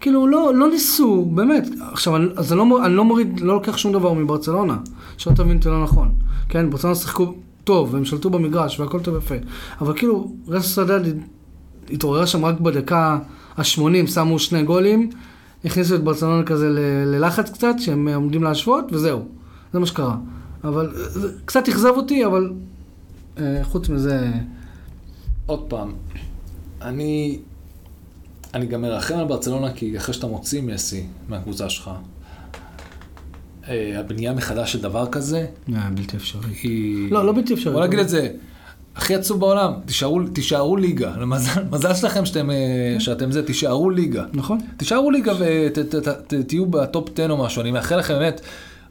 כאילו 0.00 0.26
לא, 0.26 0.54
לא 0.54 0.70
ניסו, 0.70 1.24
באמת. 1.24 1.68
עכשיו, 1.92 2.16
אני, 2.16 2.26
אז 2.36 2.52
אני 2.52 2.58
לא, 2.58 2.86
אני 2.86 2.94
לא 2.94 3.04
מוריד, 3.04 3.40
לא 3.40 3.54
לוקח 3.54 3.76
שום 3.76 3.92
דבר 3.92 4.12
מברצלונה, 4.12 4.76
שלא 5.16 5.32
תבין 5.32 5.56
אותי 5.56 5.68
לא 5.68 5.82
נכון. 5.82 6.08
כן, 6.48 6.70
ברצלונה 6.70 6.96
שיחקו 6.96 7.34
טוב, 7.64 7.94
והם 7.94 8.04
שלטו 8.04 8.30
במגרש, 8.30 8.80
והכל 8.80 9.00
טוב 9.00 9.16
יפה. 9.16 9.34
אבל 9.80 9.98
כאילו, 9.98 10.32
ריאל 10.48 10.60
סוסיידד 10.62 11.00
התעוררה 11.90 12.26
שם 12.26 12.44
רק 12.44 12.60
בדקה 12.60 13.18
ה-80, 13.56 14.06
שמו 14.06 14.38
שני 14.38 14.62
גולים, 14.62 15.10
הכניסו 15.64 15.94
את 15.94 16.04
ברצלונה 16.04 16.42
כזה 16.42 16.68
ל- 16.70 17.04
ללחץ 17.06 17.50
קצת, 17.50 17.74
שהם 17.78 18.08
עומדים 18.08 18.42
להשוות, 18.42 18.84
וזהו. 18.92 19.22
זה 19.72 19.78
מה 19.78 19.86
שקרה. 19.86 20.16
אבל 20.64 20.92
זה 20.94 21.28
קצת 21.44 21.68
אכזב 21.68 21.92
אותי, 21.96 22.26
אבל 22.26 22.52
אה, 23.38 23.60
חוץ 23.62 23.88
מזה... 23.88 24.30
עוד 25.46 25.64
פעם, 25.68 25.92
אני, 26.82 27.38
אני 28.54 28.66
גם 28.66 28.82
מרחם 28.82 29.14
על 29.14 29.26
ברצלונה, 29.26 29.72
כי 29.72 29.96
אחרי 29.96 30.14
שאתה 30.14 30.26
מוציא 30.26 30.62
מסי 30.62 31.06
מהקבוצה 31.28 31.70
שלך, 31.70 31.90
אה, 33.68 34.00
הבנייה 34.00 34.32
מחדש 34.32 34.72
של 34.72 34.82
דבר 34.82 35.06
כזה, 35.06 35.46
אה, 35.74 35.88
בלתי 35.94 36.16
אפשרי. 36.16 36.50
היא... 36.62 37.12
לא, 37.12 37.26
לא 37.26 37.32
בלתי 37.32 37.54
אפשרי. 37.54 37.72
בוא 37.72 37.86
נגיד 37.86 37.98
את 37.98 38.08
זה, 38.08 38.30
הכי 38.96 39.14
עצוב 39.14 39.40
בעולם, 39.40 39.72
תישארו, 39.86 40.20
תישארו 40.32 40.76
ליגה. 40.76 41.12
מזל, 41.26 41.62
מזל 41.72 41.94
שלכם 41.94 42.26
שאתם, 42.26 42.50
אה, 42.50 42.56
שאתם 42.98 43.32
זה, 43.32 43.46
תישארו 43.46 43.90
ליגה. 43.90 44.24
נכון? 44.32 44.58
תישארו 44.76 45.10
ליגה 45.10 45.32
ותהיו 45.38 46.66
בטופ 46.66 47.08
10 47.14 47.30
או 47.30 47.36
משהו, 47.36 47.62
אני 47.62 47.70
מאחל 47.70 47.96
לכם 47.96 48.14
באמת, 48.14 48.40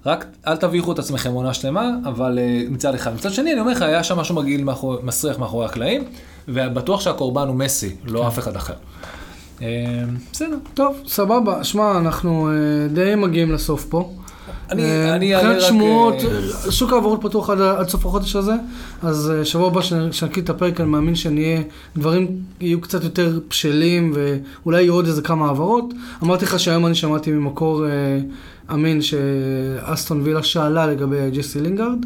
רק 0.06 0.26
אל 0.48 0.58
תביכו 0.58 0.92
את 0.92 1.00
עצמכם 1.00 1.32
עונה 1.32 1.54
שלמה, 1.54 1.90
אבל 2.06 2.40
אה, 2.40 2.64
מצד 2.70 2.96
אחד. 2.96 3.16
מצד 3.16 3.32
שני, 3.32 3.52
אני 3.52 3.60
אומר 3.60 3.72
לך, 3.72 3.82
היה 3.82 4.04
שם 4.04 4.20
משהו 4.20 4.36
מגעיל, 4.36 4.64
מאחור, 4.64 4.98
מסריח 5.04 5.40
מאחורי 5.40 5.66
הקלעים, 5.66 6.04
ובטוח 6.48 7.02
שהקורבן 7.02 7.48
הוא 7.48 7.56
מסי, 7.56 7.90
כן. 7.90 8.14
לא 8.14 8.28
אף 8.28 8.40
אחד 8.40 8.56
אחר. 8.56 8.74
אה, 9.62 9.68
בסדר. 10.32 10.58
טוב, 10.74 11.02
סבבה. 11.08 11.64
שמע, 11.64 11.98
אנחנו 11.98 12.50
די 12.94 13.16
מגיעים 13.16 13.52
לסוף 13.52 13.86
פה. 13.86 14.10
אני- 14.74 14.84
אה, 14.84 15.16
אני 15.16 15.36
אעלה 15.36 15.44
מבחינת 15.48 15.64
רק, 15.64 15.70
שמועות, 15.70 16.16
אה, 16.66 16.72
שוק 16.72 16.94
העברות 16.94 17.20
פתוח 17.22 17.50
עד, 17.50 17.62
עד 17.62 17.90
סוף 17.90 18.06
החודש 18.06 18.36
הזה, 18.36 18.54
אז 19.04 19.32
אה, 19.36 19.46
שבוע 19.46 19.68
הבא 19.68 19.82
כשנקליט 20.12 20.46
את 20.46 20.50
הפרק, 20.50 20.82
אני 20.82 20.90
מאמין 20.90 21.16
שנהיה, 21.16 21.62
דברים 21.98 22.28
יהיו 22.62 22.82
קצת 22.82 23.04
יותר 23.04 23.40
בשלים, 23.50 24.14
ואולי 24.16 24.82
יהיו 24.82 24.94
עוד 24.94 25.06
איזה 25.06 25.22
כמה 25.22 25.46
העברות. 25.48 25.94
אמרתי 26.24 26.46
לך 26.46 26.60
שהיום 26.60 26.86
אני 26.86 26.96
שמעתי 26.96 27.32
ממקור 27.32 27.86
אה, 27.86 27.92
אמין 28.74 29.02
שאסטון 29.02 30.22
וילה 30.24 30.44
שאלה 30.44 30.88
לגבי 30.88 31.32
ג'סי 31.32 31.62
לינגארד. 31.62 32.06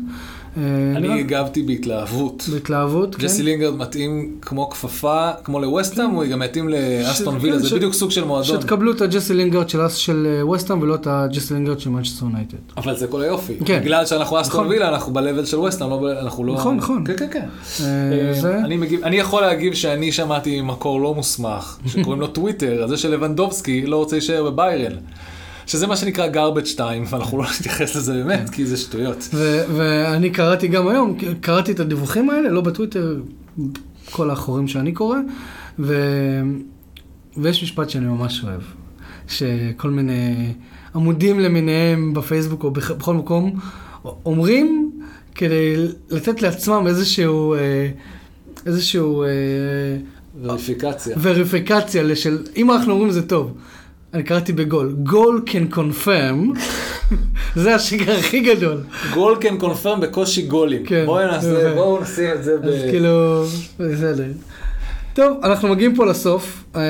אה, 0.57 0.97
אני 0.97 1.19
הגבתי 1.19 1.63
בהתלהבות. 1.63 2.49
בהתלהבות, 2.53 3.15
כן. 3.15 3.23
ג'סי 3.23 3.43
לינגארד 3.43 3.77
מתאים 3.77 4.35
כמו 4.41 4.69
כפפה, 4.69 5.31
כמו 5.43 5.59
לווסטהאם, 5.59 6.09
הוא 6.09 6.25
גם 6.25 6.39
מתאים 6.39 6.69
לאסטון 6.69 7.37
וילה, 7.41 7.55
כן, 7.55 7.63
זה 7.63 7.75
בדיוק 7.75 7.93
סוג 7.93 8.11
של 8.11 8.23
מועדון. 8.23 8.61
שתקבלו 8.61 8.91
את 8.91 9.01
הג'סי 9.01 9.33
לינגארד 9.33 9.69
של, 9.69 9.79
של 9.89 10.27
אה, 10.29 10.45
ווסטהאם 10.45 10.81
ולא 10.81 10.95
את 10.95 11.07
הג'סי 11.07 11.53
לינגארד 11.53 11.79
של 11.79 11.89
מנצ'סטר 11.89 12.25
יונייטד. 12.25 12.57
אבל 12.77 12.95
זה 12.97 13.07
כל 13.07 13.21
היופי. 13.21 13.53
כן. 13.65 13.79
בגלל 13.81 14.05
שאנחנו 14.05 14.41
אסטון 14.41 14.59
נכון. 14.59 14.67
וילה, 14.67 14.89
אנחנו 14.89 15.13
ב-level 15.13 15.45
של 15.45 15.57
ווסטהאם, 15.57 15.89
לא 15.89 16.11
אנחנו 16.21 16.43
לא... 16.43 16.53
נכון, 16.53 16.77
נכון. 16.77 17.03
כן, 17.07 17.13
כן, 17.17 17.27
כן. 17.31 17.45
אה. 17.83 18.65
אני 19.03 19.17
יכול 19.17 19.41
להגיב 19.41 19.73
שאני 19.73 20.11
שמעתי 20.11 20.61
ממקור 20.61 21.01
לא 21.01 21.15
מוסמך, 21.15 21.77
שקוראים 21.87 22.21
לו 22.21 22.27
טוויטר, 22.37 22.83
על 22.83 22.89
זה 22.89 22.97
שלבנדובסקי 22.97 23.85
לא 23.85 23.97
רוצה 23.97 24.15
להישאר 24.15 24.51
בביירן. 24.51 24.93
שזה 25.67 25.87
מה 25.87 25.95
שנקרא 25.97 26.27
garbage 26.33 26.77
time, 26.77 27.09
ואנחנו 27.09 27.37
לא 27.37 27.45
נתייחס 27.59 27.95
לזה 27.95 28.13
באמת, 28.13 28.49
כי 28.49 28.65
זה 28.65 28.77
שטויות. 28.77 29.27
ואני 29.75 30.29
קראתי 30.29 30.67
גם 30.67 30.87
היום, 30.87 31.17
קראתי 31.41 31.71
את 31.71 31.79
הדיווחים 31.79 32.29
האלה, 32.29 32.49
לא 32.49 32.61
בטוויטר, 32.61 33.19
כל 34.11 34.29
החורים 34.29 34.67
שאני 34.67 34.91
קורא, 34.91 35.17
ו- 35.79 36.41
ויש 37.37 37.63
משפט 37.63 37.89
שאני 37.89 38.05
ממש 38.05 38.43
אוהב, 38.43 38.61
שכל 39.27 39.89
מיני 39.89 40.53
עמודים 40.95 41.39
למיניהם 41.39 42.13
בפייסבוק 42.13 42.63
או 42.63 42.71
בכ- 42.71 42.91
בכל 42.91 43.13
מקום 43.13 43.59
אומרים 44.25 44.91
כדי 45.35 45.75
לתת 46.09 46.41
לעצמם 46.41 46.83
איזשהו, 46.87 47.53
אה, 47.53 47.89
איזשהו 48.65 49.23
אה, 49.23 49.27
וריפיקציה. 50.43 51.17
וריפיקציה 51.21 52.15
של, 52.15 52.37
אם 52.55 52.71
אנחנו 52.71 52.93
אומרים 52.93 53.11
זה 53.11 53.27
טוב. 53.27 53.53
אני 54.13 54.23
קראתי 54.23 54.53
בגול, 54.53 54.95
גול 55.03 55.45
can 55.47 55.75
confirm, 55.75 56.59
זה 57.55 57.75
השקר 57.75 58.11
הכי 58.11 58.39
גדול. 58.39 58.83
גול 59.13 59.37
can 59.41 59.57
confirm 59.57 60.01
בקושי 60.01 60.41
גולים. 60.41 60.85
כן. 60.85 61.05
בואו 61.05 61.27
נעשה. 61.27 61.73
בואו 61.73 62.01
נשים 62.01 62.31
את 62.35 62.43
זה 62.43 62.57
ב... 62.57 62.65
אז 62.65 62.81
כאילו, 62.89 63.43
בסדר. 63.79 64.25
טוב, 65.13 65.37
אנחנו 65.43 65.67
מגיעים 65.67 65.95
פה 65.95 66.05
לסוף, 66.05 66.63
אה, 66.75 66.81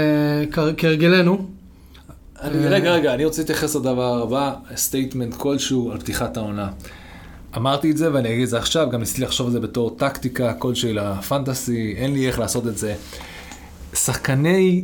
כהרגלנו. 0.78 1.48
אה. 2.44 2.50
רגע, 2.50 2.92
רגע, 2.92 3.14
אני 3.14 3.26
רוצה 3.26 3.42
להתייחס 3.42 3.76
לדבר 3.76 4.22
הבא, 4.24 4.54
statement 4.76 5.34
כלשהו 5.34 5.92
על 5.92 6.00
פתיחת 6.00 6.38
העונה. 6.38 6.70
אמרתי 7.58 7.92
את 7.92 7.98
זה 7.98 8.14
ואני 8.14 8.34
אגיד 8.34 8.44
את 8.44 8.50
זה 8.50 8.58
עכשיו, 8.58 8.90
גם 8.90 9.00
ניסיתי 9.00 9.22
לחשוב 9.22 9.48
על 9.48 9.54
זה 9.54 9.60
בתור 9.60 9.96
טקטיקה 9.98 10.54
כלשהי 10.54 10.94
ל 10.94 11.05
fantasy, 11.05 11.94
אין 11.98 12.14
לי 12.14 12.28
איך 12.28 12.40
לעשות 12.40 12.68
את 12.68 12.78
זה. 12.78 12.96
שחקני, 13.94 14.84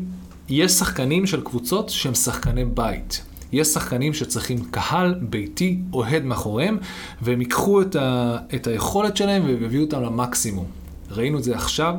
יש 0.49 0.71
שחקנים 0.71 1.25
של 1.25 1.41
קבוצות 1.41 1.89
שהם 1.89 2.13
שחקני 2.13 2.65
בית. 2.65 3.21
יש 3.51 3.67
שחקנים 3.67 4.13
שצריכים 4.13 4.59
קהל 4.71 5.15
ביתי 5.21 5.79
אוהד 5.93 6.23
מאחוריהם, 6.23 6.77
והם 7.21 7.41
ייקחו 7.41 7.81
את, 7.81 7.95
ה, 7.95 8.37
את 8.55 8.67
היכולת 8.67 9.17
שלהם 9.17 9.45
ויביאו 9.45 9.83
אותם 9.83 10.01
למקסימום. 10.01 10.65
ראינו 11.11 11.37
את 11.37 11.43
זה 11.43 11.55
עכשיו, 11.55 11.95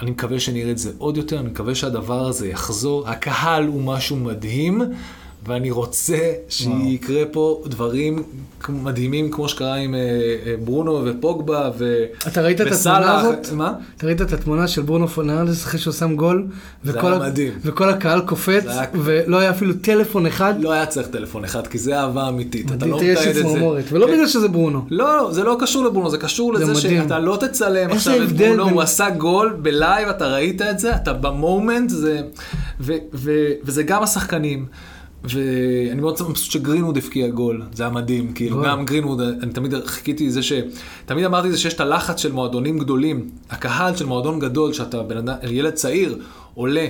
אני 0.00 0.10
מקווה 0.10 0.40
שנראה 0.40 0.70
את 0.70 0.78
זה 0.78 0.92
עוד 0.98 1.16
יותר, 1.16 1.40
אני 1.40 1.48
מקווה 1.48 1.74
שהדבר 1.74 2.26
הזה 2.26 2.48
יחזור. 2.48 3.08
הקהל 3.08 3.66
הוא 3.66 3.82
משהו 3.82 4.16
מדהים. 4.16 4.82
ואני 5.46 5.70
רוצה 5.70 6.32
שיקרה 6.48 7.22
פה 7.32 7.62
דברים 7.66 8.22
מדהימים 8.68 9.30
כמו 9.30 9.48
שקרה 9.48 9.74
עם 9.74 9.94
אה, 9.94 10.00
אה, 10.46 10.54
ברונו 10.64 11.02
ופוגבה 11.04 11.70
ו... 11.78 12.04
אתה 12.26 12.40
ראית 12.42 12.60
את 12.60 12.66
התמונה 12.66 13.20
הזאת? 13.20 13.52
מה? 13.52 13.72
אתה 13.96 14.06
ראית 14.06 14.22
את 14.22 14.32
התמונה 14.32 14.68
של 14.68 14.82
ברונו 14.82 15.08
פרננדס 15.08 15.64
אחרי 15.64 15.80
שהוא 15.80 15.94
שם 15.94 16.16
גול? 16.16 16.46
זה 16.84 17.00
היה 17.00 17.18
מדהים. 17.18 17.52
וכל 17.62 17.88
הקהל 17.88 18.20
קופץ, 18.20 18.64
ולא 18.94 19.38
היה 19.38 19.50
אפילו 19.50 19.74
טלפון 19.74 20.26
אחד. 20.26 20.54
לא 20.60 20.72
היה 20.72 20.86
צריך 20.86 21.08
טלפון 21.08 21.44
אחד, 21.44 21.66
כי 21.66 21.78
זה 21.78 22.00
אהבה 22.00 22.28
אמיתית. 22.28 22.72
אתה 22.72 22.86
לא 22.86 23.00
מתעד 23.02 23.28
את 23.28 23.34
זה. 23.34 23.42
ולא 23.90 24.06
כן. 24.06 24.12
בגלל 24.12 24.26
שזה 24.26 24.48
ברונו. 24.48 24.84
לא, 24.90 25.28
זה 25.32 25.44
לא 25.44 25.56
קשור 25.60 25.84
לברונו, 25.84 26.10
זה 26.10 26.18
קשור 26.18 26.52
לזה 26.52 26.74
שאתה 26.74 27.18
לא 27.18 27.38
תצלם 27.40 27.90
עכשיו 27.90 28.22
את 28.22 28.32
ברונו, 28.32 28.70
הוא 28.70 28.82
עשה 28.82 29.10
גול 29.10 29.56
ב-live, 29.62 30.08
אתה 30.08 30.26
ראית 30.26 30.62
את 30.62 30.78
זה, 30.78 30.96
אתה 30.96 31.12
ב-moment, 31.12 31.92
וזה 33.64 33.82
גם 33.82 34.02
השחקנים. 34.02 34.66
ואני 35.24 36.00
מאוד 36.00 36.14
מבסוט 36.28 36.52
שגרינווד 36.52 36.96
הבקיע 36.96 37.28
גול, 37.28 37.62
זה 37.72 37.82
היה 37.82 37.92
מדהים, 37.92 38.32
כאילו 38.32 38.62
גם 38.62 38.84
גרינווד, 38.84 39.20
אני 39.20 39.52
תמיד 39.52 39.74
חיכיתי 39.86 40.26
לזה 40.26 40.42
ש... 40.42 40.52
תמיד 41.06 41.24
אמרתי 41.24 41.52
זה 41.52 41.58
שיש 41.58 41.74
את 41.74 41.80
הלחץ 41.80 42.20
של 42.20 42.32
מועדונים 42.32 42.78
גדולים, 42.78 43.28
הקהל 43.50 43.96
של 43.96 44.06
מועדון 44.06 44.38
גדול, 44.38 44.72
שאתה 44.72 45.02
בן 45.02 45.16
אדם, 45.16 45.34
ילד 45.42 45.72
צעיר, 45.72 46.18
עולה, 46.54 46.86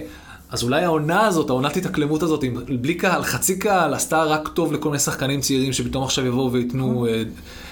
אז 0.51 0.63
אולי 0.63 0.85
העונה 0.85 1.27
הזאת, 1.27 1.51
העונת 1.51 1.77
התאקלמות 1.77 2.23
הזאת, 2.23 2.45
בלי 2.81 2.95
קהל, 2.95 3.23
חצי 3.23 3.59
קהל, 3.59 3.95
עשתה 3.95 4.25
רק 4.25 4.49
טוב 4.49 4.73
לכל 4.73 4.89
מיני 4.89 4.99
שחקנים 4.99 5.41
צעירים 5.41 5.73
שפתאום 5.73 6.05
עכשיו 6.05 6.27
יבואו 6.27 6.53
וייתנו 6.53 7.07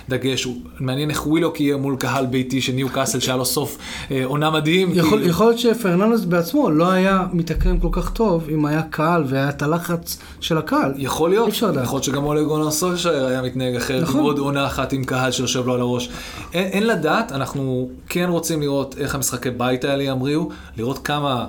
דגש. 0.09 0.49
מעניין 0.81 1.11
איך 1.11 1.27
ווילוק 1.27 1.61
יהיה 1.61 1.77
מול 1.77 1.97
קהל 1.97 2.27
ביתי 2.27 2.61
של 2.61 2.73
ניו 2.73 2.89
קאסל, 2.89 3.21
שהיה 3.21 3.37
לו 3.37 3.45
סוף 3.45 3.79
אה, 4.11 4.25
עונה 4.25 4.51
מדהים. 4.51 4.91
יכול, 4.95 5.19
כאילו. 5.19 5.31
יכול 5.31 5.47
להיות 5.47 5.59
שפרננדס 5.59 6.25
בעצמו 6.25 6.71
לא 6.71 6.91
היה 6.91 7.27
מתאקלם 7.33 7.79
כל 7.79 7.89
כך 7.93 8.11
טוב 8.11 8.49
אם 8.55 8.67
היה 8.67 8.83
קהל 8.83 9.25
והיה 9.29 9.49
את 9.49 9.63
הלחץ 9.63 10.19
של 10.41 10.59
הקהל. 10.59 10.93
יכול 10.97 11.31
להיות, 11.31 11.49
יכול 11.49 11.71
להיות 11.71 12.05
שגם 12.05 12.25
אולי 12.25 12.45
גונר 12.45 12.71
סולשייר 12.71 13.27
היה 13.27 13.43
מתנהג 13.43 13.77
אחרת, 13.77 14.03
נכון. 14.03 14.21
עוד 14.21 14.39
עונה 14.39 14.67
אחת 14.67 14.93
עם 14.93 15.05
קהל 15.05 15.31
שיושב 15.31 15.67
לו 15.67 15.75
על 15.75 15.81
הראש. 15.81 16.09
אין, 16.53 16.67
אין 16.67 16.87
לדעת, 16.87 17.33
אנחנו 17.33 17.89
כן 18.09 18.27
רוצים 18.29 18.61
לראות 18.61 18.95
איך 18.99 19.15
המשחקי 19.15 19.51
בית 19.51 19.85
האלה 19.85 20.03
ימריאו, 20.03 20.49
לראות 20.77 20.99
כמה... 20.99 21.47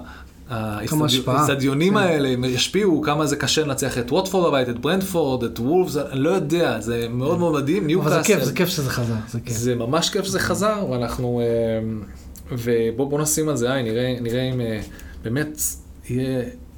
האיצטדיונים 0.49 1.93
כן. 1.93 1.99
האלה 1.99 2.47
ישפיעו, 2.47 3.01
כמה 3.01 3.25
זה 3.25 3.35
קשה 3.35 3.63
לנצח 3.65 3.97
את 3.97 4.11
ווטפורד 4.11 4.49
בבית, 4.49 4.69
את 4.69 4.79
ברנדפורד, 4.79 5.43
את 5.43 5.59
וולפס, 5.59 5.97
אני 5.97 6.19
לא 6.19 6.29
יודע, 6.29 6.79
זה 6.79 7.07
מאוד 7.09 7.33
כן. 7.33 7.39
מאוד 7.39 7.61
מדהים, 7.61 7.87
ניו 7.87 8.01
קאסל. 8.01 8.13
אבל 8.13 8.23
זה 8.23 8.27
כיף, 8.27 8.43
זה 8.43 8.53
כיף 8.53 8.69
שזה 8.69 8.89
חזר, 8.89 9.13
זה 9.29 9.39
כיף. 9.39 9.57
זה 9.57 9.75
ממש 9.75 10.09
כיף 10.09 10.25
שזה 10.25 10.39
חזר, 10.39 10.85
ואנחנו, 10.89 11.41
אה, 11.41 12.55
ובואו 12.95 13.21
נשים 13.21 13.49
על 13.49 13.55
זה 13.55 13.73
עין, 13.73 13.85
נראה 14.21 14.49
אם 14.53 14.61
אה, 14.61 14.79
באמת 15.23 15.61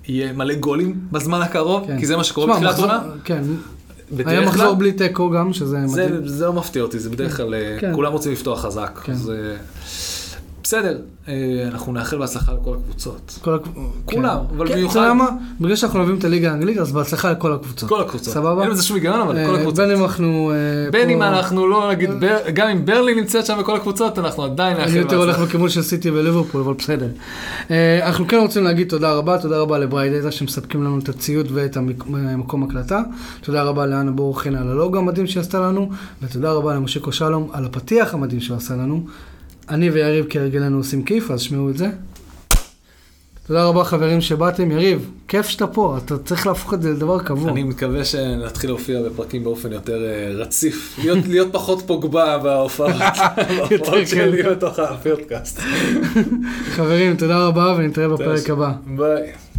יהיה 0.07 0.34
מלא 0.34 0.55
גולים 0.55 0.99
בזמן 1.11 1.41
הקרוב, 1.41 1.88
כן. 1.88 1.99
כי 1.99 2.05
זה 2.05 2.17
מה 2.17 2.24
שקורה 2.24 2.53
בתחילת 2.53 2.80
עונה. 2.80 2.99
כן. 3.24 3.43
היה 4.26 4.41
מחזור 4.41 4.74
בלי 4.74 4.91
תיקו 4.91 5.30
גם, 5.30 5.53
שזה 5.53 5.78
מדהים. 5.78 6.28
זה 6.28 6.45
לא 6.45 6.53
מפתיע 6.53 6.82
אותי, 6.82 6.99
זה 6.99 7.09
בדרך 7.09 7.38
כלל, 7.38 7.53
אה, 7.53 7.93
כולם 7.93 8.11
רוצים 8.11 8.32
לפתוח 8.32 8.65
חזק. 8.65 8.99
בסדר, 10.72 10.97
אה, 11.28 11.34
אנחנו 11.67 11.93
נאחל 11.93 12.17
בהצלחה 12.17 12.53
לכל 12.53 12.76
הקבוצות. 12.76 13.39
כל 13.41 13.55
הקבוצות. 13.55 13.84
כולם, 14.05 14.38
כן. 14.49 14.55
אבל 14.55 14.67
כן, 14.67 14.74
במיוחד... 14.74 14.99
אתה 14.99 14.99
יודע 14.99 15.13
מה? 15.13 15.30
בגלל 15.61 15.76
שאנחנו 15.76 15.99
אוהבים 15.99 16.17
את 16.17 16.24
הליגה 16.24 16.51
האנגלית, 16.51 16.78
אז 16.78 16.91
בהצלחה 16.91 17.32
לכל 17.32 17.53
הקבוצות. 17.53 17.89
כל 17.89 18.01
הקבוצות. 18.01 18.34
סבבה? 18.34 18.63
אין 18.63 18.72
לזה 18.72 18.84
שום 18.84 18.95
היגיון, 18.95 19.22
אבל 19.22 19.34
כל 19.34 19.55
אה, 19.55 19.59
הקבוצות. 19.59 19.86
בין 19.86 19.91
אם 19.97 20.03
אנחנו... 20.03 20.51
אה, 20.51 20.91
בין 20.91 21.09
אם 21.09 21.22
אנחנו 21.22 21.67
לא 21.67 21.91
נגיד, 21.91 22.09
גם 22.53 22.67
אם 22.67 22.86
ברלי 22.86 23.15
נמצאת 23.15 23.45
שם 23.45 23.57
בכל 23.59 23.76
הקבוצות, 23.76 24.19
אנחנו 24.19 24.43
עדיין 24.43 24.78
נאחל 24.78 24.84
בהצלחה. 24.84 24.99
אני 24.99 25.03
יותר 25.03 25.17
הולך 25.17 25.39
בכיוון 25.39 25.69
של 25.69 25.82
סיטי 25.82 26.11
וליברפול, 26.11 26.61
אבל 26.61 26.74
בסדר. 26.74 27.07
אנחנו 28.03 28.28
כן 28.28 28.38
רוצים 28.38 28.63
להגיד 28.63 28.89
תודה 28.89 29.13
רבה, 29.13 29.38
תודה 29.38 29.57
רבה 29.57 29.78
לבריידטה 29.78 30.32
שמספקים 30.32 30.84
לנו 30.84 30.99
את 30.99 31.09
הציוד 31.09 31.47
ואת 31.53 31.78
המקום 31.78 32.63
הקלטה. 32.63 33.01
תודה 33.41 33.63
רבה 33.63 33.86
לאנה 33.86 34.11
בורחן 34.11 34.55
על 34.55 34.67
הלוגו 34.69 34.97
המדהים 34.97 35.28
שעשתה 35.28 35.59
לנו, 35.59 35.89
ותודה 36.22 36.51
רבה 36.51 36.74
למשה 36.76 36.99
קושלום 36.99 37.49
על 37.53 37.65
הפתיח 37.65 38.13
המדהים 38.13 38.41
שהוא 38.41 38.57
עשה 38.57 38.74
לנו. 38.74 39.05
אני 39.72 39.89
ויריב 39.89 40.26
כהרגלנו 40.30 40.78
עושים 40.78 41.03
כיף, 41.03 41.32
אז 41.32 41.41
שמעו 41.41 41.69
את 41.69 41.78
זה. 41.78 41.89
תודה 43.47 43.65
רבה 43.65 43.84
חברים 43.84 44.22
שבאתם. 44.22 44.72
יריב, 44.72 45.11
כיף 45.28 45.47
שאתה 45.47 45.67
פה, 45.67 45.97
אתה 46.05 46.17
צריך 46.17 46.47
להפוך 46.47 46.74
את 46.74 46.82
זה 46.82 46.89
לדבר 46.89 47.19
קבוע. 47.19 47.51
אני 47.51 47.63
מקווה 47.63 48.05
שנתחיל 48.05 48.69
להופיע 48.69 49.01
בפרקים 49.01 49.43
באופן 49.43 49.72
יותר 49.72 49.97
uh, 49.97 50.41
רציף, 50.41 50.99
להיות, 51.03 51.28
להיות 51.28 51.47
פחות 51.51 51.84
פוגבה 51.88 52.38
בהופעות 52.38 52.93
שלי 54.05 54.43
בתוך 54.43 54.80
הפודקאסט. 54.80 55.59
חברים, 56.76 57.17
תודה 57.17 57.47
רבה 57.47 57.76
ונתראה 57.78 58.07
בפרק 58.07 58.49
הבא. 58.49 58.72
ביי. 58.86 59.51